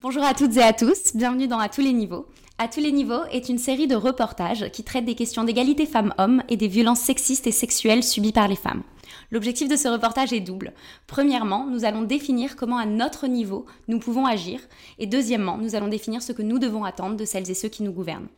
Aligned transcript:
Bonjour 0.00 0.22
à 0.22 0.32
toutes 0.32 0.56
et 0.56 0.62
à 0.62 0.72
tous, 0.72 1.16
bienvenue 1.16 1.48
dans 1.48 1.58
À 1.58 1.68
tous 1.68 1.80
les 1.80 1.92
niveaux. 1.92 2.28
À 2.56 2.68
tous 2.68 2.78
les 2.78 2.92
niveaux 2.92 3.24
est 3.32 3.48
une 3.48 3.58
série 3.58 3.88
de 3.88 3.96
reportages 3.96 4.70
qui 4.70 4.84
traite 4.84 5.04
des 5.04 5.16
questions 5.16 5.42
d'égalité 5.42 5.86
femmes-hommes 5.86 6.40
et 6.48 6.56
des 6.56 6.68
violences 6.68 7.00
sexistes 7.00 7.48
et 7.48 7.52
sexuelles 7.52 8.04
subies 8.04 8.30
par 8.30 8.46
les 8.46 8.54
femmes. 8.54 8.84
L'objectif 9.32 9.66
de 9.66 9.74
ce 9.74 9.88
reportage 9.88 10.32
est 10.32 10.38
double. 10.38 10.72
Premièrement, 11.08 11.66
nous 11.66 11.84
allons 11.84 12.02
définir 12.02 12.54
comment 12.54 12.78
à 12.78 12.86
notre 12.86 13.26
niveau 13.26 13.66
nous 13.88 13.98
pouvons 13.98 14.24
agir 14.24 14.60
et 15.00 15.08
deuxièmement, 15.08 15.58
nous 15.58 15.74
allons 15.74 15.88
définir 15.88 16.22
ce 16.22 16.30
que 16.30 16.42
nous 16.42 16.60
devons 16.60 16.84
attendre 16.84 17.16
de 17.16 17.24
celles 17.24 17.50
et 17.50 17.54
ceux 17.54 17.68
qui 17.68 17.82
nous 17.82 17.92
gouvernent. 17.92 18.28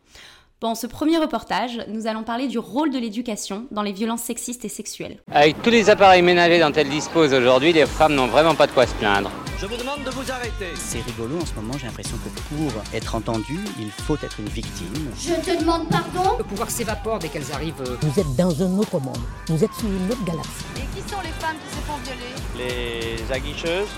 Dans 0.61 0.75
ce 0.75 0.85
premier 0.85 1.17
reportage, 1.17 1.81
nous 1.87 2.05
allons 2.05 2.21
parler 2.21 2.47
du 2.47 2.59
rôle 2.59 2.91
de 2.91 2.99
l'éducation 2.99 3.65
dans 3.71 3.81
les 3.81 3.93
violences 3.93 4.21
sexistes 4.21 4.63
et 4.63 4.69
sexuelles. 4.69 5.17
Avec 5.31 5.59
tous 5.63 5.71
les 5.71 5.89
appareils 5.89 6.21
ménagers 6.21 6.59
dont 6.59 6.71
elles 6.71 6.87
disposent 6.87 7.33
aujourd'hui, 7.33 7.73
les 7.73 7.87
femmes 7.87 8.13
n'ont 8.13 8.27
vraiment 8.27 8.53
pas 8.53 8.67
de 8.67 8.71
quoi 8.71 8.85
se 8.85 8.93
plaindre. 8.93 9.31
Je 9.59 9.65
vous 9.65 9.75
demande 9.75 10.03
de 10.03 10.11
vous 10.11 10.31
arrêter. 10.31 10.67
C'est 10.75 11.01
rigolo 11.01 11.39
en 11.41 11.45
ce 11.47 11.55
moment, 11.55 11.73
j'ai 11.79 11.87
l'impression 11.87 12.15
que 12.17 12.29
pour 12.53 12.71
être 12.93 13.15
entendu, 13.15 13.57
il 13.79 13.89
faut 13.89 14.13
être 14.21 14.39
une 14.39 14.49
victime. 14.49 15.11
Je 15.19 15.33
te 15.33 15.59
demande 15.59 15.89
pardon 15.89 16.37
Le 16.37 16.43
pouvoir 16.43 16.69
s'évapore 16.69 17.17
dès 17.17 17.29
qu'elles 17.29 17.51
arrivent. 17.51 17.81
Vous 18.01 18.19
êtes 18.19 18.35
dans 18.35 18.61
un 18.61 18.77
autre 18.77 18.99
monde. 18.99 19.17
Vous 19.47 19.63
êtes 19.63 19.73
sur 19.73 19.89
une 19.89 20.11
autre 20.11 20.23
galaxie. 20.25 20.51
Et 20.75 21.01
qui 21.01 21.09
sont 21.09 21.21
les 21.21 21.29
femmes 21.39 21.57
qui 21.67 21.75
se 21.75 21.81
font 21.87 21.97
violer 22.03 23.17
Les 23.25 23.33
aguicheuses 23.33 23.89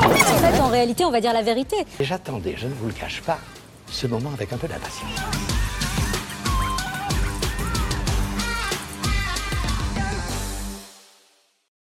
En 0.00 0.38
fait, 0.38 0.60
en 0.60 0.68
réalité, 0.68 1.04
on 1.04 1.10
va 1.10 1.20
dire 1.20 1.32
la 1.32 1.42
vérité. 1.42 1.74
J'attendais, 1.98 2.54
je 2.56 2.68
ne 2.68 2.74
vous 2.74 2.86
le 2.86 2.92
cache 2.92 3.20
pas, 3.22 3.40
ce 3.92 4.06
moment 4.06 4.32
avec 4.32 4.52
un 4.52 4.58
peu 4.58 4.68
d'impatience. 4.68 5.20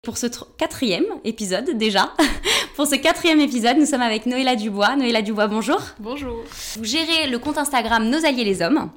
Pour 0.04 0.18
ce 0.18 0.26
tr- 0.26 0.46
quatrième 0.58 1.06
épisode 1.24 1.78
déjà, 1.78 2.14
pour 2.76 2.88
ce 2.88 2.96
quatrième 2.96 3.40
épisode, 3.40 3.78
nous 3.78 3.86
sommes 3.86 4.02
avec 4.02 4.26
Noëlla 4.26 4.56
Dubois. 4.56 4.96
Noëlla 4.96 5.22
Dubois, 5.22 5.48
bonjour. 5.48 5.80
Bonjour. 6.00 6.38
Vous 6.78 6.84
gérez 6.86 7.28
le 7.30 7.38
compte 7.38 7.58
Instagram 7.60 8.10
Nos 8.10 8.26
Alliés 8.26 8.44
les 8.44 8.62
Hommes. 8.64 8.90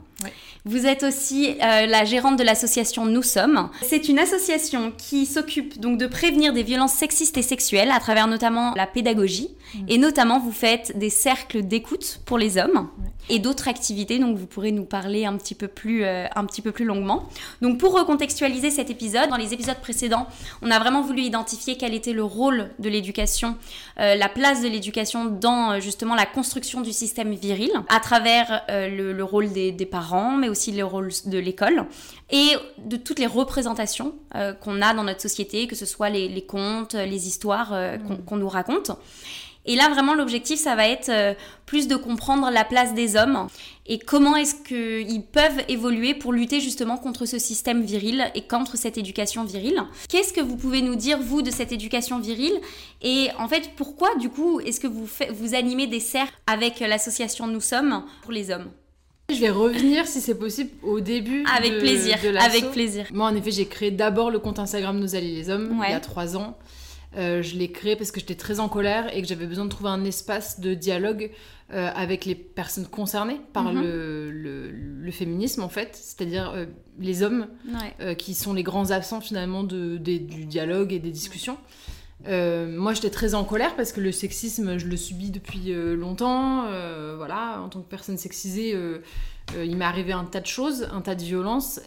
Vous 0.67 0.87
êtes 0.87 1.03
aussi 1.03 1.57
euh, 1.63 1.85
la 1.85 2.07
gérante 2.07 2.39
de 2.39 2.43
l'association 2.43 3.05
Nous 3.05 3.23
Sommes. 3.23 3.69
C'est 3.83 4.09
une 4.09 4.19
association 4.19 4.95
qui 4.97 5.27
s'occupe 5.27 5.79
donc 5.79 5.99
de 5.99 6.07
prévenir 6.07 6.55
des 6.55 6.63
violences 6.63 6.95
sexistes 6.95 7.37
et 7.37 7.43
sexuelles 7.43 7.91
à 7.91 8.01
travers 8.01 8.27
notamment 8.27 8.73
la 8.75 8.87
pédagogie. 8.87 9.51
Et 9.89 9.99
notamment, 9.99 10.39
vous 10.39 10.53
faites 10.53 10.97
des 10.99 11.11
cercles 11.11 11.63
d'écoute 11.63 12.21
pour 12.25 12.39
les 12.39 12.59
hommes 12.59 12.89
et 13.29 13.39
d'autres 13.39 13.69
activités. 13.69 14.19
Donc, 14.19 14.37
vous 14.37 14.47
pourrez 14.47 14.73
nous 14.73 14.85
parler 14.85 15.25
un 15.25 15.37
petit 15.37 15.55
peu 15.55 15.69
plus, 15.69 16.05
euh, 16.05 16.27
un 16.35 16.45
petit 16.45 16.63
peu 16.63 16.73
plus 16.73 16.85
longuement. 16.85 17.29
Donc, 17.63 17.79
pour 17.79 17.99
recontextualiser 17.99 18.71
cet 18.71 18.91
épisode, 18.91 19.31
dans 19.31 19.37
les 19.37 19.55
épisodes 19.55 19.79
précédents, 19.81 20.27
on 20.63 20.71
a 20.71 20.79
vraiment 20.79 21.03
voulu 21.03 21.23
identifier 21.23 21.77
quel 21.77 21.95
était 21.95 22.13
le 22.13 22.25
rôle 22.25 22.71
de 22.79 22.89
l'éducation, 22.89 23.57
euh, 24.01 24.15
la 24.15 24.29
place 24.29 24.63
de 24.63 24.69
l'éducation 24.69 25.25
dans 25.25 25.73
euh, 25.73 25.81
justement 25.81 26.15
la 26.15 26.27
construction 26.27 26.81
du 26.81 26.93
système 26.93 27.33
viril, 27.35 27.71
à 27.89 28.01
travers 28.01 28.63
le, 28.69 29.13
le 29.13 29.25
rôle 29.25 29.53
des, 29.53 29.73
des 29.73 29.87
parents, 29.87 30.33
mais 30.33 30.49
aussi 30.49 30.73
le 30.73 30.85
rôle 30.85 31.11
de 31.27 31.39
l'école, 31.39 31.87
et 32.35 32.57
de 32.79 32.97
toutes 32.97 33.21
les 33.21 33.29
représentations 33.29 34.13
euh, 34.35 34.53
qu'on 34.53 34.83
a 34.83 34.93
dans 34.93 35.05
notre 35.05 35.21
société, 35.21 35.69
que 35.69 35.77
ce 35.77 35.87
soit 35.87 36.11
les, 36.11 36.29
les 36.29 36.45
contes, 36.45 36.95
les 36.95 37.29
histoires 37.29 37.73
euh, 37.73 37.97
qu'on 37.97 38.17
qu'on 38.17 38.37
nous 38.37 38.49
raconte. 38.49 38.91
Et 39.67 39.77
là, 39.77 39.89
vraiment, 39.89 40.15
l'objectif, 40.15 40.59
ça 40.59 40.75
va 40.75 40.89
être 40.89 41.09
euh, 41.09 41.35
plus 41.65 41.87
de 41.87 41.95
comprendre 41.95 42.51
la 42.51 42.65
place 42.65 42.93
des 42.93 43.17
hommes 43.17 43.47
et 43.87 44.01
comment 44.01 44.35
est-ce 44.35 44.57
qu'ils 44.57 45.23
peuvent 45.23 45.63
évoluer 45.69 46.13
pour 46.13 46.33
lutter 46.33 46.61
justement 46.61 46.99
contre 46.99 47.25
ce 47.25 47.39
système 47.39 47.83
viril 47.83 48.31
et 48.35 48.43
contre 48.43 48.77
cette 48.77 48.99
éducation 48.99 49.45
virile. 49.45 49.81
Qu'est-ce 50.09 50.33
que 50.33 50.41
vous 50.41 50.57
pouvez 50.57 50.83
nous 50.83 50.97
dire, 50.97 51.19
vous, 51.21 51.41
de 51.41 51.53
cette 51.53 51.71
éducation 51.71 52.19
virile 52.19 52.61
Et 53.01 53.29
en 53.39 53.47
fait, 53.47 53.71
pourquoi, 53.77 54.15
du 54.17 54.29
coup, 54.29 54.59
est-ce 54.61 54.81
que 54.81 54.89
vous, 54.89 55.09
vous 55.31 55.55
animez 55.55 55.87
des 55.87 56.01
cercles 56.01 56.35
avec 56.47 56.81
l'association 56.81 57.47
Nous 57.47 57.61
Sommes 57.61 58.05
pour 58.23 58.33
les 58.33 58.51
hommes? 58.51 58.71
Je 59.33 59.41
vais 59.41 59.51
revenir, 59.51 60.07
si 60.07 60.21
c'est 60.21 60.39
possible, 60.39 60.71
au 60.83 61.01
début. 61.01 61.45
Avec 61.57 61.73
de- 61.73 61.79
plaisir, 61.79 62.19
de 62.23 62.37
avec 62.37 62.71
plaisir. 62.73 63.07
Moi, 63.13 63.27
en 63.27 63.35
effet, 63.35 63.51
j'ai 63.51 63.67
créé 63.67 63.91
d'abord 63.91 64.31
le 64.31 64.39
compte 64.39 64.59
Instagram 64.59 64.99
Nos 65.01 65.17
Alliés 65.17 65.35
les 65.35 65.49
Hommes, 65.51 65.79
Ouais. 65.81 65.87
il 65.89 65.93
y 65.93 65.95
a 65.95 66.01
trois 66.01 66.37
ans. 66.37 66.59
Euh, 67.17 67.43
je 67.43 67.57
l'ai 67.57 67.71
créé 67.71 67.97
parce 67.97 68.11
que 68.11 68.21
j'étais 68.21 68.35
très 68.35 68.61
en 68.61 68.69
colère 68.69 69.17
et 69.17 69.23
que 69.23 69.29
j'avais 69.29 69.47
besoin 69.47 69.65
de 69.65 69.71
trouver 69.71 69.89
un 69.91 70.05
espace 70.05 70.61
de 70.61 70.75
dialogue 70.75 71.31
euh, 71.73 71.89
avec 71.95 72.27
les 72.27 72.35
personnes 72.35 72.87
concernées 72.87 73.41
par 73.55 73.73
Mhm. 73.73 73.83
le, 73.83 74.31
le- 74.31 74.71
le 74.71 75.11
féminisme, 75.11 75.63
en 75.63 75.69
fait, 75.71 75.97
c'est-à-dire 75.99 76.53
euh, 76.55 76.67
les 76.99 77.23
hommes 77.23 77.47
Ouais. 78.01 78.17
qui 78.17 78.35
sont 78.35 78.53
les 78.53 78.63
grands 78.63 78.91
absents 78.91 79.23
finalement 79.23 79.63
de, 79.65 79.97
du 79.97 80.45
dialogue 80.45 80.93
et 80.93 80.99
des 80.99 81.11
discussions. 81.11 81.57
Euh, 82.27 82.67
moi, 82.79 82.95
j'étais 82.95 83.11
très 83.11 83.35
en 83.35 83.45
colère 83.45 83.77
parce 83.77 83.93
que 83.93 84.01
le 84.01 84.13
sexisme, 84.13 84.79
je 84.79 84.87
le 84.87 84.97
subis 84.97 85.31
depuis 85.31 85.73
euh, 85.73 85.95
longtemps. 85.95 86.65
euh, 86.67 87.15
voilà, 87.17 87.61
en 87.63 87.69
tant 87.69 87.81
que 87.81 87.89
personne 87.89 88.17
sexisée, 88.17 88.77
il 89.57 89.77
m'est 89.77 89.85
arrivé 89.85 90.13
un 90.13 90.25
tas 90.25 90.41
de 90.41 90.47
choses, 90.47 90.89
un 90.93 91.01
tas 91.01 91.15
de 91.15 91.23
violences 91.23 91.81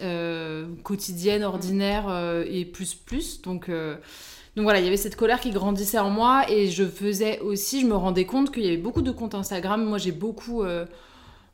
quotidiennes, 0.83 1.43
ordinaires 1.43 2.07
euh, 2.09 2.45
et 2.47 2.65
plus 2.65 2.93
plus. 2.93 3.41
Donc, 3.41 3.69
donc 3.69 4.63
voilà, 4.63 4.79
il 4.79 4.85
y 4.85 4.87
avait 4.87 4.97
cette 4.97 5.15
colère 5.15 5.39
qui 5.39 5.51
grandissait 5.51 5.99
en 5.99 6.09
moi 6.09 6.49
et 6.49 6.67
je 6.67 6.83
faisais 6.83 7.39
aussi, 7.39 7.81
je 7.81 7.87
me 7.87 7.95
rendais 7.95 8.25
compte 8.25 8.51
qu'il 8.51 8.63
y 8.63 8.67
avait 8.67 8.77
beaucoup 8.77 9.01
de 9.01 9.11
comptes 9.11 9.35
Instagram. 9.35 9.83
Moi, 9.83 9.97
j'ai 9.97 10.11
beaucoup 10.11 10.63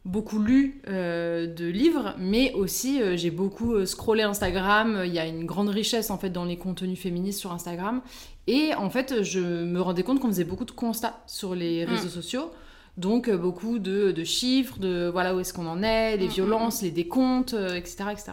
beaucoup 0.05 0.39
lu 0.39 0.81
euh, 0.89 1.47
de 1.47 1.65
livres, 1.65 2.15
mais 2.17 2.51
aussi 2.53 3.01
euh, 3.01 3.15
j'ai 3.15 3.31
beaucoup 3.31 3.73
euh, 3.73 3.85
scrollé 3.85 4.23
Instagram. 4.23 5.03
Il 5.05 5.13
y 5.13 5.19
a 5.19 5.25
une 5.25 5.45
grande 5.45 5.69
richesse 5.69 6.09
en 6.09 6.17
fait 6.17 6.29
dans 6.29 6.45
les 6.45 6.57
contenus 6.57 6.99
féministes 6.99 7.39
sur 7.39 7.51
Instagram. 7.51 8.01
Et 8.47 8.73
en 8.75 8.89
fait, 8.89 9.23
je 9.23 9.39
me 9.39 9.79
rendais 9.79 10.03
compte 10.03 10.19
qu'on 10.19 10.27
faisait 10.27 10.43
beaucoup 10.43 10.65
de 10.65 10.71
constats 10.71 11.23
sur 11.27 11.55
les 11.55 11.85
réseaux 11.85 12.09
sociaux. 12.09 12.51
Donc 12.97 13.31
beaucoup 13.31 13.79
de, 13.79 14.11
de 14.11 14.23
chiffres, 14.23 14.77
de 14.79 15.09
voilà 15.11 15.33
où 15.33 15.39
est-ce 15.39 15.53
qu'on 15.53 15.65
en 15.65 15.81
est, 15.81 16.17
les 16.17 16.27
Mm, 16.27 16.31
violences, 16.31 16.81
les 16.81 16.91
décomptes, 16.91 17.53
etc., 17.53 18.03
etc. 18.11 18.31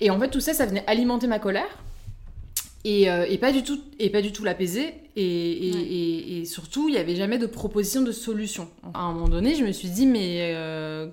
Et 0.00 0.10
en 0.10 0.18
fait, 0.18 0.28
tout 0.28 0.40
ça, 0.40 0.52
ça 0.54 0.66
venait 0.66 0.84
alimenter 0.88 1.28
ma 1.28 1.38
colère. 1.38 1.78
Et, 2.84 3.10
euh, 3.10 3.24
et 3.28 3.38
pas 3.38 3.50
du 3.52 3.62
tout 3.62 3.80
et 3.98 4.10
pas 4.10 4.20
du 4.20 4.30
tout 4.32 4.44
l'apaiser 4.44 4.92
et, 5.16 5.68
et, 5.68 5.72
Ouais. 5.72 5.80
et- 6.40 6.44
surtout 6.44 6.88
il 6.88 6.92
n'y 6.92 6.98
avait 6.98 7.16
jamais 7.16 7.38
de 7.38 7.46
proposition 7.46 8.02
de 8.02 8.12
solution. 8.12 8.68
À 8.92 9.00
un 9.00 9.12
moment 9.14 9.28
donné 9.28 9.54
je 9.54 9.64
me 9.64 9.72
suis 9.72 9.88
dit 9.88 10.06
mais 10.06 10.52
euh, 10.54 11.08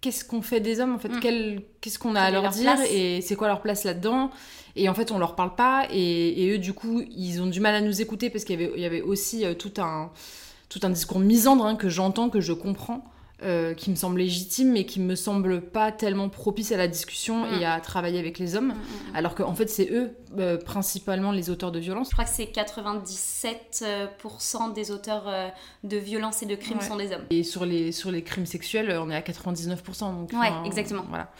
qu'est-ce 0.00 0.24
qu'on 0.24 0.42
fait 0.42 0.60
des 0.60 0.78
hommes 0.80 0.94
en 0.94 0.98
fait? 1.00 1.08
Mm. 1.08 1.60
Qu'est-ce 1.80 1.98
qu'on 1.98 2.14
a 2.14 2.20
à 2.22 2.30
leur 2.30 2.42
leur 2.42 2.52
dire? 2.52 2.74
place? 2.74 2.88
Et 2.92 3.20
c'est 3.20 3.34
quoi 3.34 3.48
leur 3.48 3.62
place 3.62 3.82
là-dedans? 3.82 4.30
Et 4.76 4.88
en 4.88 4.94
fait 4.94 5.10
on 5.10 5.18
leur 5.18 5.34
parle 5.34 5.56
pas. 5.56 5.88
Et, 5.92 6.44
et 6.44 6.52
eux 6.54 6.58
du 6.58 6.72
coup 6.72 7.02
ils 7.10 7.42
ont 7.42 7.46
du 7.48 7.58
mal 7.58 7.74
à 7.74 7.80
nous 7.80 8.00
écouter 8.00 8.30
parce 8.30 8.44
qu'il 8.44 8.60
y 8.60 8.62
avait, 8.64 8.72
il 8.76 8.82
y 8.82 8.86
avait 8.86 9.02
aussi 9.02 9.44
euh, 9.44 9.54
tout 9.54 9.72
un 9.78 10.12
tout 10.68 10.80
un 10.84 10.90
discours 10.90 11.18
misandre 11.18 11.64
hein, 11.66 11.74
que 11.74 11.88
j'entends 11.88 12.28
que 12.30 12.40
je 12.40 12.52
comprends 12.52 13.02
euh, 13.44 13.72
qui 13.74 13.90
me 13.90 13.94
semble 13.96 14.18
légitime 14.18 14.72
mais 14.72 14.84
qui 14.84 14.98
me 15.00 15.14
semble 15.14 15.60
pas 15.60 15.92
tellement 15.92 16.28
propice 16.28 16.72
à 16.72 16.76
la 16.76 16.88
discussion 16.88 17.44
Mm. 17.46 17.60
et 17.60 17.64
à 17.64 17.78
travailler 17.80 18.18
avec 18.18 18.38
les 18.38 18.56
hommes 18.56 18.74
alors 19.14 19.34
qu'en 19.36 19.54
fait, 19.54 19.68
c'est 19.68 19.90
eux, 19.92 20.10
euh, 20.38 20.56
principalement 20.58 21.30
les 21.32 21.50
auteurs 21.50 21.70
de 21.72 21.78
violence. 21.78 22.08
Je 22.08 22.12
crois 22.14 22.24
que 22.24 22.30
c'est 22.30 22.46
97% 22.52 24.72
des 24.74 24.90
auteurs 24.90 25.24
euh, 25.28 25.48
de 25.84 25.96
violences 25.96 26.42
et 26.42 26.46
de 26.46 26.54
crimes 26.54 26.78
Ouais. 26.78 26.84
sont 26.84 26.96
des 26.96 27.12
hommes. 27.12 27.24
Et 27.30 27.42
sur 27.42 27.64
les, 27.64 27.92
sur 27.92 28.10
les 28.10 28.22
crimes 28.22 28.46
sexuels, 28.46 28.90
euh, 28.90 29.02
on 29.02 29.10
est 29.10 29.16
à 29.16 29.20
99%. 29.20 30.12
Donc, 30.14 30.32
Ouais, 30.32 30.52
exactement. 30.64 31.04
Voilà. 31.08 31.30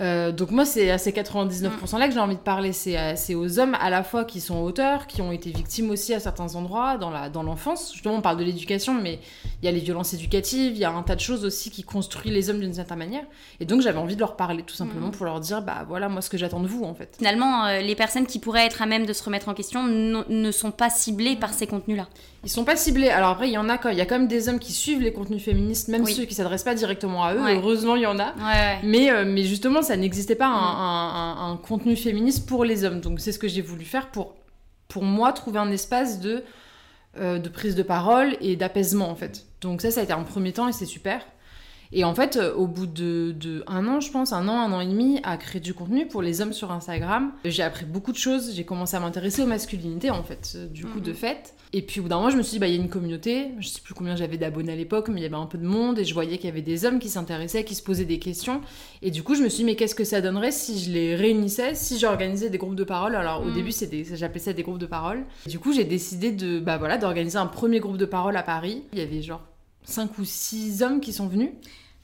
Euh, 0.00 0.30
donc 0.32 0.50
moi, 0.50 0.64
c'est 0.64 0.90
à 0.90 0.98
ces 0.98 1.12
99%-là 1.12 2.08
que 2.08 2.14
j'ai 2.14 2.20
envie 2.20 2.36
de 2.36 2.40
parler. 2.40 2.72
C'est 2.72 3.34
aux 3.34 3.58
hommes 3.58 3.76
à 3.80 3.90
la 3.90 4.02
fois 4.02 4.24
qui 4.24 4.40
sont 4.40 4.58
auteurs, 4.62 5.06
qui 5.06 5.22
ont 5.22 5.32
été 5.32 5.50
victimes 5.50 5.90
aussi 5.90 6.14
à 6.14 6.20
certains 6.20 6.54
endroits 6.54 6.96
dans 6.98 7.42
l'enfance. 7.42 7.92
Justement, 7.92 8.14
on 8.16 8.20
parle 8.20 8.36
de 8.36 8.44
l'éducation, 8.44 8.94
mais 8.94 9.18
il 9.62 9.66
y 9.66 9.68
a 9.68 9.72
les 9.72 9.80
violences 9.80 10.14
éducatives, 10.14 10.72
il 10.72 10.78
y 10.78 10.84
a 10.84 10.90
un 10.90 11.02
tas 11.02 11.14
de 11.16 11.20
choses 11.20 11.44
aussi 11.44 11.70
qui 11.70 11.82
construisent 11.82 12.32
les 12.32 12.50
hommes 12.50 12.60
d'une 12.60 12.74
certaine 12.74 12.98
manière. 12.98 13.24
Et 13.60 13.64
donc 13.64 13.80
j'avais 13.80 13.98
envie 13.98 14.14
de 14.14 14.20
leur 14.20 14.36
parler 14.36 14.62
tout 14.62 14.74
simplement 14.74 15.06
Mhm. 15.06 15.12
pour 15.12 15.26
leur 15.26 15.40
dire, 15.40 15.62
bah 15.62 15.84
voilà, 15.88 16.08
moi 16.08 16.22
ce 16.22 16.30
que 16.30 16.38
j'attends 16.38 16.60
de 16.60 16.68
vous 16.68 16.84
en 16.84 16.94
fait. 16.94 17.14
Finalement, 17.18 17.64
euh, 17.66 17.80
les 17.80 17.94
personnes 17.94 18.26
qui 18.26 18.38
pourraient 18.38 18.66
être 18.66 18.82
à 18.82 18.86
même 18.86 19.04
de 19.06 19.12
se 19.12 19.22
remettre 19.24 19.48
en 19.48 19.54
question 19.54 19.82
ne 19.84 20.50
sont 20.52 20.70
pas 20.70 20.90
ciblées 20.90 21.36
par 21.36 21.52
ces 21.52 21.66
contenus-là. 21.66 22.06
Ils 22.44 22.50
sont 22.50 22.64
pas 22.64 22.76
ciblés. 22.76 23.08
Alors 23.08 23.30
après, 23.30 23.48
il 23.48 23.52
y 23.52 23.58
en 23.58 23.68
a 23.68 23.78
quand 23.78 23.88
il 23.90 23.98
y 23.98 24.00
a 24.00 24.06
quand 24.06 24.18
même 24.18 24.28
des 24.28 24.48
hommes 24.48 24.58
qui 24.60 24.72
suivent 24.72 25.00
les 25.00 25.12
contenus 25.12 25.42
féministes, 25.42 25.88
même 25.88 26.02
Oui. 26.04 26.14
ceux 26.14 26.24
qui 26.24 26.34
s'adressent 26.34 26.62
pas 26.64 26.74
directement 26.74 27.24
à 27.24 27.34
eux. 27.34 27.42
Ouais. 27.42 27.56
Heureusement, 27.56 27.96
il 27.96 28.02
y 28.02 28.06
en 28.06 28.18
a. 28.18 28.32
Ouais, 28.36 28.78
Mais, 28.84 29.10
euh, 29.10 29.24
mais 29.26 29.42
justement, 29.42 29.82
ça 29.82 29.96
n'existait 29.96 30.36
pas 30.36 30.46
un, 30.46 30.50
Mm. 30.50 30.78
un- 30.78 31.36
un- 31.48 31.52
un 31.52 31.56
contenu 31.56 31.96
féministe 31.96 32.46
pour 32.48 32.64
les 32.64 32.84
hommes. 32.84 33.00
Donc 33.00 33.18
c'est 33.20 33.32
ce 33.32 33.38
que 33.40 33.48
j'ai 33.48 33.60
voulu 33.62 33.84
faire 33.84 34.08
pour, 34.10 34.34
pour 34.86 35.02
moi, 35.02 35.32
trouver 35.32 35.58
un 35.58 35.70
espace 35.72 36.20
de, 36.20 36.44
euh, 37.18 37.38
de 37.38 37.48
prise 37.48 37.74
de 37.74 37.82
parole 37.82 38.36
et 38.40 38.54
d'apaisement, 38.54 39.10
en 39.10 39.16
fait. 39.16 39.44
Donc 39.60 39.82
ça, 39.82 39.90
ça 39.90 40.00
a 40.00 40.04
été 40.04 40.12
un 40.12 40.22
premier 40.22 40.52
temps 40.52 40.68
et 40.68 40.72
c'est 40.72 40.86
super. 40.86 41.22
Et 41.92 42.04
en 42.04 42.14
fait, 42.14 42.36
euh, 42.36 42.54
au 42.54 42.66
bout 42.66 42.86
de, 42.86 43.34
de, 43.38 43.64
un 43.66 43.86
an, 43.88 44.00
je 44.00 44.10
pense, 44.10 44.32
un 44.32 44.46
an, 44.48 44.58
un 44.58 44.72
an 44.72 44.80
et 44.80 44.86
demi, 44.86 45.20
à 45.22 45.36
créer 45.38 45.60
du 45.60 45.72
contenu 45.74 46.06
pour 46.06 46.20
les 46.22 46.40
hommes 46.40 46.52
sur 46.52 46.70
Instagram, 46.70 47.32
j'ai 47.44 47.62
appris 47.62 47.86
beaucoup 47.86 48.12
de 48.12 48.18
choses. 48.18 48.52
J'ai 48.54 48.64
commencé 48.64 48.96
à 48.96 49.00
m'intéresser 49.00 49.42
aux 49.42 49.46
masculinités, 49.46 50.10
en 50.10 50.22
fait, 50.22 50.52
euh, 50.56 50.66
du 50.66 50.84
coup, 50.84 51.00
de 51.00 51.12
fait. 51.12 51.54
Et 51.74 51.82
puis 51.82 52.00
au 52.00 52.04
bout 52.04 52.08
d'un 52.08 52.16
moment, 52.16 52.30
je 52.30 52.36
me 52.38 52.42
suis 52.42 52.52
dit, 52.52 52.58
bah, 52.58 52.66
il 52.66 52.74
y 52.74 52.78
a 52.78 52.80
une 52.80 52.88
communauté. 52.88 53.48
Je 53.60 53.68
sais 53.68 53.80
plus 53.82 53.92
combien 53.94 54.16
j'avais 54.16 54.38
d'abonnés 54.38 54.72
à 54.72 54.76
l'époque, 54.76 55.08
mais 55.08 55.20
il 55.20 55.22
y 55.22 55.26
avait 55.26 55.34
un 55.34 55.44
peu 55.46 55.58
de 55.58 55.66
monde 55.66 55.98
et 55.98 56.04
je 56.04 56.14
voyais 56.14 56.36
qu'il 56.38 56.46
y 56.46 56.52
avait 56.52 56.62
des 56.62 56.84
hommes 56.86 56.98
qui 56.98 57.08
s'intéressaient, 57.10 57.64
qui 57.64 57.74
se 57.74 57.82
posaient 57.82 58.06
des 58.06 58.18
questions. 58.18 58.60
Et 59.02 59.10
du 59.10 59.22
coup, 59.22 59.34
je 59.34 59.42
me 59.42 59.48
suis 59.50 59.58
dit, 59.58 59.64
mais 59.64 59.76
qu'est-ce 59.76 59.94
que 59.94 60.04
ça 60.04 60.20
donnerait 60.22 60.50
si 60.50 60.78
je 60.82 60.90
les 60.90 61.14
réunissais, 61.14 61.74
si 61.74 61.98
j'organisais 61.98 62.48
des 62.48 62.56
groupes 62.58 62.74
de 62.74 62.84
parole? 62.84 63.14
Alors 63.14 63.42
au 63.42 63.50
Mm. 63.50 63.54
début, 63.54 63.72
j'appelais 64.14 64.40
ça 64.40 64.52
des 64.54 64.62
groupes 64.62 64.78
de 64.78 64.86
parole. 64.86 65.24
Du 65.46 65.58
coup, 65.58 65.72
j'ai 65.74 65.84
décidé 65.84 66.32
de, 66.32 66.58
bah 66.58 66.78
voilà, 66.78 66.96
d'organiser 66.96 67.36
un 67.38 67.46
premier 67.46 67.80
groupe 67.80 67.98
de 67.98 68.06
parole 68.06 68.36
à 68.36 68.42
Paris. 68.42 68.84
Il 68.94 68.98
y 68.98 69.02
avait 69.02 69.20
genre 69.20 69.42
5 69.88 70.18
ou 70.18 70.24
6 70.24 70.82
hommes 70.82 71.00
qui 71.00 71.12
sont 71.12 71.26
venus. 71.28 71.50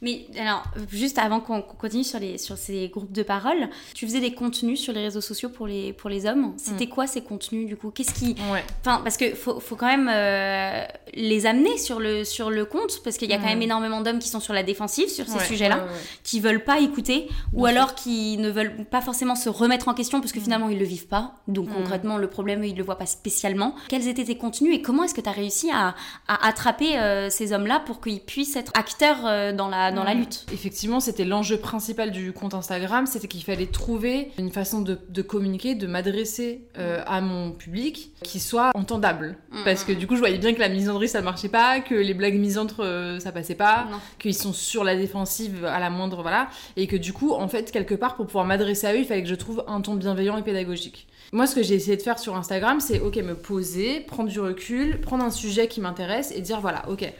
Mais 0.02 0.26
alors, 0.38 0.64
juste 0.90 1.18
avant 1.18 1.40
qu'on 1.40 1.62
continue 1.62 2.04
sur, 2.04 2.18
les, 2.18 2.36
sur 2.36 2.58
ces 2.58 2.88
groupes 2.88 3.12
de 3.12 3.22
parole, 3.22 3.70
tu 3.94 4.06
faisais 4.06 4.20
des 4.20 4.34
contenus 4.34 4.78
sur 4.78 4.92
les 4.92 5.00
réseaux 5.02 5.22
sociaux 5.22 5.48
pour 5.48 5.66
les, 5.66 5.94
pour 5.94 6.10
les 6.10 6.26
hommes. 6.26 6.52
C'était 6.58 6.88
quoi 6.88 7.06
ces 7.06 7.22
contenus 7.22 7.66
du 7.66 7.76
coup? 7.76 7.90
Qu'est-ce 7.90 8.12
qui. 8.12 8.34
Ouais. 8.52 8.62
Enfin, 8.84 9.00
parce 9.02 9.16
que 9.16 9.34
faut, 9.34 9.60
faut 9.60 9.76
quand 9.76 9.86
même 9.86 10.10
euh, 10.12 10.84
les 11.14 11.46
amener 11.46 11.78
sur 11.78 12.00
le, 12.00 12.24
sur 12.24 12.50
le 12.50 12.66
compte, 12.66 13.02
parce 13.02 13.16
qu'il 13.16 13.30
y 13.30 13.32
a 13.32 13.38
quand 13.38 13.44
Mm. 13.44 13.48
même 13.48 13.62
énormément 13.62 14.00
d'hommes 14.02 14.18
qui 14.18 14.28
sont 14.28 14.40
sur 14.40 14.52
la 14.52 14.62
défensive 14.62 15.08
sur 15.08 15.26
ces 15.26 15.38
Ouais, 15.38 15.44
sujets-là, 15.46 15.76
ouais, 15.78 15.90
qui 16.22 16.40
veulent 16.40 16.64
pas 16.64 16.80
écouter, 16.80 17.28
ou 17.54 17.62
Bien 17.62 17.68
alors 17.70 17.94
qui 17.94 18.36
ne 18.36 18.50
veulent 18.50 18.84
pas 18.90 19.00
forcément 19.00 19.36
se 19.36 19.48
remettre 19.48 19.88
en 19.88 19.94
question, 19.94 20.20
parce 20.20 20.32
que 20.32 20.40
finalement 20.40 20.68
ils 20.68 20.78
le 20.78 20.84
vivent 20.84 21.06
pas. 21.08 21.36
Donc 21.48 21.68
Mm. 21.70 21.74
concrètement, 21.74 22.18
le 22.18 22.28
problème, 22.28 22.62
ils 22.64 22.76
le 22.76 22.82
voient 22.82 22.98
pas 22.98 23.06
spécialement. 23.06 23.74
Quels 23.88 24.06
étaient 24.08 24.24
tes 24.24 24.36
contenus 24.36 24.74
et 24.74 24.82
comment 24.82 25.04
est-ce 25.04 25.14
que 25.14 25.20
tu 25.22 25.28
as 25.30 25.32
réussi 25.32 25.70
à, 25.72 25.94
à 26.28 26.46
attraper 26.46 26.98
euh, 26.98 27.30
ces 27.30 27.52
hommes-là 27.54 27.80
pour 27.86 28.00
qu'ils 28.02 28.20
puissent 28.20 28.56
être 28.56 28.72
acteurs 28.74 29.24
euh, 29.24 29.52
dans, 29.52 29.68
la, 29.68 29.83
dans 29.92 30.04
la 30.04 30.14
Mm. 30.14 30.18
lutte 30.18 30.46
Effectivement, 30.52 31.00
c'était 31.00 31.24
l'enjeu 31.24 31.56
principal 31.58 32.10
du 32.10 32.32
compte 32.32 32.54
Instagram, 32.54 33.06
c'était 33.06 33.28
qu'il 33.28 33.42
fallait 33.42 33.66
trouver 33.66 34.30
une 34.38 34.50
façon 34.50 34.80
de, 34.80 34.98
de 35.08 35.22
communiquer, 35.22 35.74
de 35.74 35.86
m'adresser 35.86 36.68
euh, 36.78 37.02
à 37.06 37.20
mon 37.20 37.52
public 37.52 38.12
qui 38.22 38.40
soit 38.40 38.70
entendable. 38.74 39.36
Mm, 39.50 39.64
Parce 39.64 39.84
que 39.84 39.92
mm, 39.92 39.96
du 39.96 40.06
coup, 40.06 40.14
je 40.14 40.20
voyais 40.20 40.38
bien 40.38 40.54
que 40.54 40.60
la 40.60 40.68
misandrie, 40.68 41.08
ça 41.08 41.20
ne 41.20 41.24
marchait 41.24 41.48
pas, 41.48 41.80
que 41.80 41.94
les 41.94 42.14
blagues 42.14 42.38
misantres, 42.38 42.84
euh, 42.84 43.18
ça 43.18 43.32
passait 43.32 43.54
pas, 43.54 43.86
qu'ils 44.18 44.34
sont 44.34 44.52
sur 44.52 44.84
la 44.84 44.96
défensive 44.96 45.64
à 45.64 45.78
la 45.80 45.90
moindre, 45.90 46.22
voilà. 46.22 46.48
Et 46.76 46.86
que 46.86 46.96
du 46.96 47.12
coup, 47.12 47.32
en 47.32 47.48
fait, 47.48 47.70
quelque 47.70 47.94
part, 47.94 48.14
pour 48.16 48.26
pouvoir 48.26 48.44
m'adresser 48.44 48.86
à 48.86 48.94
eux, 48.94 48.98
il 48.98 49.04
fallait 49.04 49.22
que 49.22 49.28
je 49.28 49.34
trouve 49.34 49.64
un 49.66 49.80
ton 49.80 49.94
bienveillant 49.94 50.36
et 50.36 50.42
pédagogique. 50.42 51.06
Moi, 51.32 51.46
ce 51.46 51.54
que 51.54 51.62
j'ai 51.62 51.74
essayé 51.74 51.96
de 51.96 52.02
faire 52.02 52.18
sur 52.18 52.36
Instagram, 52.36 52.80
c'est, 52.80 53.00
ok, 53.00 53.16
me 53.16 53.34
poser, 53.34 54.00
prendre 54.00 54.28
du 54.28 54.38
recul, 54.38 55.00
prendre 55.00 55.24
un 55.24 55.30
sujet 55.30 55.66
qui 55.66 55.80
m'intéresse 55.80 56.32
et 56.32 56.40
dire, 56.40 56.60
voilà, 56.60 56.88
ok, 56.88 57.12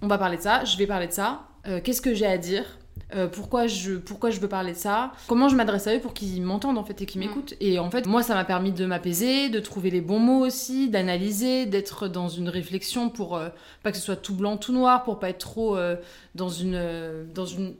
on 0.00 0.06
va 0.06 0.18
parler 0.18 0.36
de 0.36 0.42
ça, 0.42 0.64
je 0.64 0.76
vais 0.78 0.86
parler 0.86 1.06
de 1.08 1.12
ça, 1.12 1.42
euh, 1.66 1.80
qu'est-ce 1.82 2.02
que 2.02 2.14
j'ai 2.14 2.26
à 2.26 2.38
dire 2.38 2.64
euh, 3.14 3.26
pourquoi, 3.28 3.66
je, 3.66 3.92
pourquoi 3.94 4.30
je 4.30 4.40
veux 4.40 4.48
parler 4.48 4.72
de 4.72 4.76
ça 4.78 5.12
Comment 5.28 5.48
je 5.48 5.56
m'adresse 5.56 5.86
à 5.86 5.94
eux 5.94 6.00
pour 6.00 6.14
qu'ils 6.14 6.42
m'entendent 6.42 6.78
en 6.78 6.84
fait 6.84 7.00
et 7.02 7.06
qu'ils 7.06 7.20
Mm. 7.20 7.24
m'écoutent 7.26 7.54
Et 7.60 7.78
en 7.78 7.90
fait, 7.90 8.06
moi, 8.06 8.22
ça 8.22 8.34
m'a 8.34 8.44
permis 8.44 8.72
de 8.72 8.86
m'apaiser, 8.86 9.48
de 9.50 9.60
trouver 9.60 9.90
les 9.90 10.00
bons 10.00 10.18
mots 10.18 10.44
aussi, 10.46 10.88
d'analyser, 10.88 11.66
d'être 11.66 12.08
dans 12.08 12.28
une 12.28 12.48
réflexion 12.48 13.10
pour 13.10 13.36
euh, 13.36 13.48
pas 13.82 13.90
que 13.92 13.98
ce 13.98 14.02
soit 14.02 14.16
tout 14.16 14.34
blanc, 14.34 14.56
tout 14.56 14.72
noir, 14.72 15.04
pour 15.04 15.18
pas 15.18 15.28
être 15.30 15.38
trop 15.38 15.76
dans 16.34 16.48
une... 16.48 17.26
dans 17.34 17.46
une... 17.46 17.74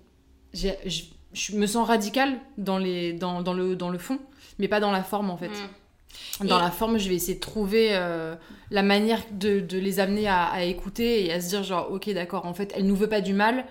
je 0.52 1.56
me 1.56 1.66
sens 1.66 1.86
radicale 1.86 2.34
dans, 2.58 2.78
les, 2.78 3.12
dans, 3.14 3.42
dans, 3.42 3.54
le, 3.54 3.74
dans 3.74 3.88
le 3.90 3.98
fond, 3.98 4.18
mais 4.58 4.68
pas 4.68 4.80
dans 4.80 4.92
la 4.92 5.02
forme 5.02 5.30
en 5.30 5.36
fait. 5.36 5.48
Mm. 5.48 5.68
Dans 6.40 6.58
Et- 6.58 6.62
la 6.62 6.70
forme, 6.70 6.98
je 6.98 7.08
vais 7.08 7.14
essayer 7.14 7.34
de 7.34 7.40
trouver 7.40 7.88
euh, 7.92 8.34
la 8.70 8.82
manière 8.82 9.22
de, 9.32 9.60
de 9.60 9.78
les 9.78 10.00
amener 10.00 10.28
à, 10.28 10.44
à 10.44 10.62
écouter 10.62 11.24
et 11.26 11.32
à 11.32 11.40
se 11.40 11.48
dire 11.48 11.62
genre 11.62 11.90
ok 11.92 12.10
d'accord 12.12 12.46
en 12.46 12.54
fait 12.54 12.72
elle 12.76 12.86
nous 12.86 12.96
veut 12.96 13.08
pas 13.08 13.20
du 13.20 13.34
mal, 13.34 13.64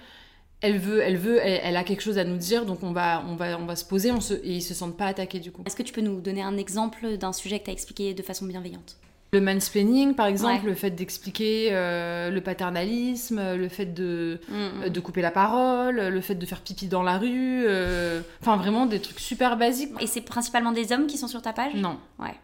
elle 0.62 0.78
veut 0.78 1.02
elle 1.02 1.18
veut 1.18 1.40
elle, 1.42 1.60
elle 1.64 1.76
a 1.78 1.84
quelque 1.84 2.02
chose 2.02 2.18
à 2.18 2.24
nous 2.24 2.38
dire 2.38 2.66
donc 2.66 2.84
on 2.84 2.92
va 2.94 3.24
on 3.28 3.36
va 3.36 3.58
on 3.60 3.66
va 3.66 3.76
se 3.76 3.86
poser 3.86 4.12
on 4.12 4.22
se, 4.22 4.34
et 4.36 4.54
ils 4.58 4.62
se 4.62 4.74
sentent 4.74 4.98
pas 4.98 5.08
attaqués 5.08 5.40
du 5.40 5.52
coup. 5.52 5.64
Est-ce 5.66 5.76
que 5.76 5.84
tu 5.84 5.94
peux 5.94 6.02
nous 6.02 6.22
donner 6.22 6.42
un 6.44 6.58
exemple 6.58 7.18
d'un 7.18 7.34
sujet 7.34 7.60
que 7.60 7.66
tu 7.66 7.70
as 7.72 7.74
expliqué 7.74 8.14
de 8.14 8.22
façon 8.24 8.46
bienveillante? 8.46 8.98
Le 9.34 9.40
mansplaining 9.40 10.14
par 10.14 10.26
exemple, 10.26 10.56
Ouais. 10.66 10.70
le 10.70 10.76
fait 10.76 10.90
d'expliquer 10.92 11.70
euh, 11.72 12.30
le 12.30 12.42
paternalisme, 12.42 13.56
le 13.56 13.70
fait 13.70 13.86
de 13.86 14.40
Mm, 14.50 14.90
de 14.90 15.00
couper 15.00 15.22
la 15.22 15.32
parole, 15.32 15.96
le 15.96 16.22
fait 16.22 16.36
de 16.36 16.46
faire 16.46 16.60
pipi 16.60 16.88
dans 16.88 17.02
la 17.02 17.18
rue, 17.18 17.64
euh, 17.66 18.20
enfin 18.42 18.58
vraiment 18.58 18.86
des 18.86 19.00
trucs 19.00 19.22
super 19.22 19.56
basiques. 19.56 19.92
Et 20.02 20.08
c'est 20.08 20.20
principalement 20.22 20.74
des 20.74 20.92
hommes 20.92 21.08
qui 21.08 21.18
sont 21.18 21.30
sur 21.30 21.42
ta 21.42 21.54
page? 21.54 21.74
Non. 21.76 21.98
Ouais. 22.20 22.36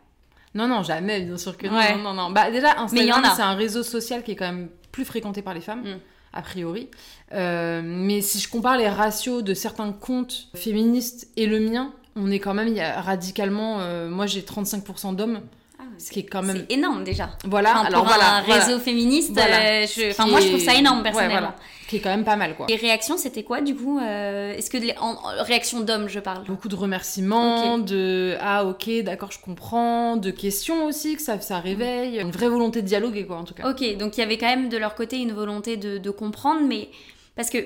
Non, 0.55 0.67
non, 0.69 0.81
jamais, 0.81 1.19
bien 1.21 1.37
sûr 1.37 1.57
que 1.57 1.67
non. 1.67 1.75
Ouais. 1.75 1.97
Non, 1.97 2.13
non. 2.13 2.31
Bah, 2.31 2.49
déjà, 2.51 2.79
Instagram, 2.79 3.25
a. 3.25 3.35
c'est 3.35 3.41
un 3.41 3.53
réseau 3.55 3.83
social 3.83 4.23
qui 4.23 4.31
est 4.31 4.35
quand 4.37 4.45
même 4.47 4.69
plus 4.93 5.03
fréquenté 5.03 5.41
par 5.41 5.53
les 5.53 5.59
femmes, 5.61 5.81
Mm. 5.83 5.97
a 6.33 6.41
priori. 6.41 6.87
Euh, 7.33 7.81
mais 7.83 8.21
si 8.21 8.39
je 8.39 8.49
compare 8.49 8.77
les 8.77 8.87
ratios 8.87 9.43
de 9.43 9.53
certains 9.53 9.91
comptes 9.91 10.47
féministes 10.55 11.27
et 11.35 11.47
le 11.47 11.59
mien, 11.59 11.91
on 12.15 12.31
est 12.31 12.39
quand 12.39 12.53
même, 12.53 12.69
il 12.69 12.75
y 12.75 12.79
a 12.79 13.01
radicalement. 13.01 13.81
euh, 13.81 14.09
moi, 14.09 14.25
j'ai 14.25 14.41
35% 14.41 15.13
d'hommes, 15.13 15.41
ce 15.97 16.11
qui 16.11 16.19
est 16.19 16.23
quand 16.25 16.41
même. 16.43 16.65
C'est 16.69 16.73
énorme 16.75 17.03
déjà. 17.03 17.31
Voilà, 17.45 17.71
Enfin, 17.77 17.85
alors 17.85 18.03
pour 18.03 18.13
voilà. 18.13 18.35
un 18.37 18.41
voilà. 18.43 18.63
réseau 18.65 18.79
féministe, 18.79 19.31
Voilà. 19.33 19.57
euh, 19.83 19.85
je... 19.87 20.11
enfin, 20.11 20.27
moi 20.27 20.39
je 20.41 20.47
trouve 20.47 20.59
ça 20.61 20.73
énorme 20.75 20.97
Ouais, 20.97 21.03
personnellement. 21.03 21.39
voilà. 21.39 21.55
Qui 21.87 21.95
est 21.95 21.99
quand 22.01 22.09
même 22.09 22.25
pas 22.25 22.35
mal, 22.35 22.53
quoi. 22.55 22.65
Les 22.67 22.75
réactions, 22.75 23.15
c'était 23.17 23.43
quoi 23.43 23.61
du 23.61 23.73
coup 23.73 23.97
euh, 23.97 24.53
Est-ce 24.53 24.69
que 24.69 24.75
les 24.77 24.93
en... 24.99 25.15
réactions 25.43 25.79
d'hommes, 25.79 26.09
je 26.09 26.19
parle? 26.19 26.43
Beaucoup 26.43 26.67
de 26.67 26.75
remerciements, 26.75 27.77
de 27.77 28.35
ah 28.41 28.65
ok 28.65 28.89
d'accord 29.03 29.31
je 29.31 29.39
comprends, 29.39 30.17
de 30.17 30.29
questions 30.31 30.85
aussi 30.85 31.15
que 31.15 31.21
ça, 31.21 31.39
ça 31.39 31.59
réveille, 31.59 32.19
une 32.19 32.31
vraie 32.31 32.49
volonté 32.49 32.81
de 32.81 32.87
dialoguer 32.87 33.25
quoi 33.25 33.37
en 33.37 33.43
tout 33.45 33.53
cas. 33.53 33.69
Ok, 33.69 33.97
donc 33.97 34.17
il 34.17 34.19
y 34.19 34.23
avait 34.23 34.37
quand 34.37 34.47
même 34.49 34.67
de 34.69 34.77
leur 34.77 34.95
côté 34.95 35.17
une 35.17 35.31
volonté 35.31 35.77
de, 35.77 35.97
de 35.97 36.09
comprendre, 36.09 36.61
mais 36.67 36.89
parce 37.37 37.49
que 37.49 37.59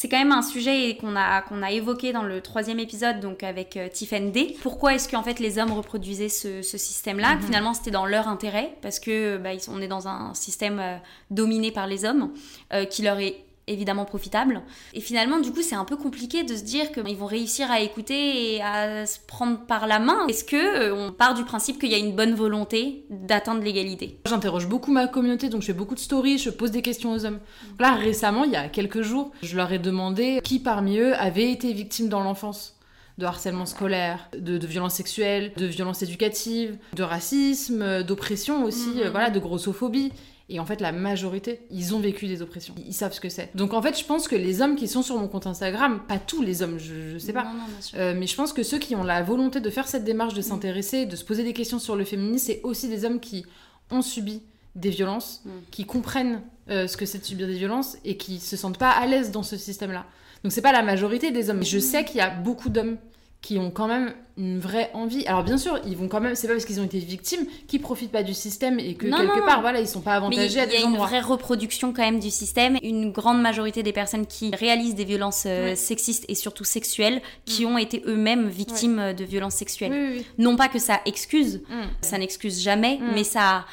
c'est 0.00 0.08
quand 0.08 0.18
même 0.18 0.30
un 0.30 0.42
sujet 0.42 0.96
qu'on 0.96 1.16
a, 1.16 1.42
qu'on 1.42 1.60
a 1.60 1.72
évoqué 1.72 2.12
dans 2.12 2.22
le 2.22 2.40
troisième 2.40 2.78
épisode, 2.78 3.18
donc 3.18 3.42
avec 3.42 3.76
euh, 3.76 3.88
Tiffen 3.88 4.30
D. 4.30 4.54
Pourquoi 4.62 4.94
est-ce 4.94 5.08
qu'en 5.08 5.24
fait 5.24 5.40
les 5.40 5.58
hommes 5.58 5.72
reproduisaient 5.72 6.28
ce, 6.28 6.62
ce 6.62 6.78
système-là? 6.78 7.34
Mhm. 7.34 7.40
que 7.40 7.46
Finalement, 7.46 7.74
c'était 7.74 7.90
dans 7.90 8.06
leur 8.06 8.28
intérêt, 8.28 8.76
parce 8.80 9.00
que 9.00 9.38
bah, 9.38 9.54
ils 9.54 9.60
on 9.68 9.80
est 9.80 9.88
dans 9.88 10.06
un 10.06 10.34
système 10.34 10.78
euh, 10.78 10.98
dominé 11.32 11.72
par 11.72 11.88
les 11.88 12.04
hommes, 12.04 12.32
euh, 12.72 12.84
qui 12.84 13.02
leur 13.02 13.18
est 13.18 13.42
évidemment 13.68 14.04
profitable. 14.04 14.62
Et 14.94 15.00
finalement, 15.00 15.38
du 15.40 15.52
coup, 15.52 15.62
c'est 15.62 15.74
un 15.74 15.84
peu 15.84 15.96
compliqué 15.96 16.42
de 16.44 16.56
se 16.56 16.62
dire 16.62 16.90
qu'ils 16.92 17.16
vont 17.16 17.26
réussir 17.26 17.70
à 17.70 17.80
écouter 17.80 18.54
et 18.54 18.62
à 18.62 19.06
se 19.06 19.18
prendre 19.26 19.60
par 19.66 19.86
la 19.86 19.98
main. 19.98 20.26
Est-ce 20.28 20.44
que 20.44 20.56
euh, 20.56 20.94
on 20.94 21.12
part 21.12 21.34
du 21.34 21.44
principe 21.44 21.78
qu'il 21.78 21.90
y 21.90 21.94
a 21.94 21.98
une 21.98 22.14
bonne 22.16 22.34
volonté 22.34 23.04
d'atteindre 23.10 23.62
l'égalité? 23.62 24.18
J'interroge 24.26 24.68
beaucoup 24.68 24.92
ma 24.92 25.06
communauté, 25.06 25.48
donc 25.48 25.62
je 25.62 25.66
fais 25.66 25.72
beaucoup 25.72 25.94
de 25.94 26.00
stories, 26.00 26.38
je 26.38 26.50
pose 26.50 26.70
des 26.70 26.82
questions 26.82 27.12
aux 27.12 27.24
hommes. 27.24 27.40
Là, 27.78 27.92
récemment, 27.94 28.44
il 28.44 28.50
y 28.52 28.56
a 28.56 28.68
quelques 28.68 29.02
jours, 29.02 29.30
je 29.42 29.56
leur 29.56 29.72
ai 29.72 29.78
demandé 29.78 30.40
qui 30.42 30.58
parmi 30.58 30.98
eux 30.98 31.14
avait 31.16 31.50
été 31.50 31.72
victime 31.72 32.08
dans 32.08 32.20
l'enfance 32.20 32.74
de 33.18 33.24
harcèlement 33.26 33.66
scolaire, 33.66 34.28
de, 34.38 34.58
de 34.58 34.66
violences 34.68 34.94
sexuelles, 34.94 35.52
de 35.56 35.66
violences 35.66 36.02
éducatives, 36.02 36.78
de 36.94 37.02
racisme, 37.02 38.04
d'oppression 38.04 38.62
aussi, 38.64 38.90
Mhm. 38.94 39.00
euh, 39.06 39.10
voilà, 39.10 39.30
de 39.30 39.40
grossophobie. 39.40 40.12
Et 40.50 40.60
en 40.60 40.64
fait, 40.64 40.80
la 40.80 40.92
majorité, 40.92 41.60
ils 41.70 41.94
ont 41.94 42.00
vécu 42.00 42.26
des 42.26 42.40
oppressions. 42.40 42.74
Ils 42.86 42.94
savent 42.94 43.12
ce 43.12 43.20
que 43.20 43.28
c'est. 43.28 43.54
Donc 43.54 43.74
en 43.74 43.82
fait, 43.82 43.98
je 43.98 44.04
pense 44.04 44.28
que 44.28 44.36
les 44.36 44.62
hommes 44.62 44.76
qui 44.76 44.88
sont 44.88 45.02
sur 45.02 45.18
mon 45.18 45.28
compte 45.28 45.46
Instagram, 45.46 46.00
pas 46.08 46.18
tous 46.18 46.40
les 46.40 46.62
hommes, 46.62 46.78
je, 46.78 47.10
je 47.12 47.18
sais 47.18 47.34
pas, 47.34 47.44
Non, 47.44 47.52
non, 47.52 47.64
euh, 47.96 48.14
mais 48.18 48.26
je 48.26 48.34
pense 48.34 48.54
que 48.54 48.62
ceux 48.62 48.78
qui 48.78 48.96
ont 48.96 49.04
la 49.04 49.22
volonté 49.22 49.60
de 49.60 49.68
faire 49.68 49.86
cette 49.86 50.04
démarche, 50.04 50.32
de 50.32 50.40
s'intéresser, 50.40 51.04
de 51.04 51.16
se 51.16 51.24
poser 51.24 51.44
des 51.44 51.52
questions 51.52 51.78
sur 51.78 51.96
le 51.96 52.04
féminisme, 52.04 52.46
c'est 52.46 52.60
aussi 52.62 52.88
des 52.88 53.04
hommes 53.04 53.20
qui 53.20 53.44
ont 53.90 54.00
subi 54.02 54.42
des 54.74 54.90
violences, 54.90 55.42
Mm. 55.44 55.50
qui 55.70 55.84
comprennent 55.84 56.40
euh, 56.70 56.86
ce 56.86 56.96
que 56.96 57.04
c'est 57.04 57.18
de 57.18 57.24
subir 57.24 57.46
des 57.46 57.58
violences 57.58 57.96
et 58.04 58.16
qui 58.16 58.38
se 58.38 58.56
sentent 58.56 58.78
pas 58.78 58.90
à 58.90 59.06
l'aise 59.06 59.30
dans 59.32 59.42
ce 59.42 59.56
système-là. 59.56 60.06
Donc 60.44 60.52
c'est 60.52 60.62
pas 60.62 60.72
la 60.72 60.82
majorité 60.82 61.30
des 61.30 61.50
hommes. 61.50 61.58
Mais 61.58 61.64
je 61.64 61.78
sais 61.78 62.04
qu'il 62.04 62.16
y 62.16 62.20
a 62.20 62.30
beaucoup 62.30 62.68
d'hommes 62.68 62.96
qui 63.40 63.56
ont 63.58 63.70
quand 63.70 63.86
même 63.86 64.14
une 64.36 64.58
vraie 64.58 64.90
envie. 64.94 65.24
Alors 65.26 65.44
bien 65.44 65.58
sûr, 65.58 65.78
ils 65.86 65.96
vont 65.96 66.08
quand 66.08 66.20
même, 66.20 66.34
c'est 66.34 66.48
pas 66.48 66.54
parce 66.54 66.64
qu'ils 66.64 66.80
ont 66.80 66.84
été 66.84 66.98
victimes 66.98 67.46
qu'ils 67.68 67.80
profitent 67.80 68.10
pas 68.10 68.22
du 68.24 68.34
système 68.34 68.78
et 68.80 68.94
que 68.94 69.06
Non, 69.06 69.18
quelque 69.18 69.38
non, 69.38 69.46
part, 69.46 69.56
non. 69.56 69.62
voilà, 69.62 69.80
ils 69.80 69.86
sont 69.88 70.00
pas 70.00 70.12
Mais 70.12 70.16
avantagés 70.16 70.60
à 70.60 70.64
il 70.64 70.72
y 70.72 70.76
des 70.76 70.82
a 70.84 70.86
une 70.88 70.96
vraie 70.96 71.20
reproduction 71.20 71.92
quand 71.92 72.02
même 72.02 72.18
du 72.20 72.30
système. 72.30 72.78
Une 72.82 73.12
grande 73.12 73.40
majorité 73.40 73.82
des 73.84 73.92
personnes 73.92 74.26
qui 74.26 74.50
réalisent 74.54 74.96
des 74.96 75.04
violences 75.04 75.44
euh, 75.46 75.74
sexistes 75.76 76.24
et 76.28 76.34
surtout 76.34 76.64
sexuelles, 76.64 77.22
qui 77.44 77.64
ont 77.64 77.78
été 77.78 78.02
eux-mêmes 78.06 78.48
victimes 78.48 78.98
euh, 78.98 79.12
de 79.12 79.24
violences 79.24 79.54
sexuelles. 79.54 79.92
Oui. 80.16 80.26
Non 80.38 80.56
pas 80.56 80.68
que 80.68 80.78
ça 80.80 81.00
excuse, 81.06 81.62
Mm. 81.68 81.74
ça 82.02 82.18
n'excuse 82.18 82.60
jamais, 82.60 82.98
Mm. 82.98 83.10
mais 83.14 83.24
ça 83.24 83.64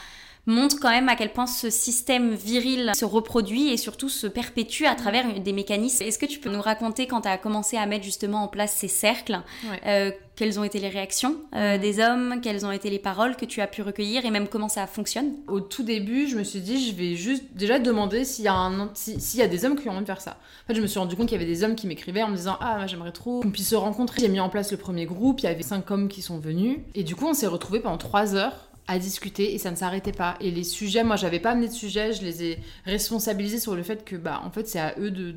montre 0.46 0.78
quand 0.80 0.90
même 0.90 1.10
à 1.10 1.16
quel 1.16 1.32
point 1.34 1.48
ce 1.48 1.70
système 1.70 2.34
viril 2.34 2.92
se 2.96 3.06
reproduit 3.06 3.70
et 3.72 3.78
surtout 3.78 4.10
se 4.10 4.28
perpétue 4.28 4.86
à 4.86 4.96
travers 4.96 5.40
des 5.40 5.54
mécanismes. 5.54 6.04
Est-ce 6.04 6.20
que 6.20 6.26
tu 6.26 6.40
peux 6.40 6.50
nous 6.52 6.62
raconter 6.62 7.08
quand 7.08 7.22
tu 7.22 7.28
as 7.28 7.38
commencé 7.38 7.78
à 7.78 7.86
mettre 7.86 8.04
justement 8.06 8.44
en 8.44 8.48
place 8.48 8.74
ces 8.76 8.88
cercles, 8.88 9.40
Ouais. 9.70 9.80
euh, 9.88 10.12
quelles 10.36 10.60
ont 10.60 10.64
été 10.66 10.80
les 10.80 10.90
réactions 10.90 11.38
euh, 11.56 11.78
des 11.78 12.00
hommes, 12.02 12.42
quelles 12.44 12.66
ont 12.66 12.72
été 12.72 12.90
les 12.90 13.00
paroles 13.00 13.38
que 13.38 13.46
tu 13.46 13.62
as 13.62 13.68
pu 13.68 13.82
recueillir 13.82 14.26
et 14.26 14.32
même 14.32 14.48
comment 14.50 14.68
ça 14.70 14.86
fonctionne? 14.86 15.32
Au 15.48 15.62
tout 15.62 15.82
début, 15.84 16.28
je 16.28 16.38
me 16.38 16.44
suis 16.44 16.60
dit, 16.60 16.90
je 16.90 16.94
vais 16.94 17.16
juste 17.16 17.44
déjà 17.54 17.80
demander 17.80 18.26
s'il 18.26 18.44
y, 18.46 18.48
a 18.50 18.54
un- 18.54 18.90
si- 18.94 19.20
s'il 19.22 19.40
y 19.40 19.44
a 19.44 19.48
des 19.48 19.64
hommes 19.66 19.80
qui 19.80 19.88
ont 19.88 19.94
envie 19.94 20.02
de 20.02 20.06
faire 20.06 20.20
ça. 20.22 20.38
En 20.66 20.68
fait, 20.68 20.76
je 20.76 20.82
me 20.82 20.88
suis 20.88 21.00
rendu 21.00 21.16
compte 21.16 21.28
qu'il 21.30 21.40
y 21.40 21.42
avait 21.42 21.50
des 21.52 21.64
hommes 21.64 21.76
qui 21.76 21.88
m'écrivaient 21.88 22.24
en 22.24 22.28
me 22.30 22.36
disant 22.36 22.58
Ah, 22.60 22.76
moi, 22.78 22.88
j'aimerais 22.88 23.14
trop 23.14 23.40
qu'on 23.42 23.50
puisse 23.52 23.70
se 23.70 23.76
rencontrer. 23.76 24.20
J'ai 24.22 24.28
mis 24.28 24.40
en 24.42 24.50
place 24.50 24.72
le 24.72 24.78
premier 24.78 25.06
groupe, 25.06 25.40
il 25.40 25.44
y 25.46 25.48
avait 25.48 25.64
cinq 25.64 25.90
hommes 25.90 26.10
qui 26.10 26.22
sont 26.22 26.38
venus. 26.38 26.80
Et 26.96 27.04
du 27.04 27.16
coup, 27.16 27.26
on 27.28 27.34
s'est 27.34 27.48
retrouvés 27.48 27.80
pendant 27.80 27.98
trois 27.98 28.36
heures 28.36 28.68
à 28.88 29.00
discuter 29.00 29.54
et 29.54 29.58
ça 29.58 29.72
ne 29.72 29.76
s'arrêtait 29.76 30.12
pas. 30.12 30.36
Et 30.40 30.52
les 30.52 30.64
sujets, 30.64 31.04
moi 31.04 31.16
j'avais 31.16 31.40
pas 31.40 31.52
amené 31.52 31.68
de 31.68 31.74
sujets, 31.74 32.14
je 32.14 32.24
les 32.24 32.44
ai 32.44 32.60
responsabilisés 32.86 33.60
sur 33.60 33.76
le 33.76 33.84
fait 33.84 34.06
que 34.06 34.16
bah 34.16 34.42
en 34.44 34.52
fait 34.52 34.68
c'est 34.68 34.80
à 34.80 34.94
eux 35.00 35.12
de, 35.12 35.36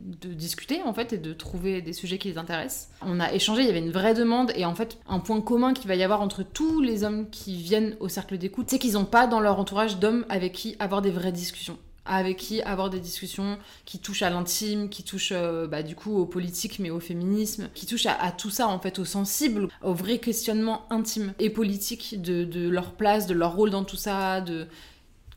de 0.00 0.34
discuter 0.34 0.82
en 0.82 0.92
fait 0.92 1.12
et 1.12 1.18
de 1.18 1.32
trouver 1.32 1.82
des 1.82 1.92
sujets 1.92 2.18
qui 2.18 2.28
les 2.28 2.38
intéressent. 2.38 2.90
On 3.02 3.20
a 3.20 3.32
échangé, 3.32 3.62
il 3.62 3.66
y 3.66 3.70
avait 3.70 3.78
une 3.78 3.92
vraie 3.92 4.14
demande 4.14 4.52
et 4.56 4.64
en 4.64 4.74
fait 4.74 4.98
un 5.08 5.20
point 5.20 5.40
commun 5.40 5.72
qu'il 5.72 5.88
va 5.88 5.94
y 5.94 6.02
avoir 6.02 6.20
entre 6.20 6.42
tous 6.42 6.80
les 6.80 7.04
hommes 7.04 7.30
qui 7.30 7.56
viennent 7.56 7.96
au 8.00 8.08
cercle 8.08 8.38
d'écoute, 8.38 8.66
c'est 8.68 8.78
qu'ils 8.78 8.94
n'ont 8.94 9.04
pas 9.04 9.26
dans 9.26 9.40
leur 9.40 9.58
entourage 9.58 9.98
d'hommes 9.98 10.26
avec 10.28 10.52
qui 10.52 10.76
avoir 10.78 11.02
des 11.02 11.10
vraies 11.10 11.32
discussions 11.32 11.78
avec 12.10 12.38
qui 12.38 12.60
avoir 12.62 12.90
des 12.90 12.98
discussions 12.98 13.56
qui 13.84 14.00
touchent 14.00 14.22
à 14.22 14.30
l'intime, 14.30 14.88
qui 14.88 15.04
touchent 15.04 15.32
euh, 15.32 15.68
bah, 15.68 15.84
du 15.84 15.94
coup 15.94 16.18
au 16.18 16.26
politique 16.26 16.80
mais 16.80 16.90
au 16.90 16.98
féminisme, 16.98 17.68
qui 17.72 17.86
touchent 17.86 18.06
à, 18.06 18.32
tout 18.32 18.50
ça 18.50 18.66
en 18.66 18.80
fait, 18.80 18.98
au 18.98 19.04
sensible, 19.04 19.68
au 19.82 19.94
vrai 19.94 20.18
questionnement 20.18 20.86
intime 20.90 21.32
et 21.38 21.50
politique 21.50 22.20
de, 22.20 22.44
de, 22.44 22.68
leur 22.68 22.92
place, 22.92 23.28
de 23.28 23.34
leur 23.34 23.54
rôle 23.54 23.70
dans 23.70 23.84
tout 23.84 23.96
ça, 23.96 24.40
de 24.40 24.66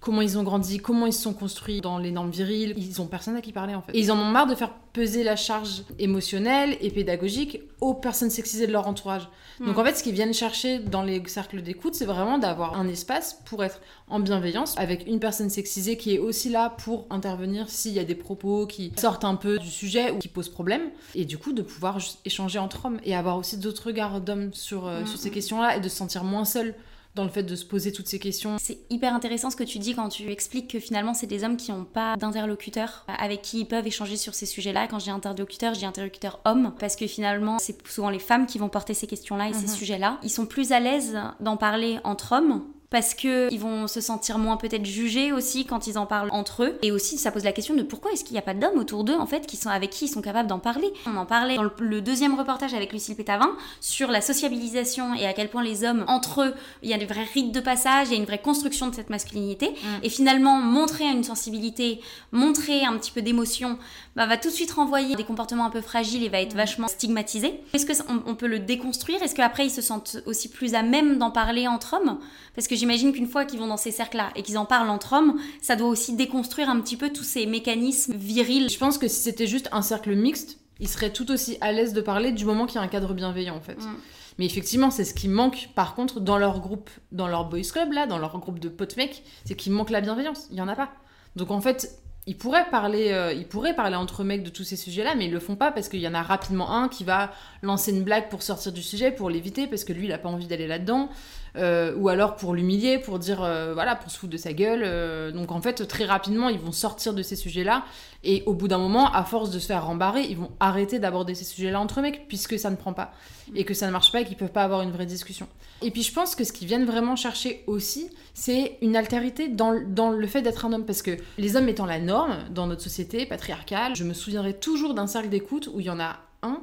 comment 0.03 0.21
ils 0.21 0.37
ont 0.37 0.43
grandi, 0.43 0.79
comment 0.79 1.05
ils 1.05 1.13
se 1.13 1.21
sont 1.21 1.33
construits 1.33 1.79
dans 1.79 1.97
les 1.97 2.11
normes 2.11 2.29
viriles. 2.29 2.73
Ils 2.75 3.01
ont 3.01 3.07
personne 3.07 3.37
à 3.37 3.41
qui 3.41 3.53
parler 3.53 3.73
en 3.73 3.81
fait. 3.81 3.93
Et 3.95 3.99
ils 3.99 4.11
en 4.11 4.19
ont 4.19 4.25
marre 4.25 4.47
de 4.47 4.53
faire 4.53 4.73
peser 4.91 5.23
la 5.23 5.37
charge 5.37 5.83
émotionnelle 5.97 6.77
et 6.81 6.91
pédagogique 6.91 7.61
aux 7.79 7.93
personnes 7.93 8.29
sexisées 8.29 8.67
de 8.67 8.73
leur 8.73 8.87
entourage. 8.87 9.27
Hmm. 9.59 9.65
Donc 9.65 9.77
en 9.77 9.85
fait, 9.85 9.95
ce 9.95 10.03
qu'ils 10.03 10.13
viennent 10.13 10.33
chercher 10.33 10.79
dans 10.79 11.03
les 11.03 11.23
cercles 11.27 11.61
d'écoute, 11.61 11.95
c'est 11.95 12.05
vraiment 12.05 12.37
d'avoir 12.37 12.77
un 12.77 12.87
espace 12.87 13.39
pour 13.45 13.63
être 13.63 13.79
en 14.09 14.19
bienveillance 14.19 14.77
avec 14.77 15.07
une 15.07 15.19
personne 15.19 15.49
sexisée 15.49 15.95
qui 15.95 16.15
est 16.15 16.19
aussi 16.19 16.49
là 16.49 16.69
pour 16.69 17.07
intervenir 17.09 17.69
s'il 17.69 17.93
y 17.93 17.99
a 17.99 18.03
des 18.03 18.15
propos 18.15 18.67
qui 18.67 18.91
sortent 18.97 19.23
un 19.23 19.35
peu 19.35 19.57
du 19.57 19.69
sujet 19.69 20.11
ou 20.11 20.19
qui 20.19 20.27
posent 20.27 20.49
problème. 20.49 20.83
Et 21.15 21.23
du 21.23 21.37
coup, 21.37 21.53
de 21.53 21.61
pouvoir 21.61 21.97
échanger 22.25 22.59
entre 22.59 22.85
hommes 22.85 22.99
et 23.05 23.15
avoir 23.15 23.37
aussi 23.37 23.57
d'autres 23.57 23.87
regards 23.87 24.19
d'hommes 24.19 24.53
sur, 24.53 24.85
euh, 24.85 25.05
sur 25.05 25.15
hmm. 25.15 25.21
ces 25.21 25.31
questions-là 25.31 25.77
et 25.77 25.79
de 25.79 25.87
se 25.87 25.95
sentir 25.95 26.25
moins 26.25 26.45
seul 26.45 26.75
dans 27.15 27.23
le 27.23 27.29
fait 27.29 27.43
de 27.43 27.55
se 27.55 27.65
poser 27.65 27.91
toutes 27.91 28.07
ces 28.07 28.19
questions. 28.19 28.57
C'est 28.59 28.79
hyper 28.89 29.13
intéressant 29.13 29.49
ce 29.49 29.55
que 29.55 29.63
tu 29.63 29.79
dis 29.79 29.93
quand 29.93 30.09
tu 30.09 30.31
expliques 30.31 30.71
que 30.71 30.79
finalement 30.79 31.13
c'est 31.13 31.27
des 31.27 31.43
hommes 31.43 31.57
qui 31.57 31.71
n'ont 31.71 31.85
pas 31.85 32.15
d'interlocuteur 32.17 33.05
avec 33.07 33.41
qui 33.41 33.61
ils 33.61 33.67
peuvent 33.67 33.85
échanger 33.85 34.17
sur 34.17 34.33
ces 34.33 34.45
sujets-là. 34.45 34.87
Quand 34.87 34.99
j'ai 34.99 35.11
interlocuteur, 35.11 35.73
j'ai 35.73 35.85
interlocuteur 35.85 36.39
homme 36.45 36.73
parce 36.79 36.95
que 36.95 37.07
finalement 37.07 37.59
c'est 37.59 37.85
souvent 37.87 38.09
les 38.09 38.19
femmes 38.19 38.45
qui 38.45 38.57
vont 38.57 38.69
porter 38.69 38.93
ces 38.93 39.07
questions-là 39.07 39.49
et 39.49 39.53
ces 39.53 39.67
mhm. 39.67 39.75
sujets-là. 39.75 40.19
Ils 40.23 40.29
sont 40.29 40.45
plus 40.45 40.71
à 40.71 40.79
l'aise 40.79 41.17
d'en 41.39 41.57
parler 41.57 41.99
entre 42.03 42.33
hommes 42.33 42.63
parce 42.93 43.15
que 43.15 43.51
ils 43.51 43.59
vont 43.59 43.87
se 43.87 44.01
sentir 44.01 44.37
moins 44.37 44.55
peut-être 44.55 44.85
jugés 44.85 45.31
aussi 45.31 45.65
quand 45.65 45.87
ils 45.87 45.97
en 45.97 46.05
parlent 46.05 46.29
entre 46.31 46.63
eux. 46.63 46.77
Et 46.83 46.91
aussi, 46.91 47.17
ça 47.17 47.31
pose 47.31 47.43
la 47.43 47.51
question 47.51 47.73
de 47.73 47.81
pourquoi 47.81 48.11
est-ce 48.11 48.23
qu'il 48.23 48.33
n'y 48.33 48.39
a 48.39 48.43
pas 48.43 48.53
d'hommes 48.53 48.77
autour 48.77 49.03
d'eux 49.03 49.15
en 49.15 49.25
fait 49.25 49.47
qui 49.47 49.57
sont 49.57 49.69
avec 49.69 49.89
qui 49.89 50.05
ils 50.05 50.09
sont 50.09 50.21
capables 50.21 50.47
d'en 50.47 50.59
parler. 50.59 50.93
On 51.07 51.17
en 51.17 51.25
parlait 51.25 51.55
dans 51.55 51.63
le, 51.63 52.01
deuxième 52.01 52.35
reportage 52.35 52.75
avec 52.75 52.93
Lucille 52.93 53.15
Pétavin 53.15 53.49
sur 53.81 54.11
la 54.11 54.21
sociabilisation 54.21 55.15
et 55.15 55.25
à 55.25 55.33
quel 55.33 55.49
point 55.49 55.63
les 55.63 55.83
hommes 55.83 56.05
entre 56.07 56.43
eux, 56.43 56.53
il 56.83 56.89
y 56.89 56.93
a 56.93 56.99
des 56.99 57.07
vrais 57.07 57.23
rites 57.33 57.51
de 57.51 57.59
passage, 57.59 58.09
il 58.09 58.11
y 58.11 58.15
a 58.15 58.19
une 58.19 58.25
vraie 58.25 58.41
construction 58.41 58.87
de 58.87 58.93
cette 58.93 59.09
masculinité. 59.09 59.69
Mm. 59.69 59.87
Et 60.03 60.09
finalement, 60.09 60.57
montrer 60.57 61.05
une 61.05 61.23
sensibilité, 61.23 61.99
montrer 62.31 62.85
un 62.85 62.95
petit 62.99 63.11
peu 63.11 63.23
d'émotion, 63.23 63.79
bah, 64.15 64.27
va 64.27 64.37
tout 64.37 64.49
de 64.49 64.53
suite 64.53 64.71
renvoyer 64.71 65.15
des 65.15 65.23
comportements 65.23 65.65
un 65.65 65.71
peu 65.71 65.81
fragiles 65.81 66.23
et 66.23 66.29
va 66.29 66.41
être 66.41 66.53
mm. 66.53 66.57
vachement 66.57 66.87
stigmatisé. 66.87 67.59
Est-ce 67.73 67.87
qu'on 67.87 68.21
on 68.27 68.35
peut 68.35 68.45
le 68.45 68.59
déconstruire? 68.59 69.23
Est-ce 69.23 69.33
qu'après 69.33 69.65
ils 69.65 69.71
se 69.71 69.81
sentent 69.81 70.17
aussi 70.27 70.47
plus 70.47 70.75
à 70.75 70.83
même 70.83 71.17
d'en 71.17 71.31
parler 71.31 71.67
entre 71.67 71.95
hommes? 71.95 72.19
Parce 72.55 72.67
que 72.67 72.75
j'imagine 72.75 73.13
qu'une 73.13 73.27
fois 73.27 73.45
qu'ils 73.45 73.59
vont 73.59 73.67
dans 73.67 73.77
ces 73.77 73.91
cercles-là 73.91 74.29
et 74.35 74.43
qu'ils 74.43 74.57
en 74.57 74.65
parlent 74.65 74.89
entre 74.89 75.13
hommes, 75.13 75.39
ça 75.61 75.75
doit 75.75 75.87
aussi 75.87 76.15
déconstruire 76.15 76.69
un 76.69 76.79
petit 76.79 76.97
peu 76.97 77.11
tous 77.11 77.23
ces 77.23 77.45
mécanismes 77.45 78.13
virils. 78.15 78.69
Je 78.69 78.77
pense 78.77 78.97
que 78.97 79.07
si 79.07 79.21
c'était 79.21 79.47
juste 79.47 79.69
un 79.71 79.81
cercle 79.81 80.15
mixte, 80.15 80.59
ils 80.79 80.87
seraient 80.87 81.11
tout 81.11 81.31
aussi 81.31 81.57
à 81.61 81.71
l'aise 81.71 81.93
de 81.93 82.01
parler 82.01 82.31
du 82.31 82.45
moment 82.45 82.65
qu'il 82.65 82.75
y 82.75 82.79
a 82.79 82.81
un 82.81 82.87
cadre 82.87 83.13
bienveillant 83.13 83.55
en 83.55 83.61
fait. 83.61 83.79
Mm. 83.79 83.95
Mais 84.39 84.45
effectivement, 84.45 84.91
c'est 84.91 85.05
ce 85.05 85.13
qui 85.13 85.27
manque 85.27 85.69
par 85.75 85.95
contre 85.95 86.19
dans 86.19 86.37
leur 86.37 86.59
groupe, 86.59 86.89
dans 87.11 87.27
leur 87.27 87.45
boys 87.45 87.61
club 87.61 87.91
là, 87.91 88.07
dans 88.07 88.17
leur 88.17 88.37
groupe 88.39 88.59
de 88.59 88.69
potes 88.69 88.97
mecs, 88.97 89.23
c'est 89.45 89.55
qu'il 89.55 89.71
manque 89.71 89.89
la 89.89 90.01
bienveillance. 90.01 90.47
Il 90.51 90.57
y 90.57 90.61
en 90.61 90.67
a 90.67 90.75
pas. 90.75 90.89
Donc 91.35 91.51
en 91.51 91.61
fait, 91.61 91.99
ils 92.25 92.37
pourraient 92.37 92.69
parler, 92.69 93.11
euh, 93.11 93.33
ils 93.33 93.47
pourraient 93.47 93.75
parler 93.75 93.95
entre 93.95 94.23
mecs 94.23 94.43
de 94.43 94.49
tous 94.49 94.63
ces 94.63 94.77
sujets-là, 94.77 95.15
mais 95.15 95.25
ils 95.25 95.31
le 95.31 95.39
font 95.39 95.55
pas 95.55 95.71
parce 95.71 95.89
qu'il 95.89 95.99
y 95.99 96.07
en 96.07 96.13
a 96.13 96.21
rapidement 96.21 96.71
un 96.71 96.87
qui 96.87 97.03
va 97.03 97.31
lancer 97.61 97.91
une 97.91 98.03
blague 98.03 98.29
pour 98.29 98.43
sortir 98.43 98.71
du 98.71 98.81
sujet, 98.81 99.11
pour 99.11 99.29
l'éviter, 99.29 99.67
parce 99.67 99.83
que 99.83 99.91
lui, 99.91 100.05
il 100.05 100.11
a 100.11 100.17
pas 100.17 100.29
envie 100.29 100.47
d'aller 100.47 100.67
là-dedans, 100.67 101.09
euh, 101.55 101.93
ou 101.95 102.09
alors 102.09 102.35
pour 102.35 102.53
l'humilier, 102.53 102.99
pour 102.99 103.19
dire, 103.19 103.43
euh, 103.43 103.73
voilà, 103.73 103.95
pour 103.95 104.11
se 104.11 104.17
foutre 104.17 104.33
de 104.33 104.37
sa 104.37 104.53
gueule. 104.53 105.33
donc 105.33 105.51
en 105.51 105.61
fait, 105.61 105.87
très 105.87 106.05
rapidement, 106.05 106.49
ils 106.49 106.59
vont 106.59 106.71
sortir 106.71 107.13
de 107.13 107.21
ces 107.21 107.35
sujets-là, 107.35 107.83
et 108.23 108.43
au 108.45 108.53
bout 108.53 108.67
d'un 108.67 108.77
moment, 108.77 109.11
à 109.11 109.23
force 109.23 109.51
de 109.51 109.59
se 109.59 109.67
faire 109.67 109.85
rembarrer, 109.85 110.21
ils 110.21 110.37
vont 110.37 110.51
arrêter 110.59 110.99
d'aborder 110.99 111.35
ces 111.35 111.45
sujets-là 111.45 111.79
entre 111.79 112.01
mecs, 112.01 112.27
puisque 112.27 112.57
ça 112.57 112.69
ne 112.69 112.75
prend 112.75 112.93
pas, 112.93 113.13
et 113.55 113.65
que 113.65 113.73
ça 113.73 113.87
ne 113.87 113.91
marche 113.91 114.11
pas, 114.11 114.21
et 114.21 114.25
qu'ils 114.25 114.37
peuvent 114.37 114.51
pas 114.51 114.63
avoir 114.63 114.81
une 114.81 114.91
vraie 114.91 115.05
discussion. 115.05 115.47
Et 115.83 115.91
puis 115.91 116.01
je 116.01 116.13
pense 116.13 116.35
que 116.35 116.45
ce 116.45 116.53
qu'ils 116.53 116.67
viennent 116.67 116.85
vraiment 116.85 117.17
chercher 117.17 117.63
aussi, 117.67 118.09
c'est 118.33 118.77
une 118.81 118.95
altérité 118.95 119.49
dans, 119.49 119.77
dans 119.85 120.11
le 120.11 120.27
fait 120.27 120.41
d'être 120.41 120.65
un 120.65 120.71
homme. 120.71 120.85
Parce 120.85 121.01
que 121.01 121.17
les 121.37 121.55
hommes 121.57 121.67
étant 121.67 121.85
la 121.85 121.99
norme 121.99 122.37
dans 122.51 122.67
notre 122.67 122.81
société 122.81 123.25
patriarcale, 123.25 123.95
je 123.95 124.05
me 124.05 124.13
souviendrai 124.13 124.53
toujours 124.53 124.93
d'un 124.93 125.07
cercle 125.07 125.29
d'écoute 125.29 125.69
où 125.73 125.81
il 125.81 125.85
y 125.85 125.89
en 125.89 125.99
a 125.99 126.19
un 126.41 126.61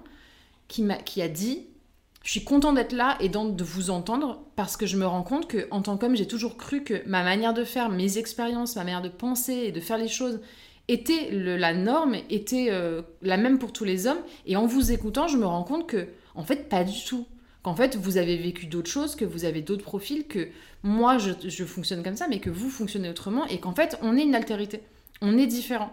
qui, 0.68 0.90
a, 0.90 0.96
qui 0.96 1.20
a 1.20 1.28
dit 1.28 1.66
je 2.22 2.30
suis 2.30 2.44
content 2.44 2.72
d'être 2.72 2.92
là 2.92 3.16
et 3.20 3.28
de 3.28 3.64
vous 3.64 3.90
entendre 3.90 4.44
parce 4.54 4.76
que 4.76 4.86
je 4.86 4.96
me 4.96 5.06
rends 5.06 5.22
compte 5.22 5.48
que 5.48 5.66
en 5.70 5.80
tant 5.80 5.96
qu'homme, 5.96 6.16
j'ai 6.16 6.26
toujours 6.26 6.56
cru 6.56 6.84
que 6.84 7.02
ma 7.06 7.22
manière 7.22 7.54
de 7.54 7.64
faire, 7.64 7.88
mes 7.88 8.18
expériences, 8.18 8.76
ma 8.76 8.84
manière 8.84 9.02
de 9.02 9.08
penser 9.08 9.54
et 9.54 9.72
de 9.72 9.80
faire 9.80 9.96
les 9.96 10.08
choses 10.08 10.40
était 10.88 11.30
la 11.30 11.72
norme, 11.72 12.16
était 12.28 12.66
euh, 12.70 13.00
la 13.22 13.36
même 13.36 13.58
pour 13.58 13.72
tous 13.72 13.84
les 13.84 14.06
hommes. 14.06 14.20
Et 14.44 14.56
en 14.56 14.66
vous 14.66 14.92
écoutant, 14.92 15.28
je 15.28 15.38
me 15.38 15.46
rends 15.46 15.62
compte 15.62 15.86
que, 15.86 16.08
en 16.34 16.44
fait, 16.44 16.68
pas 16.68 16.84
du 16.84 17.04
tout 17.04 17.26
qu'en 17.62 17.74
fait 17.74 17.96
vous 17.96 18.16
avez 18.16 18.36
vécu 18.36 18.66
d'autres 18.66 18.90
choses, 18.90 19.16
que 19.16 19.24
vous 19.24 19.44
avez 19.44 19.62
d'autres 19.62 19.84
profils, 19.84 20.26
que 20.26 20.48
moi 20.82 21.18
je, 21.18 21.64
fonctionne 21.64 22.02
comme 22.02 22.16
ça, 22.16 22.26
mais 22.28 22.40
que 22.40 22.50
vous 22.50 22.70
fonctionnez 22.70 23.10
autrement, 23.10 23.46
et 23.46 23.60
qu'en 23.60 23.74
fait 23.74 23.98
on 24.02 24.16
est 24.16 24.22
une 24.22 24.34
altérité, 24.34 24.80
on 25.20 25.36
est 25.36 25.46
différent. 25.46 25.92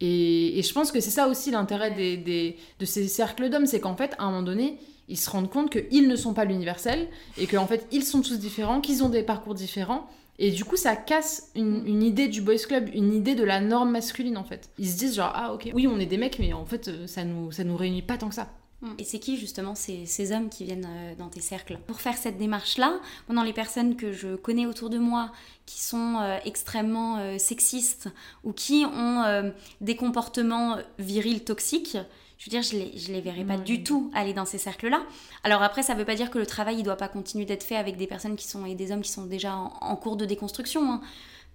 Et, 0.00 0.60
je 0.62 0.72
pense 0.72 0.92
que 0.92 1.00
c'est 1.00 1.10
ça 1.10 1.28
aussi 1.28 1.50
l'intérêt 1.50 1.90
des, 1.90 2.56
de 2.78 2.84
ces 2.84 3.08
cercles 3.08 3.50
d'hommes, 3.50 3.66
c'est 3.66 3.80
qu'en 3.80 3.96
fait 3.96 4.14
à 4.18 4.24
un 4.24 4.30
moment 4.30 4.42
donné 4.42 4.78
ils 5.10 5.18
se 5.18 5.28
rendent 5.28 5.50
compte 5.50 5.70
qu'ils 5.70 6.08
ne 6.08 6.16
sont 6.16 6.32
pas 6.32 6.44
l'universel, 6.46 7.08
et 7.36 7.46
qu'en 7.46 7.66
fait 7.66 7.86
ils 7.92 8.04
sont 8.04 8.22
tous 8.22 8.38
différents, 8.38 8.80
qu'ils 8.80 9.04
ont 9.04 9.10
des 9.10 9.22
parcours 9.22 9.54
différents, 9.54 10.08
et 10.42 10.50
du 10.50 10.64
coup, 10.64 10.78
ça 10.78 10.96
casse 10.96 11.50
une, 11.54 11.86
une, 11.86 12.02
idée 12.02 12.26
du 12.26 12.40
boys 12.40 12.56
club, 12.56 12.88
une 12.94 13.12
idée 13.12 13.34
de 13.34 13.44
la 13.44 13.60
norme 13.60 13.90
masculine 13.90 14.38
en 14.38 14.44
fait. 14.44 14.70
Ils 14.78 14.88
se 14.88 14.96
disent 14.96 15.16
genre 15.16 15.32
ah 15.34 15.52
ok, 15.52 15.70
oui 15.74 15.86
on 15.86 16.00
est 16.00 16.06
des 16.06 16.16
mecs, 16.16 16.38
mais 16.38 16.54
en 16.54 16.64
fait 16.64 17.06
ça 17.06 17.24
nous 17.24 17.52
ça 17.52 17.62
nous 17.62 17.76
réunit 17.76 18.00
pas 18.00 18.16
tant 18.16 18.30
que 18.30 18.34
ça. 18.34 18.48
Mm. 18.82 18.88
Et 18.98 19.04
c'est 19.04 19.18
qui 19.18 19.36
justement 19.36 19.74
ces, 19.74 20.06
ces, 20.06 20.32
hommes 20.32 20.48
qui 20.48 20.64
viennent 20.64 20.88
euh, 20.88 21.14
dans 21.14 21.28
tes 21.28 21.40
cercles 21.40 21.78
Pour 21.86 22.00
faire 22.00 22.16
cette 22.16 22.38
démarche-là, 22.38 22.98
pendant 23.26 23.42
les 23.42 23.52
personnes 23.52 23.96
que 23.96 24.12
je 24.12 24.36
connais 24.36 24.66
autour 24.66 24.90
de 24.90 24.98
moi 24.98 25.32
qui 25.66 25.80
sont 25.80 26.16
euh, 26.20 26.38
extrêmement 26.44 27.18
euh, 27.18 27.38
sexistes 27.38 28.08
ou 28.44 28.52
qui 28.52 28.84
ont 28.84 29.52
des 29.80 29.96
comportements 29.96 30.78
virils 30.98 31.44
toxiques, 31.44 31.98
je 32.40 32.46
veux 32.46 32.50
dire, 32.50 32.62
je 32.62 32.74
les, 32.74 32.98
je 32.98 33.12
les 33.12 33.20
verrais 33.20 33.44
pas 33.44 33.58
du 33.58 33.82
tout 33.82 34.10
aller 34.14 34.32
dans 34.32 34.46
ces 34.46 34.56
cercles-là. 34.56 35.02
Alors 35.44 35.62
après, 35.62 35.82
ça 35.82 35.94
veut 35.94 36.06
pas 36.06 36.14
dire 36.14 36.30
que 36.30 36.38
le 36.38 36.46
travail, 36.46 36.76
il 36.78 36.82
doit 36.82 36.96
pas 36.96 37.08
continuer 37.08 37.44
d'être 37.44 37.62
fait 37.62 37.76
avec 37.76 37.98
des 37.98 38.06
personnes 38.06 38.34
qui 38.34 38.48
sont, 38.48 38.64
et 38.64 38.74
des 38.74 38.92
hommes 38.92 39.02
qui 39.02 39.10
sont 39.10 39.26
déjà 39.26 39.54
en, 39.54 39.94
cours 39.96 40.16
de 40.16 40.24
déconstruction. 40.24 40.90
Hein. 40.90 41.02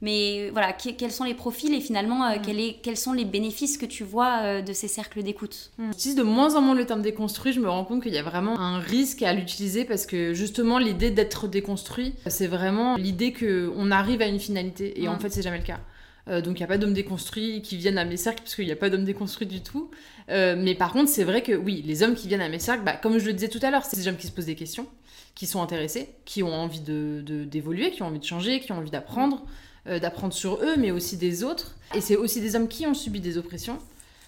Mais 0.01 0.51
voilà, 0.51 0.73
quels 0.73 1.11
sont 1.11 1.23
les 1.23 1.33
profils 1.33 1.73
et 1.73 1.81
finalement, 1.81 2.27
euh, 2.27 2.35
quels 2.83 2.97
sont 2.97 3.13
les 3.13 3.25
bénéfices 3.25 3.79
que 3.79 3.87
tu 3.87 4.03
vois 4.03 4.41
euh, 4.43 4.61
de 4.61 4.73
ces 4.73 4.87
cercles 4.87 5.23
d'écoute? 5.23 5.71
Mm. 5.79 5.91
J'utilise 5.93 6.15
de 6.17 6.23
moins 6.23 6.53
en 6.53 6.61
moins 6.61 6.75
le 6.75 6.85
terme 6.85 7.01
déconstruit, 7.01 7.51
je 7.51 7.61
me 7.61 7.69
rends 7.69 7.85
compte 7.85 8.03
qu'il 8.03 8.13
y 8.13 8.19
a 8.19 8.23
vraiment 8.23 8.59
un 8.59 8.77
risque 8.77 9.23
à 9.23 9.33
l'utiliser 9.33 9.85
parce 9.85 10.05
que 10.05 10.35
justement, 10.35 10.77
l'idée 10.77 11.09
d'être 11.09 11.47
déconstruit, 11.47 12.13
c'est 12.27 12.45
vraiment 12.45 12.95
l'idée 12.97 13.33
qu'on 13.33 13.89
arrive 13.89 14.21
à 14.21 14.27
une 14.27 14.39
finalité 14.39 15.01
et 15.01 15.07
en 15.07 15.17
fait, 15.17 15.31
c'est 15.31 15.41
jamais 15.41 15.57
le 15.57 15.63
cas. 15.63 15.79
Euh, 16.27 16.41
donc 16.41 16.57
il 16.57 16.61
n'y 16.61 16.63
a 16.63 16.67
pas 16.67 16.77
d'hommes 16.77 16.93
déconstruits 16.93 17.61
qui 17.61 17.77
viennent 17.77 17.97
à 17.97 18.05
mes 18.05 18.17
cercles, 18.17 18.41
parce 18.41 18.55
qu'il 18.55 18.65
n'y 18.65 18.71
a 18.71 18.75
pas 18.75 18.89
d'hommes 18.89 19.05
déconstruits 19.05 19.47
du 19.47 19.61
tout. 19.61 19.89
mais 20.29 20.75
par 20.75 20.93
contre, 20.93 21.09
c'est 21.09 21.23
vrai 21.23 21.43
que 21.43 21.53
oui, 21.53 21.83
les 21.85 22.03
hommes 22.03 22.15
qui 22.15 22.27
viennent 22.27 22.41
à 22.41 22.49
mes 22.49 22.59
cercles, 22.59 22.83
bah, 22.83 22.93
comme 22.93 23.17
je 23.17 23.25
le 23.25 23.33
disais 23.33 23.49
tout 23.49 23.59
à 23.61 23.71
l'heure, 23.71 23.85
c'est 23.85 23.97
des 23.97 24.07
hommes 24.07 24.17
qui 24.17 24.27
se 24.27 24.31
posent 24.31 24.45
des 24.45 24.55
questions, 24.55 24.87
qui 25.35 25.45
sont 25.45 25.61
intéressés, 25.61 26.09
qui 26.25 26.43
ont 26.43 26.53
envie 26.53 26.79
d'évoluer, 26.81 27.89
de, 27.89 27.95
qui 27.95 28.03
ont 28.03 28.07
envie 28.07 28.19
de 28.19 28.25
changer, 28.25 28.59
qui 28.59 28.71
ont 28.71 28.77
envie 28.77 28.91
d'apprendre. 28.91 29.45
Euh, 29.87 29.99
d'apprendre 29.99 30.33
sur 30.33 30.55
eux, 30.63 30.77
mais 30.79 30.89
aussi 30.89 31.15
des 31.15 31.43
autres. 31.43 31.75
Et 31.93 32.01
c'est 32.01 32.15
aussi 32.15 32.41
des 32.41 32.55
hommes 32.55 32.67
qui 32.67 32.87
ont 32.87 32.95
subi 32.95 33.19
des 33.19 33.37
oppressions. 33.37 33.77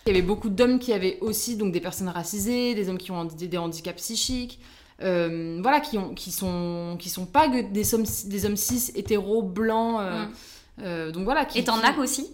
Il 0.06 0.10
y 0.10 0.12
avait 0.12 0.22
beaucoup 0.22 0.50
d'hommes 0.50 0.78
qui 0.78 0.94
avaient 0.94 1.18
aussi 1.20 1.58
donc 1.58 1.74
des 1.74 1.82
personnes 1.82 2.10
racisées, 2.10 2.76
des 2.76 2.90
hommes 2.90 3.00
qui 3.00 3.10
ont 3.10 3.26
des, 3.26 3.58
handicaps 3.58 3.98
psychiques, 3.98 4.60
euh, 5.02 5.58
voilà, 5.64 5.80
qui 5.80 5.98
ont 5.98 6.14
qui 6.14 6.32
sont 6.32 6.96
qui 7.00 7.10
sont 7.10 7.26
pas 7.26 7.48
des 7.48 7.96
hommes 7.96 8.06
des 8.26 8.46
hommes 8.46 8.56
cis 8.56 8.92
hétéros 8.94 9.42
blancs. 9.42 10.00
Euh, 10.00 10.26
mm. 10.26 10.30
Donc 10.78 11.24
voilà. 11.24 11.46
Qui, 11.46 11.60
Et 11.60 11.64
t'en 11.64 11.80
as 11.80 11.98
aussi 11.98 12.28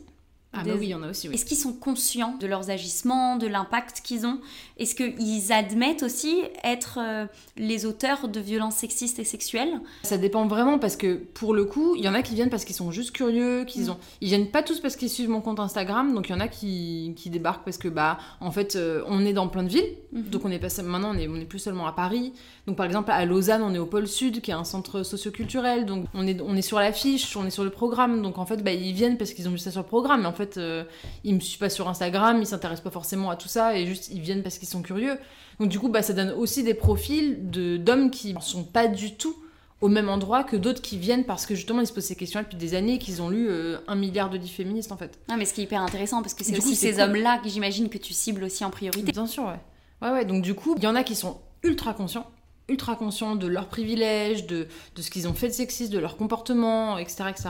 Ah 0.55 0.63
Des- 0.63 0.69
bah 0.71 0.77
oui, 0.79 0.85
il 0.87 0.89
y 0.89 0.95
en 0.95 1.01
a 1.03 1.09
aussi, 1.09 1.27
oui. 1.27 1.33
Est-ce 1.35 1.45
qu'ils 1.45 1.57
sont 1.57 1.73
conscients 1.73 2.35
de 2.39 2.45
leurs 2.47 2.69
agissements, 2.69 3.37
de 3.37 3.47
l'impact 3.47 4.01
qu'ils 4.03 4.25
ont? 4.27 4.39
Est-ce 4.77 4.93
qu'ils 4.95 5.51
admettent 5.51 6.03
aussi 6.03 6.41
être 6.63 6.99
euh, 7.01 7.25
les 7.57 7.85
auteurs 7.85 8.27
de 8.27 8.39
violences 8.39 8.75
sexistes 8.75 9.17
et 9.19 9.23
sexuelles? 9.23 9.79
Ça 10.03 10.17
dépend 10.17 10.45
vraiment 10.47 10.77
parce 10.79 10.95
que 10.95 11.15
pour 11.15 11.53
le 11.53 11.65
coup, 11.65 11.95
il 11.95 12.03
y 12.03 12.07
en 12.09 12.13
a 12.13 12.21
qui 12.21 12.35
viennent 12.35 12.49
parce 12.51 12.65
qu'ils 12.65 12.75
sont 12.75 12.91
juste 12.91 13.11
curieux, 13.11 13.65
qu'ils 13.65 13.85
Mm. 13.85 13.89
ont, 13.91 13.97
ils 14.21 14.27
viennent 14.27 14.51
pas 14.51 14.61
tous 14.63 14.79
parce 14.79 14.95
qu'ils 14.95 15.09
suivent 15.09 15.29
mon 15.29 15.41
compte 15.41 15.59
Instagram, 15.59 16.13
donc 16.13 16.29
il 16.29 16.33
y 16.33 16.35
en 16.35 16.39
a 16.39 16.47
qui, 16.47 17.13
qui 17.15 17.29
débarquent 17.29 17.63
parce 17.65 17.77
que 17.77 17.87
bah 17.87 18.17
en 18.39 18.51
fait 18.51 18.75
euh, 18.75 19.03
on 19.07 19.25
est 19.25 19.33
dans 19.33 19.47
plein 19.47 19.63
de 19.63 19.69
villes, 19.69 19.95
Mhm. 20.11 20.23
donc 20.29 20.45
on 20.45 20.51
est 20.51 20.59
pas 20.59 20.69
seul- 20.69 20.85
maintenant 20.85 21.11
on 21.15 21.17
est 21.17 21.27
on 21.27 21.35
est 21.35 21.45
plus 21.45 21.59
seulement 21.59 21.87
à 21.87 21.91
Paris, 21.93 22.33
donc 22.67 22.75
par 22.77 22.85
exemple 22.85 23.09
à 23.11 23.25
Lausanne 23.25 23.63
on 23.63 23.73
est 23.73 23.79
au 23.79 23.85
pôle 23.87 24.07
Sud 24.07 24.41
qui 24.41 24.51
est 24.51 24.53
un 24.53 24.63
centre 24.63 25.01
socioculturel, 25.03 25.85
donc 25.85 26.05
on 26.13 26.27
est 26.27 26.39
on 26.41 26.55
est 26.55 26.61
sur 26.61 26.79
l'affiche, 26.79 27.35
on 27.35 27.45
est 27.45 27.49
sur 27.51 27.63
le 27.63 27.69
programme, 27.69 28.21
donc 28.21 28.37
en 28.37 28.45
fait 28.45 28.63
bah 28.63 28.71
ils 28.71 28.93
viennent 28.93 29.17
parce 29.17 29.33
qu'ils 29.33 29.47
ont 29.47 29.51
vu 29.51 29.57
ça 29.57 29.71
sur 29.71 29.81
le 29.81 29.87
programme, 29.87 30.21
mais 30.21 30.27
en 30.27 30.33
fait 30.45 30.57
euh, 30.57 30.83
ils 31.23 31.35
me 31.35 31.39
suivent 31.39 31.59
pas 31.59 31.69
sur 31.69 31.87
Instagram, 31.87 32.37
ils 32.39 32.47
s'intéressent 32.47 32.83
pas 32.83 32.91
forcément 32.91 33.29
à 33.29 33.35
tout 33.35 33.47
ça 33.47 33.77
et 33.77 33.85
juste 33.85 34.09
ils 34.11 34.21
viennent 34.21 34.43
parce 34.43 34.57
qu'ils 34.57 34.67
sont 34.67 34.81
curieux, 34.81 35.17
donc 35.59 35.69
du 35.69 35.79
coup 35.79 35.89
bah 35.89 36.01
ça 36.01 36.13
donne 36.13 36.31
aussi 36.31 36.63
des 36.63 36.73
profils 36.73 37.49
de 37.49 37.77
d'hommes 37.77 38.11
qui 38.11 38.35
sont 38.41 38.63
pas 38.63 38.87
du 38.87 39.15
tout 39.15 39.35
au 39.81 39.89
même 39.89 40.07
endroit 40.07 40.45
que 40.45 40.55
d'autres 40.55 40.81
qui 40.81 40.97
viennent 40.97 41.25
parce 41.25 41.45
que 41.45 41.55
justement 41.55 41.81
ils 41.81 41.87
se 41.87 41.91
posent 41.91 42.05
ces 42.05 42.15
questions 42.15 42.39
depuis 42.41 42.55
des 42.55 42.73
années 42.73 42.93
et 42.93 42.99
qu'ils 42.99 43.21
ont 43.21 43.29
lu 43.29 43.49
euh, 43.49 43.79
un 43.87 43.95
milliard 43.95 44.29
de 44.29 44.37
livres 44.37 44.53
féministes 44.55 44.93
en 44.93 44.97
fait. 44.97 45.19
Non, 45.27 45.35
mais 45.35 45.45
ce 45.45 45.53
qui 45.53 45.59
est 45.59 45.65
hyper 45.65 45.81
intéressant, 45.81 46.21
parce 46.21 46.33
que 46.33 46.45
c'est 46.45 46.53
coup, 46.53 46.59
aussi 46.59 46.75
c'est 46.77 46.91
ces 46.91 46.93
cool. 46.93 47.03
hommes-là 47.03 47.39
que 47.43 47.49
j'imagine 47.49 47.89
que 47.89 47.97
tu 47.97 48.13
cibles 48.13 48.45
aussi 48.45 48.63
en 48.63 48.69
priorité. 48.69 49.11
Bien 49.11 49.27
sûr, 49.27 49.43
ouais. 49.43 49.59
Ouais, 50.01 50.13
ouais, 50.13 50.25
donc 50.25 50.41
du 50.41 50.53
coup, 50.53 50.75
il 50.77 50.83
y 50.83 50.87
en 50.87 50.95
a 50.95 51.03
qui 51.03 51.15
sont 51.15 51.37
ultra 51.63 51.93
conscients, 51.93 52.27
ultra 52.69 52.95
conscients 52.95 53.35
de 53.35 53.47
leurs 53.47 53.67
privilèges, 53.67 54.47
de, 54.47 54.67
de 54.95 55.01
ce 55.01 55.11
qu'ils 55.11 55.27
ont 55.27 55.33
fait 55.33 55.49
de 55.49 55.53
sexiste, 55.53 55.91
de 55.91 55.99
leur 55.99 56.15
comportement, 56.15 56.97
etc., 56.97 57.25
etc. 57.29 57.49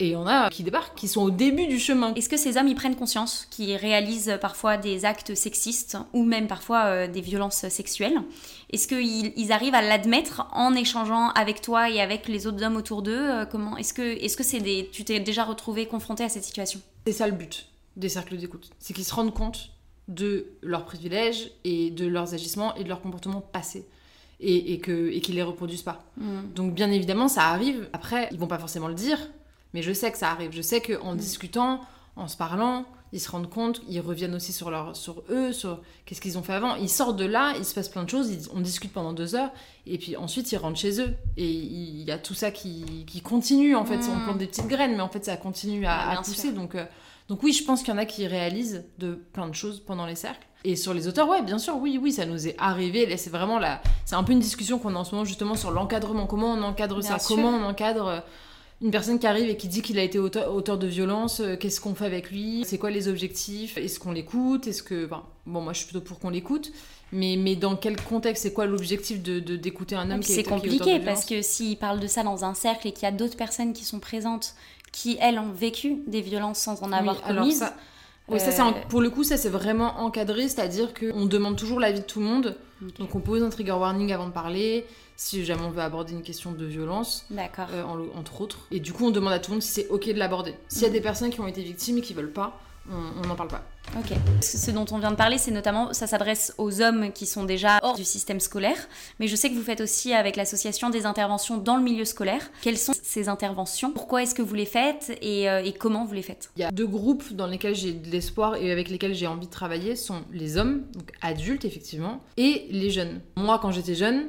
Et 0.00 0.06
il 0.06 0.10
y 0.12 0.16
en 0.16 0.26
a 0.26 0.50
qui 0.50 0.64
débarquent, 0.64 0.96
qui 0.96 1.06
sont 1.06 1.22
au 1.22 1.30
début 1.30 1.68
du 1.68 1.78
chemin. 1.78 2.12
Est-ce 2.14 2.28
que 2.28 2.36
ces 2.36 2.56
hommes, 2.56 2.66
ils 2.66 2.74
prennent 2.74 2.96
conscience 2.96 3.46
qu'ils 3.50 3.76
réalisent 3.76 4.36
parfois 4.40 4.76
des 4.76 5.04
actes 5.04 5.36
sexistes 5.36 5.96
ou 6.12 6.24
même 6.24 6.48
parfois 6.48 6.86
euh, 6.86 7.06
des 7.06 7.20
violences 7.20 7.68
sexuelles? 7.68 8.20
Est-ce 8.72 8.88
qu'ils 8.88 9.32
ils 9.36 9.52
arrivent 9.52 9.76
à 9.76 9.82
l'admettre 9.82 10.48
en 10.52 10.74
échangeant 10.74 11.28
avec 11.30 11.60
toi 11.60 11.90
et 11.90 12.00
avec 12.00 12.26
les 12.26 12.48
autres 12.48 12.64
hommes 12.64 12.74
autour 12.76 13.02
d'eux? 13.02 13.12
Euh, 13.30 13.44
Comment 13.46 13.76
Est-ce 13.76 13.94
que 13.94 14.02
est-ce 14.02 14.36
que 14.36 14.42
c'est 14.42 14.58
des 14.60 14.88
tu 14.92 15.04
t'es 15.04 15.20
déjà 15.20 15.44
retrouvé 15.44 15.86
confronté 15.86 16.24
à 16.24 16.28
cette 16.28 16.44
situation? 16.44 16.80
C'est 17.06 17.12
ça 17.12 17.28
le 17.28 17.34
but 17.34 17.68
des 17.96 18.08
cercles 18.08 18.36
d'écoute. 18.36 18.70
C'est 18.80 18.94
qu'ils 18.94 19.04
se 19.04 19.14
rendent 19.14 19.32
compte 19.34 19.70
de 20.08 20.46
leurs 20.62 20.84
privilèges 20.86 21.52
et 21.62 21.90
de 21.92 22.06
leurs 22.08 22.34
agissements 22.34 22.74
et 22.74 22.82
de 22.82 22.88
leur 22.88 23.00
comportement 23.00 23.40
passé. 23.40 23.86
Et, 24.40 24.72
et 24.72 24.80
que- 24.80 25.10
et 25.12 25.20
qu'ils 25.20 25.36
les 25.36 25.42
reproduisent 25.44 25.84
pas. 25.84 26.02
Donc 26.56 26.74
bien 26.74 26.90
évidemment, 26.90 27.28
ça 27.28 27.44
arrive. 27.50 27.88
Après, 27.92 28.28
ils 28.32 28.38
vont 28.40 28.48
pas 28.48 28.58
forcément 28.58 28.88
le 28.88 28.94
dire, 28.94 29.18
mais 29.74 29.82
je 29.82 29.92
sais 29.92 30.10
que 30.10 30.16
ça 30.18 30.30
arrive. 30.30 30.52
Je 30.52 30.62
sais 30.62 30.80
qu'en 30.80 31.14
discutant, 31.14 31.80
en 32.16 32.28
se 32.28 32.36
parlant, 32.36 32.86
ils 33.12 33.20
se 33.20 33.30
rendent 33.30 33.50
compte, 33.50 33.80
ils 33.88 34.00
reviennent 34.00 34.34
aussi 34.34 34.52
sur, 34.52 34.70
leur, 34.70 34.96
sur 34.96 35.22
eux, 35.30 35.52
sur 35.52 35.80
qu'est-ce 36.04 36.20
qu'ils 36.20 36.36
ont 36.38 36.42
fait 36.42 36.54
avant. 36.54 36.74
Ils 36.76 36.88
sortent 36.88 37.16
de 37.16 37.24
là, 37.24 37.52
il 37.58 37.64
se 37.64 37.74
passe 37.74 37.88
plein 37.88 38.02
de 38.04 38.10
choses, 38.10 38.28
ils- 38.30 38.48
on 38.54 38.60
discute 38.60 38.92
pendant 38.92 39.12
deux 39.12 39.34
heures, 39.36 39.50
et 39.86 39.98
puis 39.98 40.16
ensuite 40.16 40.50
ils 40.50 40.56
rentrent 40.56 40.78
chez 40.78 41.00
eux. 41.00 41.14
Et 41.36 41.48
il 41.48 42.02
y 42.02 42.10
a 42.10 42.18
tout 42.18 42.34
ça 42.34 42.50
qui, 42.50 43.04
qui 43.06 43.20
continue, 43.20 43.76
en 43.76 43.84
fait. 43.84 43.98
Mm. 43.98 44.10
On 44.16 44.24
plante 44.24 44.38
des 44.38 44.46
petites 44.46 44.66
graines, 44.68 44.92
mais 44.96 45.00
en 45.02 45.08
fait 45.08 45.24
ça 45.24 45.36
continue 45.36 45.86
à, 45.86 46.16
pousser. 46.24 46.40
sûr. 46.48 46.52
Donc, 46.54 46.74
euh, 46.74 46.84
donc 47.28 47.42
oui, 47.42 47.52
je 47.52 47.62
pense 47.64 47.80
qu'il 47.82 47.90
y 47.90 47.96
en 47.96 47.98
a 47.98 48.04
qui 48.04 48.26
réalisent 48.26 48.84
de 48.98 49.14
plein 49.14 49.48
de 49.48 49.54
choses 49.54 49.80
pendant 49.80 50.06
les 50.06 50.16
cercles. 50.16 50.46
Et 50.66 50.76
sur 50.76 50.94
les 50.94 51.06
auteurs, 51.08 51.28
ouais, 51.28 51.42
bien 51.42 51.58
sûr, 51.58 51.76
oui, 51.76 51.98
oui, 52.02 52.10
ça 52.10 52.24
nous 52.26 52.48
est 52.48 52.56
arrivé. 52.58 53.06
Là, 53.06 53.16
c'est 53.18 53.28
vraiment 53.30 53.58
la, 53.58 53.80
c'est 54.06 54.14
un 54.16 54.24
peu 54.24 54.32
une 54.32 54.40
discussion 54.40 54.78
qu'on 54.78 54.94
a 54.96 54.98
en 54.98 55.04
ce 55.04 55.12
moment 55.12 55.24
justement 55.26 55.54
sur 55.56 55.70
l'encadrement. 55.70 56.26
Comment 56.26 56.52
on 56.54 56.62
encadre 56.62 56.98
Bien 57.00 57.10
ça? 57.10 57.18
sûr. 57.18 57.36
Comment 57.36 57.50
on 57.50 57.62
encadre 57.64 58.06
euh, 58.08 58.20
une 58.82 58.90
personne 58.90 59.18
qui 59.18 59.26
arrive 59.26 59.48
et 59.48 59.56
qui 59.56 59.68
dit 59.68 59.82
qu'il 59.82 59.98
a 59.98 60.02
été 60.02 60.18
auteur, 60.18 60.54
auteur 60.54 60.78
de 60.78 60.86
violence 60.86 61.40
euh, 61.40 61.56
Qu'est-ce 61.56 61.80
qu'on 61.80 61.94
fait 61.94 62.04
avec 62.06 62.30
lui? 62.30 62.64
C'est 62.66 62.78
quoi 62.78 62.90
les 62.90 63.08
objectifs? 63.08 63.76
Est-ce 63.78 63.98
qu'on 63.98 64.12
l'écoute? 64.12 64.66
Est-ce 64.66 64.82
que, 64.82 65.06
enfin, 65.06 65.22
bon, 65.46 65.60
moi, 65.60 65.72
je 65.72 65.78
suis 65.78 65.86
plutôt 65.86 66.00
pour 66.04 66.18
qu'on 66.18 66.30
l'écoute. 66.30 66.72
Mais, 67.12 67.36
mais 67.38 67.54
dans 67.56 67.76
quel 67.76 68.00
contexte? 68.00 68.42
C'est 68.42 68.52
quoi 68.52 68.66
l'objectif 68.66 69.22
de 69.22 69.38
d'écouter 69.56 69.94
un 69.94 70.10
homme 70.10 70.20
qui 70.20 70.32
C'est 70.32 70.40
est 70.40 70.46
auteur 70.46 70.56
de 70.56 70.62
compliqué 70.62 70.84
violence? 70.98 71.04
parce 71.04 71.24
que 71.24 71.40
s'ils 71.42 71.76
parlent 71.78 72.00
de 72.00 72.06
ça 72.08 72.22
dans 72.24 72.44
un 72.44 72.54
cercle 72.54 72.88
et 72.88 72.92
qu'il 72.92 73.04
y 73.04 73.06
a 73.06 73.12
d'autres 73.12 73.36
personnes 73.36 73.72
qui 73.72 73.84
sont 73.84 74.00
présentes 74.00 74.54
qui 74.92 75.16
elles 75.20 75.38
ont 75.38 75.50
vécu 75.52 75.96
des 76.06 76.20
violences 76.20 76.58
sans 76.58 76.82
en 76.82 76.92
avoir 76.92 77.16
Oui, 77.16 77.22
alors 77.24 77.42
commises. 77.44 77.58
ça- 77.58 77.76
Oui, 78.28 78.40
ça, 78.40 78.50
c'est 78.52 78.62
en- 78.62 78.70
Euh, 78.70 78.80
pour 78.88 79.00
le 79.02 79.10
coup, 79.10 79.22
ça 79.22 79.36
c'est 79.36 79.48
vraiment 79.50 79.98
encadré, 80.00 80.48
c'est-à-dire 80.48 80.92
qu'on 80.94 81.26
demande 81.26 81.56
toujours 81.56 81.78
l'avis 81.78 82.00
de 82.00 82.04
tout 82.04 82.20
le 82.20 82.26
monde. 82.26 82.56
Donc 82.98 83.14
on 83.14 83.20
pose 83.20 83.42
un 83.42 83.50
trigger 83.50 83.72
warning 83.72 84.12
avant 84.12 84.26
de 84.26 84.32
parler, 84.32 84.84
si 85.16 85.44
jamais 85.44 85.62
on 85.62 85.70
veut 85.70 85.82
aborder 85.82 86.12
une 86.12 86.22
question 86.22 86.52
de 86.52 86.64
violence, 86.64 87.26
euh, 87.32 87.82
en- 87.84 88.18
entre 88.18 88.40
autres. 88.40 88.66
Et 88.70 88.80
du 88.80 88.92
coup, 88.92 89.06
on 89.06 89.10
demande 89.10 89.32
à 89.32 89.38
tout 89.38 89.50
le 89.50 89.56
monde 89.56 89.62
si 89.62 89.70
c'est 89.72 89.88
ok 89.88 90.06
de 90.08 90.18
l'aborder. 90.18 90.54
S'il 90.68 90.82
y 90.82 90.84
a 90.84 90.88
Mhm. 90.88 90.94
des 90.94 91.00
personnes 91.00 91.30
qui 91.30 91.40
ont 91.40 91.46
été 91.46 91.62
victimes 91.62 91.98
et 91.98 92.00
qui 92.00 92.14
veulent 92.14 92.32
pas, 92.32 92.58
on 92.90 93.26
n'en 93.26 93.34
parle 93.34 93.48
pas. 93.48 93.62
Ok. 93.98 94.12
Ce 94.42 94.58
ce 94.58 94.70
dont 94.70 94.84
on 94.90 94.98
vient 94.98 95.10
de 95.10 95.16
parler, 95.16 95.38
c'est 95.38 95.50
notamment, 95.50 95.94
ça 95.94 96.06
s'adresse 96.06 96.52
aux 96.58 96.82
hommes 96.82 97.12
qui 97.12 97.24
sont 97.24 97.44
déjà 97.44 97.78
hors 97.82 97.96
du 97.96 98.04
système 98.04 98.40
scolaire, 98.40 98.76
mais 99.18 99.26
je 99.26 99.36
sais 99.36 99.48
que 99.48 99.54
vous 99.54 99.62
faites 99.62 99.80
aussi 99.80 100.12
avec 100.12 100.36
l'association 100.36 100.90
des 100.90 101.06
interventions 101.06 101.56
dans 101.56 101.76
le 101.78 101.82
milieu 101.82 102.04
scolaire. 102.04 102.50
Quelles 102.60 102.76
sont 102.76 102.92
ces 103.02 103.28
interventions? 103.30 103.90
Pourquoi 103.92 104.22
est-ce 104.22 104.34
que 104.34 104.42
vous 104.42 104.54
les 104.54 104.66
faites? 104.66 105.16
Et, 105.22 105.48
euh, 105.48 105.62
et 105.64 105.72
comment 105.72 106.04
vous 106.04 106.12
les 106.14 106.22
faites? 106.22 106.50
Il 106.56 106.60
y 106.60 106.64
a 106.64 106.70
deux 106.70 106.86
groupes 106.86 107.32
dans 107.32 107.46
lesquels 107.46 107.74
j'ai 107.74 107.92
de 107.92 108.10
l'espoir 108.10 108.56
et 108.56 108.70
avec 108.70 108.90
lesquels 108.90 109.14
j'ai 109.14 109.26
envie 109.26 109.46
de 109.46 109.52
travailler, 109.52 109.96
sont 109.96 110.22
les 110.32 110.58
hommes, 110.58 110.82
donc 110.92 111.10
adultes 111.22 111.64
effectivement, 111.64 112.20
et 112.36 112.66
les 112.70 112.90
jeunes. 112.90 113.22
Moi, 113.36 113.58
quand 113.62 113.70
j'étais 113.70 113.94
jeune, 113.94 114.28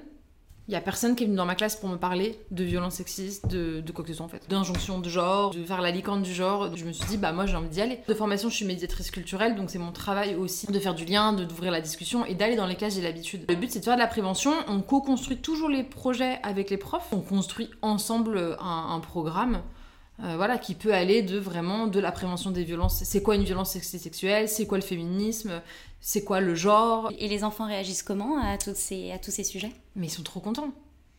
il 0.67 0.73
y 0.73 0.77
a 0.77 0.81
personne 0.81 1.15
qui 1.15 1.23
est 1.23 1.27
venu 1.27 1.37
dans 1.37 1.45
ma 1.45 1.55
classe 1.55 1.75
pour 1.75 1.89
me 1.89 1.97
parler 1.97 2.39
de 2.51 2.63
violence 2.63 2.95
sexiste, 2.95 3.47
de, 3.47 3.81
de 3.81 3.91
quoi 3.91 4.03
que 4.03 4.09
ce 4.09 4.17
soit 4.17 4.25
en 4.25 4.29
fait, 4.29 4.49
d'injonction 4.49 4.99
de 4.99 5.09
genre, 5.09 5.51
de 5.51 5.63
faire 5.63 5.81
la 5.81 5.91
licorne 5.91 6.23
du 6.23 6.33
genre. 6.33 6.75
Je 6.75 6.85
me 6.85 6.91
suis 6.91 7.05
dit, 7.05 7.17
bah 7.17 7.31
moi 7.31 7.45
j'ai 7.45 7.55
envie 7.55 7.69
d'y 7.69 7.81
aller. 7.81 7.99
De 8.07 8.13
formation, 8.13 8.49
je 8.49 8.55
suis 8.55 8.65
médiatrice 8.65 9.11
culturelle, 9.11 9.55
donc 9.55 9.69
c'est 9.69 9.79
mon 9.79 9.91
travail 9.91 10.35
aussi 10.35 10.65
de 10.67 10.79
faire 10.79 10.95
du 10.95 11.05
lien, 11.05 11.33
d'ouvrir 11.33 11.71
la 11.71 11.81
discussion 11.81 12.25
et 12.25 12.33
d'aller 12.33 12.55
dans 12.55 12.65
les 12.65 12.75
classes, 12.75 12.95
j'ai 12.95 13.01
l'habitude. 13.01 13.45
Le 13.47 13.55
but 13.55 13.71
c'est 13.71 13.79
de 13.79 13.85
faire 13.85 13.95
de 13.95 14.01
la 14.01 14.07
prévention, 14.07 14.53
on 14.67 14.81
co-construit 14.81 15.37
toujours 15.37 15.69
les 15.69 15.83
projets 15.83 16.39
avec 16.41 16.69
les 16.69 16.77
profs, 16.77 17.09
on 17.11 17.21
construit 17.21 17.69
ensemble 17.81 18.57
un, 18.59 18.87
un 18.95 18.99
programme 18.99 19.61
euh, 20.23 20.35
voilà, 20.37 20.57
qui 20.57 20.75
peut 20.75 20.93
aller 20.93 21.21
de 21.21 21.37
vraiment 21.37 21.87
de 21.87 21.99
la 21.99 22.11
prévention 22.11 22.51
des 22.51 22.63
violences. 22.63 23.03
C'est 23.03 23.21
quoi 23.21 23.35
une 23.35 23.43
violence 23.43 23.77
sexuelle? 23.77 24.47
C'est 24.47 24.65
quoi 24.65 24.77
le 24.77 24.83
féminisme? 24.83 25.61
C'est 25.99 26.23
quoi 26.23 26.39
le 26.39 26.55
genre? 26.55 27.11
Et 27.17 27.27
les 27.27 27.43
enfants 27.43 27.67
réagissent 27.67 28.03
comment 28.03 28.37
à, 28.41 28.57
toutes 28.57 28.75
ces, 28.75 29.11
à 29.11 29.19
tous 29.19 29.31
ces 29.31 29.43
sujets? 29.43 29.71
Mais 29.95 30.07
ils 30.07 30.11
sont 30.11 30.23
trop 30.23 30.39
contents. 30.39 30.71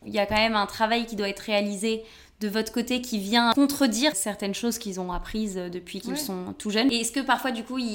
Il 0.05 0.13
y 0.13 0.19
a 0.19 0.25
quand 0.25 0.35
même 0.35 0.55
un 0.55 0.65
travail 0.67 1.05
qui 1.05 1.15
doit 1.15 1.29
être 1.29 1.39
réalisé 1.39 2.03
de 2.39 2.47
votre 2.47 2.71
côté 2.71 3.01
qui 3.01 3.17
vient 3.17 3.51
contredire 3.53 4.15
certaines 4.15 4.53
choses 4.53 4.77
qu'ils 4.77 4.99
ont 4.99 5.11
apprises 5.11 5.55
depuis 5.55 6.01
qu'ils 6.01 6.11
Ouais. 6.11 6.17
sont 6.17 6.53
tout 6.59 6.69
jeunes. 6.69 6.91
Et 6.91 6.97
est-ce 7.01 7.11
que 7.11 7.19
parfois, 7.21 7.49
du 7.49 7.63
coup, 7.63 7.79
ils, 7.79 7.85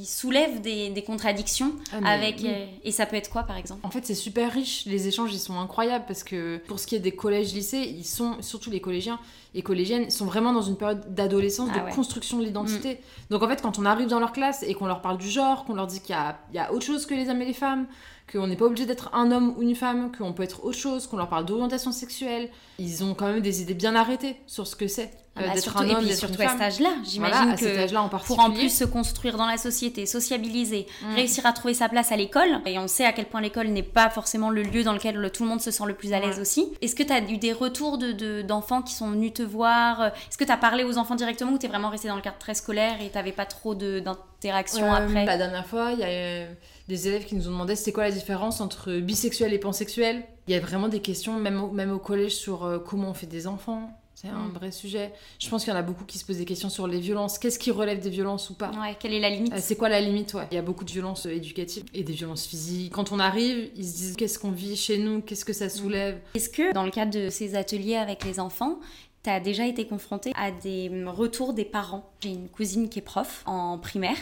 ils 0.00 0.06
soulèvent 0.06 0.60
des, 0.60 0.90
des 0.90 1.02
contradictions 1.02 1.72
Ah, 1.92 2.10
avec... 2.12 2.36
oui. 2.38 2.46
euh, 2.48 2.64
et 2.84 2.92
ça 2.92 3.06
peut 3.06 3.16
être 3.16 3.28
quoi, 3.28 3.42
par 3.42 3.56
exemple? 3.56 3.80
En 3.84 3.90
fait, 3.90 4.06
c'est 4.06 4.14
super 4.14 4.52
riche. 4.52 4.84
Les 4.86 5.08
échanges, 5.08 5.34
ils 5.34 5.40
sont 5.40 5.58
incroyables 5.58 6.04
parce 6.06 6.22
que 6.22 6.58
pour 6.68 6.78
ce 6.78 6.86
qui 6.86 6.94
est 6.94 7.00
des 7.00 7.10
collèges, 7.10 7.52
lycées, 7.52 7.92
ils 7.98 8.04
sont, 8.04 8.36
surtout 8.40 8.70
les 8.70 8.80
collégiens 8.80 9.18
et 9.56 9.62
collégiennes, 9.62 10.04
ils 10.04 10.12
sont 10.12 10.26
vraiment 10.26 10.52
dans 10.52 10.62
une 10.62 10.76
période 10.76 11.12
d'adolescence, 11.12 11.70
Ah 11.74 11.80
de 11.80 11.84
ouais. 11.86 11.90
construction 11.90 12.38
de 12.38 12.44
l'identité. 12.44 13.00
Donc 13.30 13.42
en 13.42 13.48
fait, 13.48 13.60
quand 13.60 13.80
on 13.80 13.84
arrive 13.84 14.06
dans 14.06 14.20
leur 14.20 14.30
classe 14.32 14.62
et 14.62 14.74
qu'on 14.74 14.86
leur 14.86 15.02
parle 15.02 15.18
du 15.18 15.28
genre, 15.28 15.64
qu'on 15.64 15.74
leur 15.74 15.88
dit 15.88 15.98
qu'il 16.00 16.10
y 16.14 16.18
a, 16.18 16.38
il 16.52 16.56
y 16.56 16.60
a 16.60 16.72
autre 16.72 16.86
chose 16.86 17.04
que 17.04 17.14
les 17.14 17.28
hommes 17.30 17.42
et 17.42 17.46
les 17.46 17.52
femmes, 17.52 17.88
qu'on 18.30 18.46
n'est 18.46 18.56
pas 18.56 18.66
obligé 18.66 18.86
d'être 18.86 19.14
un 19.14 19.30
homme 19.30 19.54
ou 19.56 19.62
une 19.62 19.74
femme, 19.74 20.12
qu'on 20.16 20.32
peut 20.32 20.42
être 20.42 20.64
autre 20.64 20.76
chose, 20.76 21.06
qu'on 21.06 21.16
leur 21.16 21.28
parle 21.28 21.46
d'orientation 21.46 21.92
sexuelle, 21.92 22.50
ils 22.78 23.02
ont 23.02 23.14
quand 23.14 23.26
même 23.26 23.40
des 23.40 23.62
idées 23.62 23.74
bien 23.74 23.94
arrêtées 23.94 24.36
sur 24.46 24.66
ce 24.66 24.76
que 24.76 24.88
c'est 24.88 25.10
Ah 25.38 25.48
bah, 25.48 25.54
d'être 25.54 25.62
surtout, 25.62 25.78
un 25.80 25.86
et 25.86 25.90
homme, 25.92 25.98
puis 25.98 26.08
d'être 26.08 26.18
surtout 26.18 26.42
à 26.42 26.48
cet 26.48 26.60
âge-là, 26.60 26.90
j'imagine 27.04 27.36
Voilà, 27.36 27.52
à 27.52 27.56
que 27.56 27.60
cet 27.64 27.78
âge-là 27.78 28.02
en 28.02 28.08
pour 28.08 28.38
en 28.40 28.50
plus 28.50 28.70
se 28.70 28.84
construire 28.84 29.36
dans 29.36 29.46
la 29.46 29.56
société, 29.56 30.06
sociabiliser, 30.06 30.86
Mm. 31.02 31.14
réussir 31.14 31.46
à 31.46 31.52
trouver 31.52 31.74
sa 31.74 31.88
place 31.88 32.12
à 32.12 32.16
l'école, 32.16 32.60
et 32.66 32.78
on 32.78 32.88
sait 32.88 33.04
à 33.04 33.12
quel 33.12 33.26
point 33.26 33.40
l'école 33.40 33.68
n'est 33.68 33.82
pas 33.82 34.10
forcément 34.10 34.50
le 34.50 34.62
lieu 34.62 34.82
dans 34.84 34.92
lequel 34.92 35.16
le- 35.16 35.30
tout 35.30 35.42
le 35.44 35.48
monde 35.48 35.60
se 35.60 35.70
sent 35.70 35.84
le 35.86 35.94
plus 35.94 36.12
à 36.12 36.20
l'aise 36.20 36.36
Ouais. 36.36 36.42
aussi. 36.42 36.72
Est-ce 36.82 36.94
que 36.94 37.02
tu 37.02 37.12
as 37.12 37.20
eu 37.20 37.38
des 37.38 37.52
retours 37.52 37.98
de- 37.98 38.12
de- 38.12 38.42
d'enfants 38.42 38.82
qui 38.82 38.94
sont 38.94 39.10
venus 39.10 39.32
te 39.34 39.42
voir? 39.42 40.02
Est-ce 40.06 40.36
que 40.38 40.44
tu 40.44 40.52
as 40.52 40.56
parlé 40.56 40.84
aux 40.84 40.98
enfants 40.98 41.14
directement 41.14 41.52
ou 41.52 41.58
tu 41.58 41.66
es 41.66 41.68
vraiment 41.68 41.90
resté 41.90 42.08
dans 42.08 42.16
le 42.16 42.22
cadre 42.22 42.38
très 42.38 42.54
scolaire 42.54 42.96
et 43.00 43.10
tu 43.10 43.32
pas 43.32 43.44
trop 43.46 43.74
de- 43.74 44.00
d'interaction 44.00 44.92
Euh, 44.92 44.96
après? 44.96 45.24
La 45.24 45.36
dernière 45.36 45.66
fois, 45.66 45.92
il 45.92 45.98
y 45.98 46.02
a 46.02 46.06
euh, 46.08 46.46
des 46.88 47.08
élèves 47.08 47.24
qui 47.26 47.34
nous 47.34 47.46
ont 47.48 47.52
demandé 47.52 47.76
c'est 47.76 47.92
quoi 47.92 48.04
la 48.04 48.10
différence 48.10 48.60
entre 48.60 48.92
bisexuel 49.00 49.52
et 49.52 49.58
pansexuel. 49.58 50.22
Il 50.46 50.54
y 50.54 50.56
a 50.56 50.60
vraiment 50.60 50.88
des 50.88 51.00
questions, 51.00 51.34
même 51.34 51.62
au, 51.62 51.70
même 51.70 51.92
au 51.92 51.98
collège, 51.98 52.34
sur 52.36 52.64
euh, 52.64 52.78
comment 52.78 53.10
on 53.10 53.14
fait 53.14 53.26
des 53.26 53.46
enfants. 53.46 53.90
C'est 54.20 54.26
un 54.26 54.48
Mm. 54.48 54.52
vrai 54.52 54.72
sujet. 54.72 55.12
Je 55.38 55.48
pense 55.48 55.62
qu'il 55.62 55.72
y 55.72 55.76
en 55.76 55.78
a 55.78 55.82
beaucoup 55.82 56.04
qui 56.04 56.18
se 56.18 56.24
posent 56.24 56.38
des 56.38 56.44
questions 56.44 56.68
sur 56.70 56.88
les 56.88 56.98
violences. 56.98 57.38
Qu'est-ce 57.38 57.56
qui 57.58 57.70
relève 57.70 58.00
des 58.00 58.10
violences 58.10 58.50
ou 58.50 58.54
pas? 58.54 58.72
Ouais, 58.72 58.96
quelle 58.98 59.12
est 59.14 59.20
la 59.20 59.30
limite? 59.30 59.52
Euh, 59.52 59.58
C'est 59.60 59.76
quoi 59.76 59.88
la 59.88 60.00
limite? 60.00 60.34
Ouais. 60.34 60.48
Il 60.50 60.56
y 60.56 60.58
a 60.58 60.62
beaucoup 60.62 60.82
de 60.84 60.90
violences 60.90 61.26
euh, 61.26 61.30
éducatives 61.30 61.84
et 61.94 62.02
des 62.02 62.14
violences 62.14 62.44
physiques. 62.44 62.92
Quand 62.92 63.12
on 63.12 63.20
arrive, 63.20 63.70
ils 63.76 63.86
se 63.86 63.96
disent 63.96 64.16
qu'est-ce 64.16 64.40
qu'on 64.40 64.50
vit 64.50 64.74
chez 64.76 64.98
nous, 64.98 65.20
qu'est-ce 65.20 65.44
que 65.44 65.52
ça 65.52 65.68
soulève? 65.68 66.18
Est-ce 66.34 66.48
que 66.48 66.72
dans 66.72 66.82
le 66.82 66.90
cadre 66.90 67.12
de 67.12 67.30
ces 67.30 67.54
ateliers 67.54 67.94
avec 67.94 68.24
les 68.24 68.40
enfants, 68.40 68.80
tu 68.80 68.88
tu 69.24 69.30
as 69.30 69.40
déjà 69.40 69.66
été 69.66 69.84
confrontée 69.86 70.32
à 70.36 70.50
des 70.52 70.90
retours 71.06 71.52
des 71.52 71.64
parents? 71.64 72.08
J'ai 72.20 72.30
une 72.30 72.48
cousine 72.48 72.88
qui 72.88 72.98
est 73.00 73.02
prof 73.02 73.42
en 73.46 73.76
primaire 73.78 74.16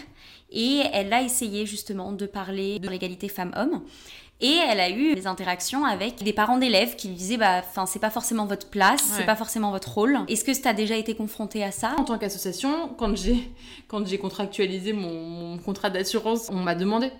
et 0.51 0.81
elle 0.93 1.13
a 1.13 1.23
essayé 1.23 1.65
justement 1.65 2.13
de 2.13 2.27
parler 2.27 2.79
de 2.81 2.89
l'égalité 2.89 3.29
femmes-hommes. 3.29 3.83
Et 4.40 4.59
elle 4.68 4.81
a 4.81 4.90
eu 4.90 5.14
des 5.14 5.27
interactions 5.27 5.85
avec 5.85 6.22
des 6.22 6.33
parents 6.33 6.59
d'élèves 6.59 6.96
qui 6.96 7.09
lui 7.09 7.14
disaient 7.14 7.38
bah 7.38 7.62
enfin 7.66 7.87
c'est 7.87 7.99
pas 7.99 8.11
forcément 8.11 8.44
votre 8.44 8.68
place, 8.68 9.03
c'est 9.03 9.25
pas 9.25 9.37
forcément 9.37 9.70
votre 9.70 9.92
rôle. 9.94 10.18
Est-ce 10.29 10.44
que 10.44 10.53
tu 10.53 10.68
as 10.68 10.75
déjà 10.75 10.96
été 10.96 11.14
confronté 11.14 11.64
à 11.64 11.70
ça? 11.70 11.94
En 11.96 12.05
tant 12.05 12.18
qu'association, 12.18 12.90
quand 12.99 13.16
j'ai 13.16 13.51
quand 13.88 14.07
j'ai 14.07 14.18
contractualisé 14.18 14.92
mon, 14.92 15.25
mon 15.25 15.59
contrat 15.59 15.88
d'assurance, 15.88 16.51
on 16.51 16.57
m'a 16.57 16.75
demandé 16.75 17.11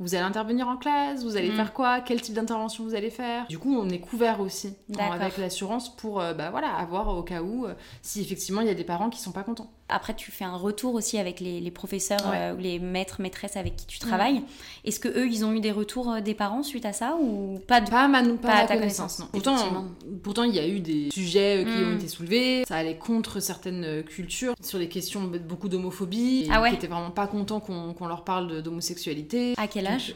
vous 0.00 0.14
allez 0.14 0.24
intervenir 0.24 0.66
en 0.66 0.78
classe, 0.78 1.22
vous 1.22 1.36
allez 1.36 1.50
mm. 1.50 1.56
faire 1.56 1.72
quoi, 1.74 2.00
quel 2.00 2.22
type 2.22 2.34
d'intervention 2.34 2.84
vous 2.84 2.94
allez 2.94 3.10
faire? 3.10 3.46
Du 3.48 3.58
coup, 3.58 3.76
on 3.76 3.88
est 3.90 4.00
couvert 4.00 4.40
aussi 4.40 4.74
avec 4.98 5.36
l'assurance 5.36 5.94
pour 5.94 6.20
euh, 6.20 6.32
bah, 6.32 6.50
voilà, 6.50 6.74
avoir 6.74 7.14
au 7.14 7.22
cas 7.22 7.42
où, 7.42 7.66
euh, 7.66 7.74
si 8.00 8.22
effectivement 8.22 8.62
il 8.62 8.66
y 8.66 8.70
a 8.70 8.74
des 8.74 8.84
parents 8.84 9.10
qui 9.10 9.20
sont 9.20 9.30
pas 9.30 9.42
contents. 9.42 9.70
Après, 9.90 10.14
tu 10.14 10.30
fais 10.30 10.44
un 10.44 10.56
retour 10.56 10.94
aussi 10.94 11.18
avec 11.18 11.40
les, 11.40 11.70
professeurs 11.70 12.20
euh, 12.32 12.54
ou 12.54 12.58
les 12.58 12.78
maîtres, 12.78 13.20
maîtresses 13.20 13.56
avec 13.56 13.76
qui 13.76 13.86
tu 13.86 13.98
travailles. 13.98 14.42
Est-ce 14.84 15.00
que 15.00 15.08
eux, 15.08 15.26
ils 15.26 15.44
ont 15.44 15.52
eu 15.52 15.60
des 15.60 15.72
retours 15.72 16.20
des 16.22 16.34
parents 16.34 16.62
suite 16.62 16.86
à 16.86 16.92
ça 16.92 17.16
ou 17.20 17.60
pas 17.66 17.80
de... 17.80 17.90
Pas, 17.90 18.08
ma, 18.08 18.22
pas, 18.22 18.54
à 18.54 18.66
ta 18.66 18.76
connaissance, 18.76 19.18
non. 19.18 19.26
Pourtant, 19.32 19.86
pourtant, 20.22 20.44
il 20.44 20.54
y 20.54 20.58
a 20.58 20.66
eu 20.66 20.80
des 20.80 21.10
sujets 21.12 21.64
qui 21.64 21.84
ont 21.84 21.92
mm. 21.92 21.96
été 21.96 22.08
soulevés. 22.08 22.64
Ça 22.66 22.76
allait 22.76 22.96
contre 22.96 23.40
certaines 23.40 24.02
cultures 24.04 24.54
sur 24.62 24.78
des 24.78 24.88
questions 24.88 25.22
beaucoup 25.22 25.68
d'homophobie. 25.68 26.48
Ah 26.50 26.60
ouais. 26.60 26.70
Qui 26.70 26.76
étaient 26.76 26.86
vraiment 26.86 27.10
pas 27.10 27.26
contents 27.26 27.60
qu'on 27.60 28.06
leur 28.06 28.24
parle 28.24 28.62
d'homosexualité. 28.62 29.54
À 29.56 29.66
quel 29.68 29.86
âge 29.86 30.14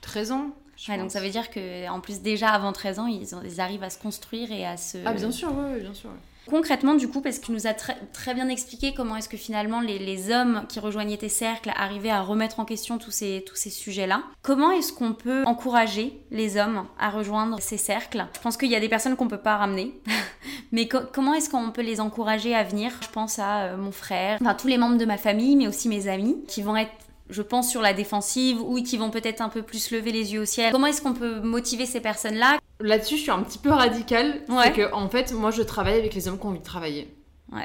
13 0.00 0.30
euh, 0.30 0.34
ans. 0.34 0.50
Ouais, 0.88 0.98
donc 0.98 1.10
ça 1.10 1.20
veut 1.20 1.30
dire 1.30 1.50
que 1.50 1.88
en 1.88 2.00
plus 2.00 2.20
déjà 2.22 2.48
avant 2.48 2.72
13 2.72 2.98
ans, 2.98 3.06
ils, 3.06 3.28
ils 3.44 3.60
arrivent 3.60 3.82
à 3.84 3.90
se 3.90 3.98
construire 3.98 4.50
et 4.50 4.66
à 4.66 4.76
se. 4.76 4.98
Ah 5.04 5.12
bien 5.12 5.30
sûr, 5.30 5.52
oui, 5.54 5.80
bien 5.80 5.94
sûr. 5.94 6.10
Concrètement, 6.48 6.94
du 6.94 7.08
coup, 7.08 7.20
parce 7.20 7.38
que 7.38 7.46
tu 7.46 7.52
nous 7.52 7.66
as 7.66 7.74
très, 7.74 8.34
bien 8.34 8.48
expliqué 8.48 8.94
comment 8.94 9.16
est-ce 9.16 9.28
que 9.28 9.36
finalement 9.36 9.80
les, 9.80 10.30
hommes 10.30 10.64
qui 10.68 10.78
rejoignaient 10.78 11.16
tes 11.16 11.28
cercles 11.28 11.72
arrivaient 11.76 12.10
à 12.10 12.22
remettre 12.22 12.60
en 12.60 12.64
question 12.64 12.98
tous 12.98 13.10
ces, 13.10 13.44
tous 13.46 13.56
ces 13.56 13.70
sujets-là, 13.70 14.22
comment 14.42 14.70
est-ce 14.70 14.92
qu'on 14.92 15.14
peut 15.14 15.42
encourager 15.46 16.20
les 16.30 16.56
hommes 16.56 16.86
à 16.98 17.10
rejoindre 17.10 17.60
ces 17.60 17.76
cercles? 17.76 18.26
Je 18.34 18.40
pense 18.40 18.56
qu'il 18.56 18.70
y 18.70 18.76
a 18.76 18.80
des 18.80 18.88
personnes 18.88 19.16
qu'on 19.16 19.28
peut 19.28 19.38
pas 19.38 19.56
ramener, 19.56 20.00
mais 20.72 20.88
comment 20.88 21.34
est-ce 21.34 21.50
qu'on 21.50 21.70
peut 21.70 21.82
les 21.82 22.00
encourager 22.00 22.54
à 22.54 22.62
venir? 22.62 22.92
Je 23.02 23.08
pense 23.08 23.38
à 23.38 23.62
euh, 23.62 23.76
mon 23.76 23.92
frère, 23.92 24.38
enfin 24.40 24.54
tous 24.54 24.68
les 24.68 24.78
membres 24.78 24.98
de 24.98 25.04
ma 25.04 25.18
famille, 25.18 25.56
mais 25.56 25.66
aussi 25.66 25.88
mes 25.88 26.08
amis, 26.08 26.36
qui 26.46 26.62
vont 26.62 26.76
être 26.76 26.92
je 27.32 27.42
pense, 27.42 27.70
sur 27.70 27.80
la 27.80 27.94
défensive 27.94 28.60
ou 28.60 28.80
qui 28.82 28.96
vont 28.96 29.10
peut-être 29.10 29.40
un 29.40 29.48
peu 29.48 29.62
plus 29.62 29.90
lever 29.90 30.12
les 30.12 30.34
yeux 30.34 30.42
au 30.42 30.44
ciel. 30.44 30.72
Comment 30.72 30.86
est-ce 30.86 31.02
qu'on 31.02 31.14
peut 31.14 31.40
motiver 31.40 31.86
ces 31.86 32.00
personnes-là? 32.00 32.58
Là-dessus, 32.82 33.16
je 33.16 33.22
suis 33.22 33.30
un 33.30 33.42
petit 33.42 33.58
peu 33.58 33.70
radicale. 33.70 34.42
C'est 34.62 34.72
que, 34.72 34.92
en 34.92 35.08
fait, 35.08 35.32
moi, 35.32 35.50
je 35.50 35.62
travaille 35.62 35.98
avec 35.98 36.14
les 36.14 36.28
hommes 36.28 36.38
qui 36.38 36.46
ont 36.46 36.50
envie 36.50 36.58
de 36.58 36.64
travailler. 36.64 37.16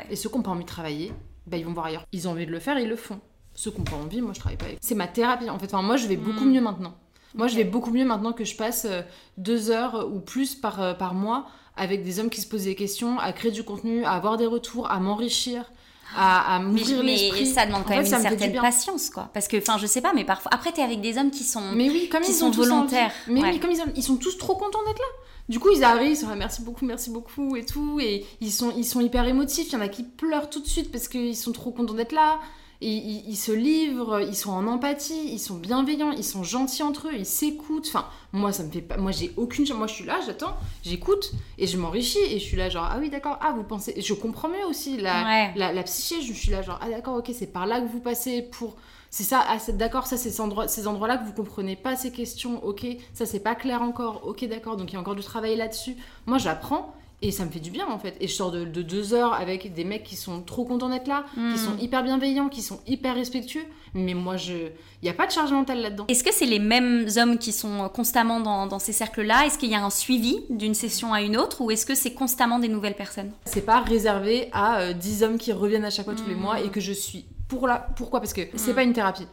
Et 0.10 0.15
ceux 0.15 0.30
qui 0.30 0.38
n'ont 0.38 0.43
pas 0.43 0.51
envie 0.51 0.63
de 0.63 0.69
travailler, 0.69 1.13
bah, 1.45 1.58
ils 1.58 1.65
vont 1.65 1.73
voir 1.73 1.88
ailleurs. 1.88 2.06
Ils 2.12 2.27
ont 2.27 2.32
envie 2.32 2.45
de 2.45 2.51
le 2.51 2.60
faire, 2.60 2.77
ils 2.80 2.89
le 2.89 2.95
font. 2.95 3.19
Ceux 3.53 3.71
qui 3.71 3.80
n'ont 3.80 3.86
pas 3.86 3.95
envie, 3.95 4.21
moi, 4.21 4.34
je 4.34 4.39
travaille 4.39 4.58
pas 4.58 4.65
avec. 4.65 4.77
C'est 4.82 4.95
ma 4.95 5.08
thérapie, 5.08 5.49
en 5.49 5.58
fait. 5.58 5.67
Enfin, 5.67 5.82
moi, 5.82 5.97
je 5.97 6.08
vais 6.08 6.17
beaucoup 6.17 6.45
mm. 6.45 6.51
mieux 6.51 6.62
maintenant. 6.62 6.95
Moi, 7.36 7.47
je 7.47 7.56
vais 7.56 7.63
beaucoup 7.63 7.91
mieux 7.91 8.06
maintenant 8.06 8.34
que 8.34 8.45
je 8.45 8.56
passe 8.56 8.86
euh, 8.86 9.01
deux 9.38 9.69
heures 9.69 10.10
ou 10.12 10.19
plus 10.19 10.56
par, 10.56 10.82
euh, 10.82 10.93
par 10.93 11.13
mois 11.13 11.47
avec 11.75 12.03
des 12.03 12.19
hommes 12.19 12.30
qui 12.30 12.41
se 12.41 12.47
posent 12.47 12.63
des 12.63 12.75
questions, 12.75 13.19
à 13.19 13.32
créer 13.32 13.51
du 13.51 13.63
contenu, 13.63 14.03
à 14.03 14.12
avoir 14.12 14.38
des 14.38 14.47
retours, 14.47 14.89
à 14.89 14.99
m'enrichir 14.99 15.71
à, 16.15 16.56
à 16.56 16.60
m'ouvrir 16.60 17.04
l'esprit. 17.04 17.46
ça 17.48 17.65
demande 17.65 17.84
quand 17.84 17.91
même 17.96 18.02
une 18.02 18.06
certaine 18.06 18.54
patience, 18.54 19.10
quoi. 19.10 19.30
Parce 19.34 19.48
que, 19.48 19.58
enfin, 19.58 19.78
je 19.78 19.86
sais 19.86 20.02
pas, 20.02 20.13
mais 20.13 20.24
parfois. 20.24 20.54
Après, 20.54 20.72
t'es 20.72 20.82
avec 20.82 21.02
des 21.02 21.17
hommes 21.17 21.32
qui 21.32 21.43
sont, 21.43 21.72
mais 21.74 21.89
oui, 21.89 22.10
comme 22.10 22.24
qui 22.24 22.32
ils 22.32 22.36
sont 22.36 22.52
volontaires. 22.52 23.12
Mais 23.28 23.41
oui, 23.41 23.60
comme 23.60 23.72
ils, 23.72 23.82
ils 23.96 24.04
sont 24.04 24.17
tous 24.17 24.38
trop 24.38 24.56
contents 24.56 24.84
d'être 24.86 25.00
là. 25.00 25.08
Du 25.50 25.60
coup, 25.60 25.70
ils 25.74 25.84
arrivent, 25.84 26.12
ils 26.12 26.17
sont 26.17 26.28
là, 26.28 26.36
merci 26.36 26.62
beaucoup, 26.62 26.86
merci 26.86 27.10
beaucoup 27.10 27.56
et 27.56 27.65
tout. 27.65 28.00
Et 28.02 28.26
ils 28.41 28.52
sont, 28.52 28.74
ils 28.76 28.86
sont 28.86 29.00
hyper 29.00 29.26
émotifs. 29.26 29.67
Il 29.70 29.74
y 29.74 29.76
en 29.78 29.82
a 29.82 29.88
qui 29.88 30.04
pleurent 30.04 30.50
tout 30.50 30.62
de 30.62 30.67
suite 30.67 30.91
parce 30.91 31.08
qu'ils 31.08 31.38
sont 31.38 31.54
trop 31.54 31.72
contents 31.72 31.93
d'être 31.93 32.12
là. 32.12 32.39
Ils, 32.80 33.36
se 33.36 33.52
livrent, 33.52 34.22
ils 34.22 34.36
sont 34.36 34.52
en 34.52 34.68
empathie, 34.68 35.32
ils 35.32 35.40
sont 35.40 35.56
bienveillants, 35.56 36.12
ils 36.12 36.24
sont 36.24 36.44
gentils 36.44 36.84
entre 36.84 37.08
eux, 37.08 37.16
ils 37.16 37.26
s'écoutent. 37.26 37.88
Enfin, 37.88 38.06
moi, 38.34 38.52
ça 38.52 38.63
me 38.63 38.72
fait 38.72 38.82
pas. 38.82 38.98
Moi, 38.98 39.12
j'ai 39.12 39.32
aucune. 39.36 39.66
Moi, 39.74 39.88
je 39.88 39.96
suis 39.96 40.06
là, 40.06 40.20
j'attends, 40.26 40.56
j'écoute 40.84 41.32
et 41.58 41.66
je 41.66 41.76
m'enrichis. 41.78 42.20
Et 42.20 42.38
je 42.38 42.44
suis 42.44 42.56
là, 42.56 42.70
genre, 42.70 42.88
ah 42.88 42.98
oui, 43.00 43.10
d'accord, 43.10 43.40
ah, 43.42 43.52
vous 43.56 43.63
pensez. 43.63 44.00
Je 44.00 44.13
comprends 44.13 44.50
mieux 44.50 44.66
aussi 44.70 44.98
la, 44.98 45.52
la, 45.56 45.74
la, 45.74 45.84
psyché. 45.84 46.22
Je 46.22 46.34
suis 46.34 46.52
là, 46.52 46.62
genre, 46.62 46.80
ah, 46.82 46.90
d'accord, 46.90 47.18
ok, 47.18 47.32
c'est 47.34 47.52
par 47.52 47.66
là 47.66 47.82
que 47.82 47.88
vous 47.88 48.00
passez 48.00 48.44
pour. 48.44 48.76
C'est 49.10 49.24
ça, 49.24 49.44
ah, 49.48 49.58
d'accord, 49.72 50.06
ça, 50.06 50.18
c'est 50.18 50.30
ces 50.30 50.42
endroits-là 50.42 50.68
ces 50.68 50.86
endroits 50.86 51.18
que 51.18 51.26
vous 51.26 51.34
comprenez 51.34 51.76
pas 51.76 51.96
ces 51.96 52.12
questions, 52.12 52.63
ok, 52.63 52.86
ça, 53.13 53.26
c'est 53.26 53.40
pas 53.40 53.56
clair 53.56 53.82
encore, 53.82 54.28
ok, 54.28 54.46
d'accord, 54.48 54.76
donc 54.76 54.92
il 54.92 54.96
y 54.96 54.98
a 54.98 55.00
encore 55.00 55.16
du 55.16 55.24
travail 55.24 55.56
là-dessus. 55.56 55.96
Moi, 56.26 56.38
j'apprends 56.38 56.94
et 57.21 57.32
ça 57.32 57.45
me 57.45 57.49
fait 57.49 57.60
du 57.60 57.71
bien 57.71 57.88
en 57.88 57.97
fait. 57.97 58.15
Et 58.19 58.27
je 58.27 58.34
sors 58.34 58.51
de, 58.51 58.63
deux 58.63 59.13
heures 59.13 59.34
avec 59.34 59.73
des 59.73 59.84
mecs 59.84 60.03
qui 60.03 60.15
sont 60.15 60.41
trop 60.41 60.65
contents 60.65 60.89
d'être 60.89 61.08
là, 61.08 61.25
qui 61.34 61.39
hmm. 61.39 61.58
sont 61.58 61.77
hyper 61.77 62.03
bienveillants, 62.03 62.47
qui 62.47 62.62
sont 62.62 62.80
hyper 62.86 63.15
respectueux. 63.15 63.63
Mais 63.95 64.13
moi, 64.13 64.38
je, 64.38 64.53
il 64.53 65.03
n'y 65.03 65.10
a 65.10 65.13
pas 65.13 65.25
de 65.25 65.32
charge 65.32 65.51
mentale 65.51 65.82
là-dedans. 65.82 66.06
Est-ce 66.08 66.23
que 66.23 66.34
c'est 66.34 66.45
les 66.45 66.60
mêmes 66.60 67.08
hommes 67.17 67.39
qui 67.39 67.51
sont 67.51 67.89
constamment 67.89 68.39
dans, 68.39 68.67
dans 68.67 68.80
ces 68.80 68.93
cercles-là? 68.93 69.47
Est-ce 69.47 69.58
qu'il 69.58 69.71
y 69.71 69.75
a 69.75 69.84
un 69.84 69.89
suivi 69.89 70.38
d'une 70.49 70.75
session 70.75 71.13
à 71.13 71.21
une 71.21 71.38
autre 71.38 71.62
ou 71.62 71.71
est-ce 71.71 71.86
que 71.86 71.95
c'est 71.95 72.13
constamment 72.13 72.60
des 72.60 72.67
nouvelles 72.67 72.95
personnes? 72.95 73.32
C'est 73.45 73.65
pas 73.65 73.82
réservé 73.82 74.49
à 74.51 74.93
10 74.93 75.23
euh, 75.23 75.25
hommes 75.25 75.38
qui 75.39 75.51
reviennent 75.51 75.86
à 75.86 75.89
chaque 75.89 76.06
fois 76.06 76.15
tous 76.15 76.27
les 76.27 76.36
mois 76.36 76.60
et 76.60 76.67
hmm. 76.67 76.71
que 76.71 76.80
je 76.80 76.93
suis 76.93 77.25
pour 77.47 77.67
la. 77.67 77.77
Pourquoi? 77.95 78.19
Parce 78.19 78.34
que 78.34 78.41
c'est 78.56 78.73
hmm. 78.73 78.75
pas 78.75 78.84
une 78.84 78.93
thérapie. 78.93 79.27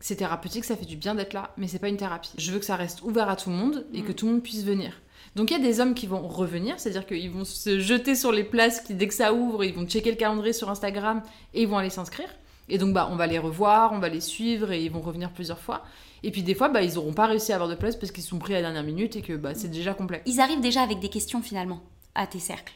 C'est 0.00 0.16
thérapeutique, 0.16 0.64
ça 0.64 0.76
fait 0.76 0.86
du 0.86 0.96
bien 0.96 1.16
d'être 1.16 1.32
là, 1.32 1.50
mais 1.56 1.66
c'est 1.66 1.80
pas 1.80 1.88
une 1.88 1.96
thérapie. 1.96 2.30
Je 2.38 2.52
veux 2.52 2.60
que 2.60 2.64
ça 2.64 2.76
reste 2.76 3.02
ouvert 3.02 3.28
à 3.28 3.34
tout 3.34 3.50
le 3.50 3.56
monde 3.56 3.84
et 3.92 4.02
que 4.02 4.12
tout 4.12 4.26
le 4.26 4.32
monde 4.32 4.42
puisse 4.42 4.62
venir. 4.62 4.92
Donc 5.36 5.50
il 5.50 5.58
y 5.58 5.60
a 5.60 5.62
des 5.62 5.80
hommes 5.80 5.94
qui 5.94 6.06
vont 6.06 6.26
revenir, 6.26 6.78
c'est-à-dire 6.78 7.06
qu'ils 7.06 7.30
vont 7.30 7.44
se 7.44 7.78
jeter 7.78 8.14
sur 8.14 8.32
les 8.32 8.44
places 8.44 8.80
qui, 8.80 8.94
dès 8.94 9.08
que 9.08 9.14
ça 9.14 9.32
ouvre, 9.32 9.64
ils 9.64 9.74
vont 9.74 9.86
checker 9.86 10.10
le 10.10 10.16
calendrier 10.16 10.52
sur 10.52 10.70
Instagram 10.70 11.22
et 11.54 11.62
ils 11.62 11.68
vont 11.68 11.78
aller 11.78 11.90
s'inscrire. 11.90 12.28
Et 12.68 12.78
donc 12.78 12.92
bah 12.92 13.08
on 13.10 13.16
va 13.16 13.26
les 13.26 13.38
revoir, 13.38 13.92
on 13.92 13.98
va 13.98 14.08
les 14.08 14.20
suivre 14.20 14.72
et 14.72 14.82
ils 14.82 14.90
vont 14.90 15.00
revenir 15.00 15.32
plusieurs 15.32 15.58
fois. 15.58 15.84
Et 16.22 16.30
puis 16.30 16.42
des 16.42 16.54
fois 16.54 16.68
bah 16.68 16.82
ils 16.82 16.94
n'auront 16.94 17.14
pas 17.14 17.26
réussi 17.26 17.52
à 17.52 17.54
avoir 17.56 17.70
de 17.70 17.74
place 17.74 17.96
parce 17.96 18.12
qu'ils 18.12 18.24
sont 18.24 18.38
pris 18.38 18.54
à 18.54 18.56
la 18.56 18.62
dernière 18.62 18.82
minute 18.82 19.16
et 19.16 19.22
que 19.22 19.34
bah 19.34 19.54
c'est 19.54 19.68
déjà 19.68 19.94
complet. 19.94 20.22
Ils 20.26 20.40
arrivent 20.40 20.60
déjà 20.60 20.82
avec 20.82 20.98
des 21.00 21.08
questions 21.08 21.42
finalement 21.42 21.80
à 22.14 22.26
tes 22.26 22.40
cercles. 22.40 22.74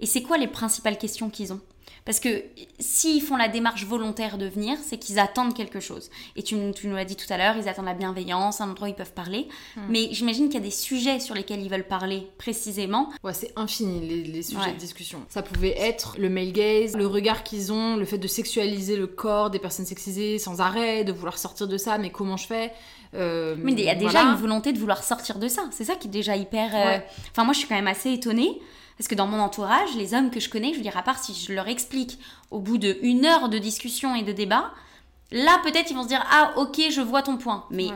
Et 0.00 0.06
c'est 0.06 0.22
quoi 0.22 0.38
les 0.38 0.46
principales 0.46 0.98
questions 0.98 1.30
qu'ils 1.30 1.52
ont? 1.52 1.60
Parce 2.04 2.20
que 2.20 2.42
s'ils 2.78 3.22
font 3.22 3.36
la 3.36 3.48
démarche 3.48 3.84
volontaire 3.84 4.38
de 4.38 4.46
venir, 4.46 4.78
c'est 4.82 4.98
qu'ils 4.98 5.18
attendent 5.18 5.54
quelque 5.54 5.80
chose. 5.80 6.10
Et 6.36 6.42
tu, 6.42 6.54
nous 6.54 6.72
l'as 6.94 7.04
dit 7.04 7.16
tout 7.16 7.30
à 7.30 7.36
l'heure, 7.36 7.56
ils 7.56 7.68
attendent 7.68 7.86
la 7.86 7.94
bienveillance, 7.94 8.60
un 8.60 8.70
endroit 8.70 8.88
où 8.88 8.90
ils 8.90 8.94
peuvent 8.94 9.12
parler. 9.12 9.46
Hmm. 9.76 9.82
Mais 9.90 10.08
j'imagine 10.12 10.46
qu'il 10.46 10.54
y 10.54 10.62
a 10.62 10.64
des 10.64 10.70
sujets 10.70 11.20
sur 11.20 11.34
lesquels 11.34 11.60
ils 11.60 11.70
veulent 11.70 11.86
parler 11.86 12.26
précisément. 12.38 13.10
Ouais, 13.22 13.34
c'est 13.34 13.52
infini 13.56 14.24
les, 14.24 14.42
sujets 14.42 14.72
de 14.72 14.78
discussion. 14.78 15.20
Ça 15.28 15.42
pouvait 15.42 15.76
être 15.78 16.16
le 16.18 16.30
male 16.30 16.52
gaze, 16.52 16.96
le 16.96 17.06
regard 17.06 17.42
qu'ils 17.42 17.72
ont, 17.72 17.96
le 17.96 18.04
fait 18.04 18.18
de 18.18 18.28
sexualiser 18.28 18.96
le 18.96 19.06
corps 19.06 19.50
des 19.50 19.58
personnes 19.58 19.86
sexisées 19.86 20.38
sans 20.38 20.60
arrêt, 20.60 21.04
de 21.04 21.12
vouloir 21.12 21.38
sortir 21.38 21.68
de 21.68 21.76
ça, 21.76 21.98
mais 21.98 22.10
comment 22.10 22.36
je 22.36 22.46
fais 22.46 22.72
euh, 23.14 23.56
mais 23.58 23.72
il 23.72 23.80
y 23.80 23.88
a 23.88 23.94
déjà 23.94 24.22
une 24.22 24.34
volonté 24.34 24.72
de 24.72 24.78
vouloir 24.78 25.02
sortir 25.02 25.38
de 25.38 25.48
ça. 25.48 25.62
C'est 25.70 25.84
ça 25.84 25.94
qui 25.94 26.08
est 26.08 26.10
déjà 26.10 26.36
hyper. 26.36 26.70
Euh, 26.74 26.98
enfin, 27.30 27.44
moi, 27.44 27.54
je 27.54 27.60
suis 27.60 27.68
quand 27.68 27.74
même 27.74 27.86
assez 27.86 28.12
étonnée 28.12 28.60
parce 28.98 29.06
que 29.06 29.14
dans 29.14 29.28
mon 29.28 29.38
entourage, 29.38 29.94
les 29.96 30.12
hommes 30.12 30.30
que 30.30 30.40
je 30.40 30.50
connais, 30.50 30.72
je 30.72 30.76
veux 30.76 30.82
dire, 30.82 30.96
à 30.96 31.02
part 31.02 31.22
si 31.22 31.32
je 31.32 31.52
leur 31.52 31.68
explique 31.68 32.18
au 32.50 32.58
bout 32.58 32.78
d'une 32.78 33.24
heure 33.24 33.48
de 33.48 33.56
discussion 33.56 34.16
et 34.16 34.22
de 34.22 34.32
débat, 34.32 34.72
là 35.30 35.60
peut-être 35.62 35.90
ils 35.90 35.96
vont 35.96 36.02
se 36.02 36.08
dire 36.08 36.24
Ah, 36.30 36.52
ok, 36.56 36.80
je 36.90 37.00
vois 37.00 37.22
ton 37.22 37.36
point. 37.36 37.64
Mais 37.70 37.88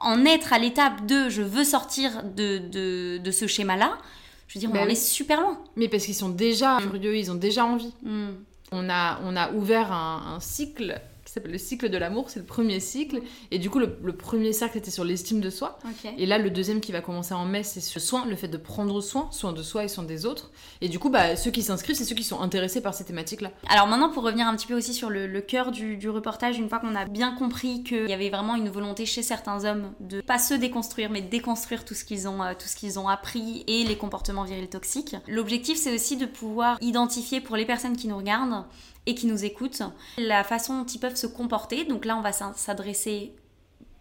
en, 0.00 0.24
être 0.24 0.52
à 0.52 0.58
l'étape 0.60 1.06
de 1.06 1.28
je 1.28 1.42
veux 1.42 1.64
sortir 1.64 2.22
de, 2.22 3.18
de, 3.18 3.30
ce 3.32 3.48
schéma-là, 3.48 3.98
je 4.46 4.54
veux 4.54 4.60
dire, 4.60 4.70
on 4.70 4.74
bah 4.74 4.86
est 4.88 4.94
super 4.94 5.40
loin. 5.40 5.58
Mais 5.74 5.88
parce 5.88 6.04
qu'ils 6.04 6.14
sont 6.14 6.28
déjà 6.28 6.78
curieux, 6.78 7.16
ils 7.16 7.32
ont 7.32 7.36
déjà 7.36 7.64
envie. 7.64 7.92
Hmm. 8.02 8.34
On, 8.70 8.88
a, 8.88 9.20
on 9.24 9.36
a 9.36 9.50
ouvert 9.52 9.90
un, 9.90 10.36
un 10.36 10.40
cycle 10.40 11.00
s'appelle 11.34 11.52
le 11.52 11.58
cycle 11.58 11.88
de 11.88 11.98
l'amour, 11.98 12.30
c'est 12.30 12.38
le 12.38 12.46
premier 12.46 12.80
cycle. 12.80 13.20
Et 13.50 13.58
du 13.58 13.70
coup, 13.70 13.78
le, 13.78 14.16
premier 14.16 14.52
cercle 14.52 14.78
était 14.78 14.90
sur 14.90 15.04
l'estime 15.04 15.40
de 15.40 15.50
soi. 15.50 15.78
Et 16.16 16.26
là, 16.26 16.38
le 16.38 16.50
deuxième 16.50 16.80
qui 16.80 16.92
va 16.92 17.00
commencer 17.00 17.34
en 17.34 17.44
mai, 17.44 17.62
c'est 17.62 17.80
sur 17.80 18.00
soin, 18.00 18.24
le 18.26 18.36
fait 18.36 18.48
de 18.48 18.56
prendre 18.56 19.00
soin, 19.00 19.28
soin 19.32 19.52
de 19.52 19.62
soi 19.62 19.84
et 19.84 19.88
soin 19.88 20.04
des 20.04 20.26
autres. 20.26 20.50
Et 20.80 20.88
du 20.88 20.98
coup, 20.98 21.10
bah, 21.10 21.36
ceux 21.36 21.50
qui 21.50 21.62
s'inscrivent, 21.62 21.96
c'est 21.96 22.04
ceux 22.04 22.14
qui 22.14 22.24
sont 22.24 22.40
intéressés 22.40 22.80
par 22.80 22.94
ces 22.94 23.04
thématiques-là. 23.04 23.50
Alors 23.68 23.86
maintenant, 23.86 24.10
pour 24.10 24.22
revenir 24.22 24.46
un 24.46 24.54
petit 24.54 24.66
peu 24.66 24.74
aussi 24.74 24.94
sur 24.94 25.10
le, 25.10 25.40
cœur 25.40 25.72
du, 25.72 26.08
reportage, 26.08 26.58
une 26.58 26.68
fois 26.68 26.78
qu'on 26.78 26.94
a 26.94 27.04
bien 27.04 27.34
compris 27.34 27.82
qu'il 27.82 28.08
y 28.08 28.12
avait 28.12 28.30
vraiment 28.30 28.54
une 28.54 28.68
volonté 28.68 29.04
chez 29.06 29.22
certains 29.22 29.64
hommes 29.64 29.92
de 30.00 30.20
pas 30.20 30.38
se 30.38 30.54
déconstruire, 30.54 31.10
mais 31.10 31.20
de 31.20 31.28
déconstruire 31.28 31.84
tout 31.84 31.94
ce 31.94 32.04
qu'ils 32.04 32.28
ont, 32.28 32.42
euh, 32.42 32.52
tout 32.58 32.68
ce 32.68 32.76
qu'ils 32.76 32.98
ont 32.98 33.08
appris 33.08 33.64
et 33.66 33.84
les 33.84 33.96
comportements 33.96 34.44
virils 34.44 34.68
toxiques. 34.68 35.16
L'objectif, 35.26 35.78
c'est 35.78 35.94
aussi 35.94 36.16
de 36.16 36.26
pouvoir 36.26 36.78
identifier 36.80 37.40
pour 37.40 37.56
les 37.56 37.66
personnes 37.66 37.96
qui 37.96 38.06
nous 38.06 38.16
regardent 38.16 38.64
et 39.06 39.14
qui 39.14 39.26
nous 39.26 39.44
écoutent, 39.44 39.82
la 40.16 40.44
façon 40.44 40.78
dont 40.78 40.86
ils 40.86 40.98
peuvent 40.98 41.16
se 41.16 41.26
comporter. 41.26 41.84
Donc 41.84 42.04
là, 42.04 42.16
on 42.16 42.22
va 42.22 42.32
s'adresser 42.32 43.32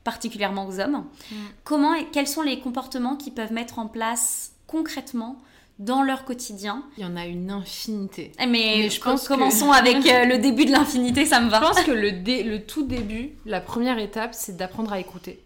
particulièrement 0.03 0.67
aux 0.67 0.79
hommes. 0.79 1.05
Mm. 1.31 1.35
Comment, 1.63 1.93
quels 2.11 2.27
sont 2.27 2.41
les 2.41 2.59
comportements 2.59 3.15
qu'ils 3.15 3.33
peuvent 3.33 3.53
mettre 3.53 3.79
en 3.79 3.87
place 3.87 4.53
concrètement 4.67 5.41
dans 5.79 6.03
leur 6.03 6.25
quotidien? 6.25 6.83
Il 6.97 7.03
y 7.03 7.05
en 7.05 7.15
a 7.15 7.25
une 7.25 7.51
infinité. 7.51 8.31
Eh, 8.39 8.45
mais, 8.45 8.89
je 8.89 9.01
pense 9.01 9.27
commençons 9.27 9.71
avec 9.73 10.05
euh, 10.05 10.25
le 10.25 10.37
début 10.37 10.65
de 10.65 10.71
l'infinité, 10.71 11.25
ça 11.25 11.39
me 11.41 11.49
va. 11.49 11.59
Je 11.59 11.65
pense 11.65 11.83
que 11.83 11.91
le, 11.91 12.11
le 12.49 12.65
tout 12.65 12.83
début, 12.85 13.31
la 13.45 13.61
première 13.61 13.99
étape, 13.99 14.33
c'est 14.33 14.55
d'apprendre 14.55 14.93
à 14.93 14.99
écouter 14.99 15.43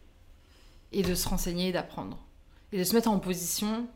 et 0.91 1.01
de 1.01 1.15
se 1.15 1.27
renseigner 1.27 1.69
et 1.69 1.71
d'apprendre 1.71 2.17
et 2.71 2.79
de 2.79 2.83
se 2.83 2.93
mettre 2.93 3.09
en 3.09 3.19
position 3.19 3.87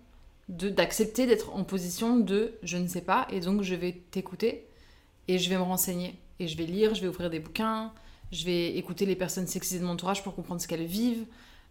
d'accepter 0.49 1.27
d'être 1.27 1.55
en 1.55 1.63
position 1.63 2.17
de 2.17 2.53
je 2.63 2.75
ne 2.75 2.87
sais 2.87 3.01
pas 3.01 3.25
et 3.29 3.39
donc 3.39 3.61
je 3.61 3.73
vais 3.73 3.93
t'écouter 4.11 4.65
et 5.27 5.37
je 5.37 5.49
vais 5.49 5.57
me 5.57 5.61
renseigner 5.63 6.15
et 6.39 6.47
je 6.47 6.57
vais 6.57 6.65
lire, 6.65 6.95
je 6.95 7.01
vais 7.01 7.07
ouvrir 7.07 7.29
des 7.29 7.39
bouquins, 7.39 7.91
je 8.31 8.45
vais 8.45 8.75
écouter 8.77 9.05
les 9.05 9.15
personnes 9.15 9.47
sexisées 9.47 9.79
de 9.79 9.85
mon 9.85 9.91
entourage 9.93 10.23
pour 10.23 10.33
comprendre 10.35 10.61
ce 10.61 10.67
qu'elles 10.67 10.85
vivent. 10.85 11.25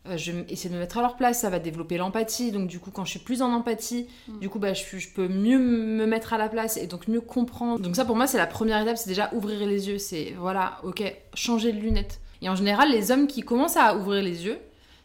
Euh, 0.08 0.16
je 0.16 0.32
vais 0.32 0.46
essayer 0.48 0.70
de 0.70 0.74
me 0.74 0.80
mettre 0.80 0.96
à 0.96 1.02
leur 1.02 1.16
place, 1.16 1.40
ça 1.40 1.50
va 1.50 1.58
développer 1.58 1.98
l'empathie. 1.98 2.52
Donc, 2.52 2.68
du 2.68 2.78
coup, 2.78 2.90
quand 2.90 3.04
je 3.04 3.10
suis 3.10 3.18
plus 3.18 3.42
en 3.42 3.52
empathie, 3.52 4.06
Mm. 4.28 4.38
du 4.38 4.48
coup, 4.48 4.58
bah, 4.58 4.72
je, 4.72 4.96
je 4.98 5.08
peux 5.10 5.28
mieux 5.28 5.58
me 5.58 6.06
mettre 6.06 6.32
à 6.32 6.38
la 6.38 6.48
place 6.48 6.78
et 6.78 6.86
donc 6.86 7.06
mieux 7.08 7.20
comprendre. 7.20 7.80
Donc, 7.80 7.96
ça, 7.96 8.04
pour 8.06 8.16
moi, 8.16 8.26
c'est 8.26 8.38
la 8.38 8.46
première 8.46 8.80
étape, 8.80 8.96
c'est 8.96 9.10
déjà 9.10 9.28
ouvrir 9.34 9.66
les 9.66 9.88
yeux. 9.88 9.98
C'est, 9.98 10.34
voilà, 10.38 10.78
ok, 10.84 11.02
changer 11.34 11.72
de 11.72 11.78
lunettes. 11.80 12.20
Et 12.40 12.48
en 12.48 12.54
général, 12.56 12.90
les 12.90 13.10
hommes 13.10 13.26
qui 13.26 13.42
commencent 13.42 13.76
à 13.76 13.94
ouvrir 13.96 14.22
les 14.22 14.46
yeux, 14.46 14.58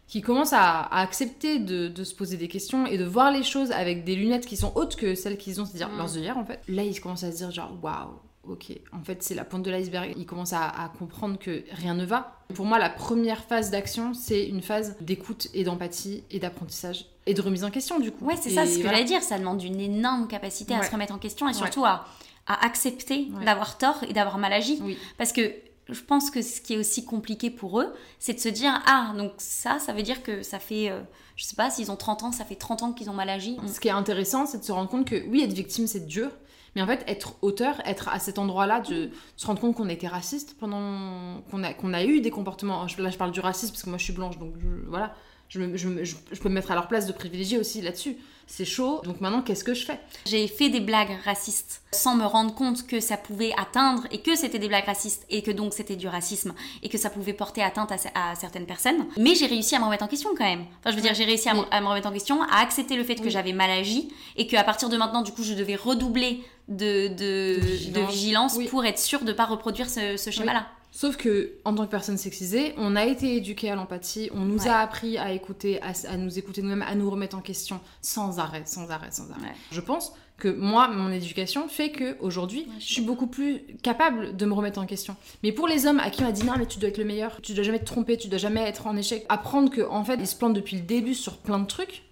qui 0.08 0.21
commencent 0.21 0.53
à, 0.53 0.79
à 0.84 1.01
accepter 1.01 1.60
de, 1.60 1.89
de 1.89 2.03
se 2.05 2.15
poser 2.15 2.38
des 2.38 2.47
questions 2.47 2.86
et 2.86 2.97
de 2.97 3.03
voir 3.03 3.31
les 3.31 3.43
choses 3.43 3.71
avec 3.71 4.05
des 4.05 4.15
lunettes 4.15 4.45
qui 4.45 4.55
sont 4.55 4.71
hautes 4.75 4.95
que 4.95 5.13
celles 5.15 5.38
qu'ils 5.38 5.60
ont, 5.60 5.65
c'est-à-dire 5.65 5.89
Mm. 5.89 5.97
leurs 5.97 6.17
œillères, 6.17 6.38
en 6.38 6.45
fait, 6.45 6.62
là, 6.69 6.84
ils 6.84 7.01
commencent 7.01 7.23
à 7.23 7.31
se 7.34 7.38
dire, 7.38 7.51
genre, 7.51 7.77
waouh, 7.84 8.12
ok, 8.47 8.71
en 8.93 9.03
fait, 9.03 9.23
c'est 9.23 9.36
la 9.36 9.43
pointe 9.45 9.63
de 9.63 9.71
l'iceberg. 9.71 10.13
Ils 10.17 10.25
commencent 10.25 10.53
à, 10.53 10.67
à 10.67 10.89
comprendre 10.89 11.38
que 11.39 11.63
rien 11.71 11.93
ne 11.93 12.05
va. 12.05 12.39
Pour 12.53 12.65
moi, 12.65 12.77
la 12.79 12.89
première 12.89 13.43
phase 13.43 13.71
d'action, 13.71 14.13
c'est 14.13 14.45
une 14.47 14.62
phase 14.62 14.95
d'écoute 15.01 15.47
et 15.53 15.63
d'empathie 15.63 16.23
et 16.31 16.39
d'apprentissage 16.39 17.05
et 17.25 17.34
de 17.34 17.41
remise 17.41 17.63
en 17.63 17.71
question, 17.71 17.99
du 17.99 18.12
coup. 18.12 18.25
Ouais, 18.25 18.36
c'est 18.39 18.51
ça 18.51 18.65
ce 18.65 18.75
que 18.77 18.81
voilà. 18.84 18.97
j'allais 18.97 19.05
dire. 19.05 19.23
Ça 19.23 19.39
demande 19.39 19.62
une 19.63 19.79
énorme 19.79 20.27
capacité 20.27 20.73
à 20.75 20.84
se 20.84 20.91
remettre 20.91 21.13
en 21.13 21.17
question 21.17 21.49
et 21.49 21.53
surtout 21.53 21.84
à, 21.86 22.05
à 22.47 22.65
accepter 22.65 23.27
Ouais. 23.38 23.45
d'avoir 23.45 23.77
tort 23.77 24.03
et 24.08 24.13
d'avoir 24.13 24.38
mal 24.38 24.53
agi. 24.53 24.79
Oui. 24.84 24.97
Parce 25.17 25.31
que 25.34 25.51
je 25.89 26.01
pense 26.01 26.29
que 26.31 26.41
ce 26.41 26.62
qui 26.62 26.73
est 26.73 26.77
aussi 26.77 27.05
compliqué 27.05 27.49
pour 27.51 27.79
eux, 27.79 27.93
c'est 28.19 28.34
de 28.34 28.39
se 28.39 28.49
dire 28.49 28.79
Ah, 28.86 29.13
donc 29.17 29.31
ça, 29.38 29.79
ça 29.79 29.93
veut 29.93 30.01
dire 30.03 30.21
que 30.23 30.41
ça 30.43 30.60
fait, 30.60 30.89
euh, 30.91 31.01
je 31.36 31.45
sais 31.45 31.55
pas, 31.55 31.69
s'ils 31.71 31.89
ont 31.91 31.95
30 31.95 32.23
ans, 32.23 32.31
ça 32.31 32.45
fait 32.45 32.55
30 32.55 32.84
ans 32.84 32.91
qu'ils 32.93 33.10
ont 33.10 33.13
mal 33.13 33.29
agi. 33.29 33.58
Ce 33.71 33.79
qui 33.79 33.88
est 33.88 33.91
intéressant, 33.91 34.45
c'est 34.45 34.60
de 34.60 34.63
se 34.63 34.71
rendre 34.71 34.89
compte 34.89 35.05
que 35.08 35.27
oui, 35.27 35.41
être 35.43 35.53
victime, 35.53 35.88
c'est 35.88 36.05
dur. 36.08 36.29
Mais 36.75 36.81
en 36.81 36.88
fait, 36.88 37.03
être 37.07 37.35
auteur, 37.41 37.81
être 37.85 38.09
à 38.09 38.19
cet 38.19 38.38
endroit-là, 38.38 38.81
de 38.81 39.09
se 39.38 39.47
rendre 39.47 39.61
compte 39.61 39.75
qu'on 39.75 39.88
a 39.89 39.93
été 39.93 40.07
raciste 40.07 40.55
pendant. 40.59 41.41
qu'on 41.49 41.63
a, 41.63 41.73
qu'on 41.73 41.93
a 41.93 42.03
eu 42.03 42.19
des 42.21 42.31
comportements. 42.31 42.85
Là, 42.97 43.09
je 43.09 43.17
parle 43.17 43.31
du 43.31 43.39
racisme 43.39 43.71
parce 43.73 43.83
que 43.83 43.89
moi, 43.89 43.97
je 43.97 44.03
suis 44.03 44.13
blanche, 44.13 44.38
donc 44.38 44.53
je- 44.59 44.89
voilà. 44.89 45.13
Je, 45.47 45.59
me- 45.59 45.77
je 45.77 45.88
me- 45.88 46.03
je- 46.03 46.15
je 46.31 46.39
peux 46.39 46.49
me 46.49 46.55
mettre 46.55 46.71
à 46.71 46.73
leur 46.75 46.88
place 46.88 47.05
de 47.05 47.11
privilégié 47.13 47.59
aussi 47.59 47.79
là-dessus. 47.81 48.17
C'est 48.47 48.65
chaud, 48.65 49.01
donc 49.03 49.21
maintenant, 49.21 49.41
qu'est-ce 49.43 49.63
que 49.63 49.75
je 49.75 49.85
fais? 49.85 49.99
J'ai 50.25 50.47
fait 50.47 50.69
des 50.69 50.79
blagues 50.79 51.15
racistes 51.23 51.83
sans 51.91 52.15
me 52.15 52.25
rendre 52.25 52.53
compte 52.55 52.85
que 52.88 52.99
ça 52.99 53.15
pouvait 53.15 53.51
atteindre 53.57 54.03
et 54.11 54.21
que 54.21 54.35
c'était 54.35 54.57
des 54.59 54.67
blagues 54.67 54.85
racistes 54.85 55.23
et 55.29 55.43
que 55.43 55.51
donc 55.51 55.73
c'était 55.73 55.95
du 55.95 56.07
racisme 56.07 56.53
et 56.83 56.89
que 56.89 56.97
ça 56.97 57.09
pouvait 57.11 57.33
porter 57.33 57.61
atteinte 57.63 57.91
à, 57.91 58.31
à 58.31 58.35
certaines 58.35 58.65
personnes. 58.65 59.05
Mais 59.17 59.33
j'ai 59.35 59.45
réussi 59.45 59.75
à 59.75 59.79
me 59.79 59.85
remettre 59.85 60.03
en 60.03 60.07
question 60.07 60.31
quand 60.35 60.43
même. 60.45 60.65
Enfin, 60.79 60.89
je 60.91 60.95
veux 60.95 61.01
dire, 61.03 61.13
j'ai 61.13 61.25
réussi 61.25 61.47
à, 61.49 61.53
me- 61.53 61.59
Oui. 61.61 61.65
à 61.71 61.79
me 61.81 61.88
remettre 61.88 62.07
en 62.07 62.11
question, 62.11 62.41
à 62.43 62.57
accepter 62.61 62.95
le 62.95 63.03
fait 63.03 63.15
que 63.15 63.23
Oui. 63.25 63.29
j'avais 63.31 63.53
mal 63.53 63.69
agi 63.69 64.09
et 64.35 64.47
qu'à 64.47 64.63
partir 64.63 64.89
de 64.89 64.97
maintenant, 64.97 65.21
du 65.21 65.31
coup, 65.31 65.43
je 65.43 65.53
devais 65.53 65.75
redoubler 65.75 66.43
de, 66.67 67.08
de, 67.10 67.89
De 67.91 67.99
de 68.01 68.06
vigilance. 68.12 68.56
Oui. 68.58 68.67
pour 68.67 68.86
être 68.86 68.99
sûre 68.99 69.21
de 69.21 69.25
ne 69.28 69.34
pas 69.34 69.45
reproduire 69.45 69.89
ce, 69.89 70.17
ce 70.17 70.32
schéma-là. 70.32 70.67
Sauf 70.91 71.17
que, 71.17 71.51
en 71.65 71.75
tant 71.75 71.86
que 71.86 71.91
personne 71.91 72.17
sexisée, 72.17 72.73
on 72.78 72.95
a 72.95 73.04
été 73.06 73.36
éduqué 73.36 73.69
à 73.69 73.75
l'empathie, 73.75 74.30
on 74.34 74.39
nous 74.45 74.60
Ouais. 74.63 74.69
a 74.69 74.80
appris 74.80 75.17
à 75.17 75.34
écouter, 75.34 75.82
à, 75.82 75.91
à 76.10 76.15
nous 76.15 76.39
écouter 76.39 76.62
nous-mêmes, 76.62 76.84
à 76.84 76.95
nous 76.95 77.10
remettre 77.10 77.36
en 77.36 77.41
question 77.41 77.82
sans 78.01 78.39
arrêt, 78.39 78.63
sans 78.65 78.89
arrêt, 78.89 79.10
sans 79.12 79.30
arrêt. 79.30 79.41
Ouais. 79.41 79.56
Je 79.71 79.82
pense 79.82 80.13
que 80.38 80.47
moi, 80.47 80.88
mon 80.88 81.12
éducation 81.12 81.67
fait 81.67 81.91
que 81.91 82.15
aujourd'hui, 82.21 82.62
Ouais, 82.69 82.75
je 82.80 82.86
suis 82.93 83.01
beaucoup 83.01 83.28
plus 83.28 83.62
capable 83.84 84.38
de 84.38 84.45
me 84.45 84.54
remettre 84.54 84.80
en 84.80 84.86
question. 84.86 85.17
Mais 85.43 85.51
pour 85.51 85.67
les 85.67 85.86
hommes 85.86 85.99
à 85.99 86.10
qui 86.10 86.23
on 86.23 86.28
a 86.28 86.32
dit 86.32 86.45
non, 86.45 86.54
mais 86.58 86.65
tu 86.65 86.80
dois 86.80 86.88
être 86.88 86.97
le 86.97 87.04
meilleur, 87.06 87.39
tu 87.41 87.54
dois 87.54 87.63
jamais 87.65 87.80
te 87.80 87.86
tromper, 87.86 88.15
tu 88.17 88.30
dois 88.30 88.39
jamais 88.39 88.62
être 88.62 88.88
en 88.88 88.95
échec, 88.95 89.25
apprendre 89.28 89.69
que 89.69 89.82
en 89.82 90.06
fait, 90.06 90.15
ils 90.21 90.28
se 90.28 90.36
plantent 90.38 90.54
depuis 90.54 90.78
le 90.78 90.84
début 90.84 91.13
sur 91.13 91.38
plein 91.39 91.60
de 91.60 91.67
trucs. 91.67 92.04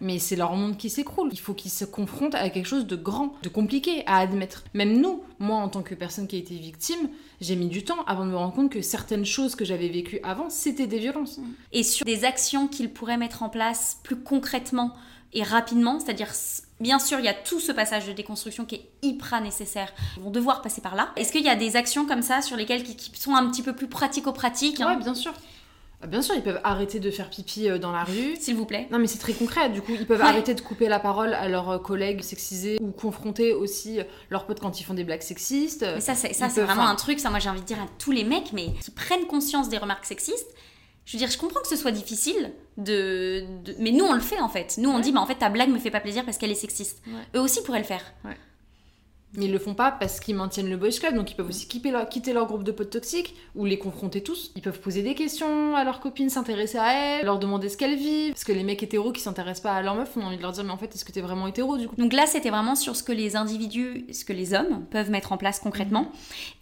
Mais 0.00 0.18
c'est 0.18 0.36
leur 0.36 0.54
monde 0.54 0.76
qui 0.76 0.90
s'écroule. 0.90 1.30
Il 1.32 1.40
faut 1.40 1.54
qu'ils 1.54 1.70
se 1.70 1.84
confrontent 1.84 2.36
à 2.36 2.48
quelque 2.50 2.66
chose 2.66 2.86
de 2.86 2.94
grand, 2.96 3.34
de 3.42 3.48
compliqué 3.48 4.04
à 4.06 4.18
admettre. 4.18 4.64
Même 4.74 5.00
nous, 5.00 5.22
moi 5.40 5.56
en 5.56 5.68
tant 5.68 5.82
que 5.82 5.94
personne 5.94 6.28
qui 6.28 6.36
a 6.36 6.38
été 6.38 6.54
victime, 6.54 7.08
j'ai 7.40 7.56
mis 7.56 7.66
du 7.66 7.84
temps 7.84 8.04
avant 8.06 8.24
de 8.24 8.30
me 8.30 8.36
rendre 8.36 8.54
compte 8.54 8.70
que 8.70 8.80
certaines 8.82 9.26
choses 9.26 9.56
que 9.56 9.64
j'avais 9.64 9.88
vécues 9.88 10.20
avant, 10.22 10.50
c'était 10.50 10.86
des 10.86 10.98
violences. 10.98 11.40
et 11.72 11.82
sur 11.82 12.04
des 12.04 12.24
actions 12.24 12.68
qu'ils 12.68 12.90
pourraient 12.92 13.16
mettre 13.16 13.42
en 13.42 13.48
place 13.48 13.98
plus 14.02 14.16
concrètement 14.16 14.92
et 15.32 15.42
rapidement, 15.42 16.00
c'est-à-dire 16.00 16.32
bien 16.80 16.98
sûr 16.98 17.18
il 17.18 17.24
y 17.24 17.28
a 17.28 17.34
tout 17.34 17.60
ce 17.60 17.72
passage 17.72 18.06
de 18.06 18.12
déconstruction 18.12 18.64
qui 18.64 18.76
est 18.76 18.88
hyper 19.02 19.40
nécessaire, 19.42 19.92
ils 20.16 20.22
vont 20.22 20.30
devoir 20.30 20.62
passer 20.62 20.80
par 20.80 20.94
là. 20.94 21.10
Est-ce 21.16 21.32
qu'il 21.32 21.44
y 21.44 21.48
a 21.48 21.56
des 21.56 21.76
actions 21.76 22.06
comme 22.06 22.22
ça 22.22 22.40
sur 22.40 22.56
lesquelles 22.56 22.82
qui, 22.82 22.96
qui 22.96 23.20
sont 23.20 23.34
un 23.34 23.46
petit 23.50 23.62
peu 23.62 23.74
plus 23.74 23.88
pratico-pratiques 23.88 24.80
hein, 24.80 24.96
Ouais, 24.96 25.02
bien 25.02 25.14
sûr. 25.14 25.34
Ah, 26.00 26.06
Bien 26.06 26.22
sûr, 26.22 26.34
ils 26.36 26.42
peuvent 26.42 26.60
arrêter 26.62 27.00
de 27.00 27.10
faire 27.10 27.28
pipi 27.28 27.68
euh, 27.68 27.78
dans 27.78 27.90
la 27.90 28.04
rue. 28.04 28.36
S'il 28.38 28.54
vous 28.54 28.66
plaît. 28.66 28.86
Non 28.92 28.98
mais 29.00 29.06
c'est 29.08 29.18
très 29.18 29.32
concret, 29.32 29.68
du 29.68 29.82
coup 29.82 29.92
ils 29.98 30.06
peuvent 30.06 30.20
Ouais. 30.20 30.26
arrêter 30.26 30.54
de 30.54 30.60
couper 30.60 30.88
la 30.88 31.00
parole 31.00 31.34
à 31.34 31.48
leurs 31.48 31.70
euh, 31.70 31.78
collègues 31.78 32.22
sexisés 32.22 32.78
ou 32.80 32.92
confronter 32.92 33.52
aussi 33.52 33.98
euh, 34.00 34.04
leurs 34.30 34.46
potes 34.46 34.60
quand 34.60 34.80
ils 34.80 34.84
font 34.84 34.94
des 34.94 35.02
blagues 35.04 35.22
sexistes. 35.22 35.82
Mais 35.82 36.00
ça, 36.00 36.14
c'est, 36.14 36.32
ça, 36.34 36.48
c'est 36.48 36.62
vraiment 36.62 36.86
un 36.86 36.94
truc, 36.94 37.18
ça 37.18 37.30
moi 37.30 37.40
j'ai 37.40 37.48
envie 37.50 37.60
de 37.62 37.66
dire 37.66 37.80
à 37.80 37.86
tous 37.98 38.12
les 38.12 38.22
mecs, 38.24 38.52
mais 38.52 38.72
qui 38.80 38.90
prennent 38.92 39.26
conscience 39.26 39.68
des 39.68 39.78
remarques 39.78 40.04
sexistes. 40.06 40.54
Je 41.04 41.14
veux 41.16 41.18
dire, 41.18 41.30
je 41.30 41.38
comprends 41.38 41.60
que 41.62 41.68
ce 41.68 41.74
soit 41.76 41.90
difficile, 41.90 42.52
de, 42.76 43.44
de- 43.64 43.74
mais 43.78 43.90
nous 43.92 44.04
on 44.04 44.12
le 44.12 44.20
fait 44.20 44.38
en 44.40 44.48
fait. 44.48 44.76
Nous 44.78 44.90
on 44.90 44.96
Ouais. 44.96 45.00
dit, 45.00 45.10
bah 45.10 45.20
en 45.20 45.26
fait 45.26 45.34
ta 45.36 45.48
blague 45.48 45.70
me 45.70 45.78
fait 45.78 45.90
pas 45.90 46.00
plaisir 46.00 46.24
parce 46.24 46.38
qu'elle 46.38 46.50
est 46.52 46.54
sexiste. 46.54 47.02
Ouais. 47.08 47.14
Eux 47.34 47.40
aussi 47.40 47.62
pourraient 47.62 47.78
le 47.80 47.84
faire. 47.84 48.02
Mais 49.34 49.44
ils 49.44 49.52
le 49.52 49.58
font 49.58 49.74
pas 49.74 49.92
parce 49.92 50.20
qu'ils 50.20 50.34
maintiennent 50.34 50.70
le 50.70 50.76
boys 50.76 50.90
club, 50.90 51.14
donc 51.14 51.30
ils 51.30 51.34
peuvent 51.34 51.48
aussi 51.48 51.68
quitter 51.68 51.90
leur, 51.90 52.08
quitter 52.08 52.32
leur 52.32 52.46
groupe 52.46 52.64
de 52.64 52.72
potes 52.72 52.90
toxiques 52.90 53.34
ou 53.54 53.64
les 53.66 53.78
confronter 53.78 54.22
tous. 54.22 54.52
Ils 54.56 54.62
peuvent 54.62 54.80
poser 54.80 55.02
des 55.02 55.14
questions 55.14 55.76
à 55.76 55.84
leurs 55.84 56.00
copines, 56.00 56.30
s'intéresser 56.30 56.78
à 56.78 56.92
elles, 56.92 57.26
leur 57.26 57.38
demander 57.38 57.68
ce 57.68 57.76
qu'elles 57.76 57.96
vivent. 57.96 58.32
Parce 58.32 58.44
que 58.44 58.52
les 58.52 58.64
mecs 58.64 58.82
hétéros 58.82 59.12
qui 59.12 59.20
s'intéressent 59.20 59.62
pas 59.62 59.72
à 59.72 59.82
leur 59.82 59.94
meuf, 59.94 60.10
on 60.16 60.22
a 60.22 60.24
envie 60.24 60.38
de 60.38 60.42
leur 60.42 60.52
dire 60.52 60.64
mais 60.64 60.70
en 60.70 60.78
fait 60.78 60.94
est-ce 60.94 61.04
que 61.04 61.12
t'es 61.12 61.20
vraiment 61.20 61.46
hétéro 61.46 61.76
du 61.76 61.88
coup? 61.88 61.96
Donc 61.96 62.12
là, 62.12 62.26
c'était 62.26 62.50
vraiment 62.50 62.74
sur 62.74 62.96
ce 62.96 63.02
que 63.02 63.12
les 63.12 63.36
individus, 63.36 64.06
ce 64.12 64.24
que 64.24 64.32
les 64.32 64.54
hommes 64.54 64.84
peuvent 64.90 65.10
mettre 65.10 65.32
en 65.32 65.36
place 65.36 65.60
concrètement. 65.60 66.10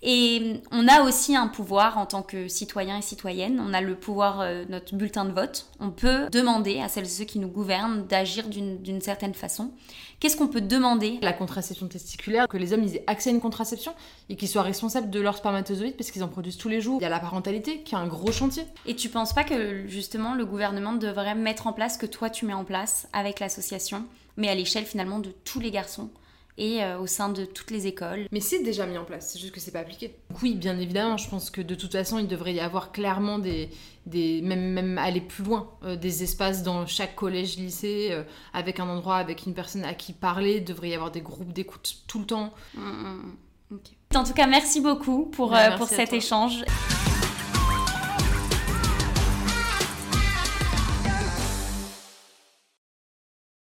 Et 0.02 0.60
on 0.72 0.88
a 0.88 1.02
aussi 1.02 1.36
un 1.36 1.48
pouvoir 1.48 1.98
en 1.98 2.06
tant 2.06 2.22
que 2.22 2.48
citoyen 2.48 2.98
et 2.98 3.02
citoyenne. 3.02 3.62
On 3.64 3.74
a 3.74 3.80
le 3.80 3.94
pouvoir, 3.94 4.40
euh, 4.40 4.64
notre 4.68 4.94
bulletin 4.96 5.24
de 5.24 5.32
vote. 5.32 5.66
On 5.78 5.90
peut 5.90 6.28
demander 6.30 6.80
à 6.80 6.88
celles 6.88 7.04
et 7.04 7.08
ceux 7.08 7.24
qui 7.24 7.38
nous 7.38 7.48
gouvernent 7.48 8.06
d'agir 8.06 8.48
d'une 8.48 8.66
d'une 8.82 9.00
certaine 9.00 9.34
façon. 9.34 9.70
Qu'est-ce 10.20 10.36
qu'on 10.36 10.48
peut 10.48 10.60
demander? 10.60 11.18
La 11.22 11.32
contraception 11.32 11.88
testiculaire, 11.88 12.48
que 12.56 12.62
les 12.62 12.72
hommes 12.72 12.82
aient 12.84 13.04
accès 13.06 13.30
à 13.30 13.32
une 13.32 13.40
contraception 13.40 13.92
et 14.30 14.36
qu'ils 14.36 14.48
soient 14.48 14.62
responsables 14.62 15.10
de 15.10 15.20
leurs 15.20 15.36
spermatozoïdes 15.36 15.96
parce 15.96 16.10
qu'ils 16.10 16.24
en 16.24 16.28
produisent 16.28 16.56
tous 16.56 16.68
les 16.68 16.80
jours. 16.80 16.98
Il 17.00 17.02
y 17.02 17.06
a 17.06 17.10
la 17.10 17.20
parentalité 17.20 17.82
qui 17.82 17.94
est 17.94 17.98
un 17.98 18.06
gros 18.06 18.32
chantier. 18.32 18.64
Et 18.86 18.96
tu 18.96 19.08
penses 19.08 19.34
pas 19.34 19.44
que 19.44 19.86
justement 19.86 20.34
le 20.34 20.46
gouvernement 20.46 20.94
devrait 20.94 21.34
mettre 21.34 21.66
en 21.66 21.72
place 21.72 21.94
ce 21.94 21.98
que 21.98 22.06
toi 22.06 22.30
tu 22.30 22.46
mets 22.46 22.54
en 22.54 22.64
place 22.64 23.08
avec 23.12 23.40
l'association, 23.40 24.04
mais 24.36 24.48
à 24.48 24.54
l'échelle 24.54 24.84
finalement 24.84 25.18
de 25.18 25.32
tous 25.44 25.60
les 25.60 25.70
garçons 25.70 26.08
et 26.58 26.82
euh, 26.82 26.98
au 26.98 27.06
sein 27.06 27.28
de 27.28 27.44
toutes 27.44 27.70
les 27.70 27.86
écoles 27.86 28.26
Mais 28.32 28.40
c'est 28.40 28.62
déjà 28.62 28.86
mis 28.86 28.96
en 28.98 29.04
place, 29.04 29.30
c'est 29.32 29.38
juste 29.38 29.52
que 29.52 29.60
c'est 29.60 29.70
pas 29.72 29.80
appliqué. 29.80 30.14
Oui, 30.42 30.54
bien 30.54 30.78
évidemment, 30.78 31.16
je 31.16 31.28
pense 31.28 31.50
que 31.50 31.60
de 31.60 31.74
toute 31.74 31.92
façon, 31.92 32.18
il 32.18 32.28
devrait 32.28 32.54
y 32.54 32.60
avoir 32.60 32.92
clairement 32.92 33.38
des. 33.38 33.68
des 34.06 34.40
même, 34.42 34.72
même 34.72 34.98
aller 34.98 35.20
plus 35.20 35.44
loin, 35.44 35.70
euh, 35.84 35.96
des 35.96 36.22
espaces 36.22 36.62
dans 36.62 36.86
chaque 36.86 37.14
collège, 37.14 37.56
lycée, 37.56 38.08
euh, 38.12 38.22
avec 38.52 38.80
un 38.80 38.88
endroit, 38.88 39.16
avec 39.16 39.46
une 39.46 39.54
personne 39.54 39.84
à 39.84 39.94
qui 39.94 40.12
parler. 40.12 40.56
Il 40.56 40.64
devrait 40.64 40.88
y 40.90 40.94
avoir 40.94 41.10
des 41.10 41.20
groupes 41.22 41.52
d'écoute 41.52 41.98
tout 42.06 42.18
le 42.20 42.26
temps. 42.26 42.52
Mm, 42.74 42.80
mm, 42.80 43.22
mm. 43.70 43.74
Ok. 43.74 43.80
En 44.14 44.24
tout 44.24 44.32
cas, 44.32 44.46
merci 44.46 44.80
beaucoup 44.80 45.26
pour, 45.26 45.50
Ouais, 45.50 45.56
euh, 45.56 45.68
merci 45.70 45.78
pour 45.78 45.88
cet 45.88 46.08
toi. 46.10 46.18
échange. 46.18 46.64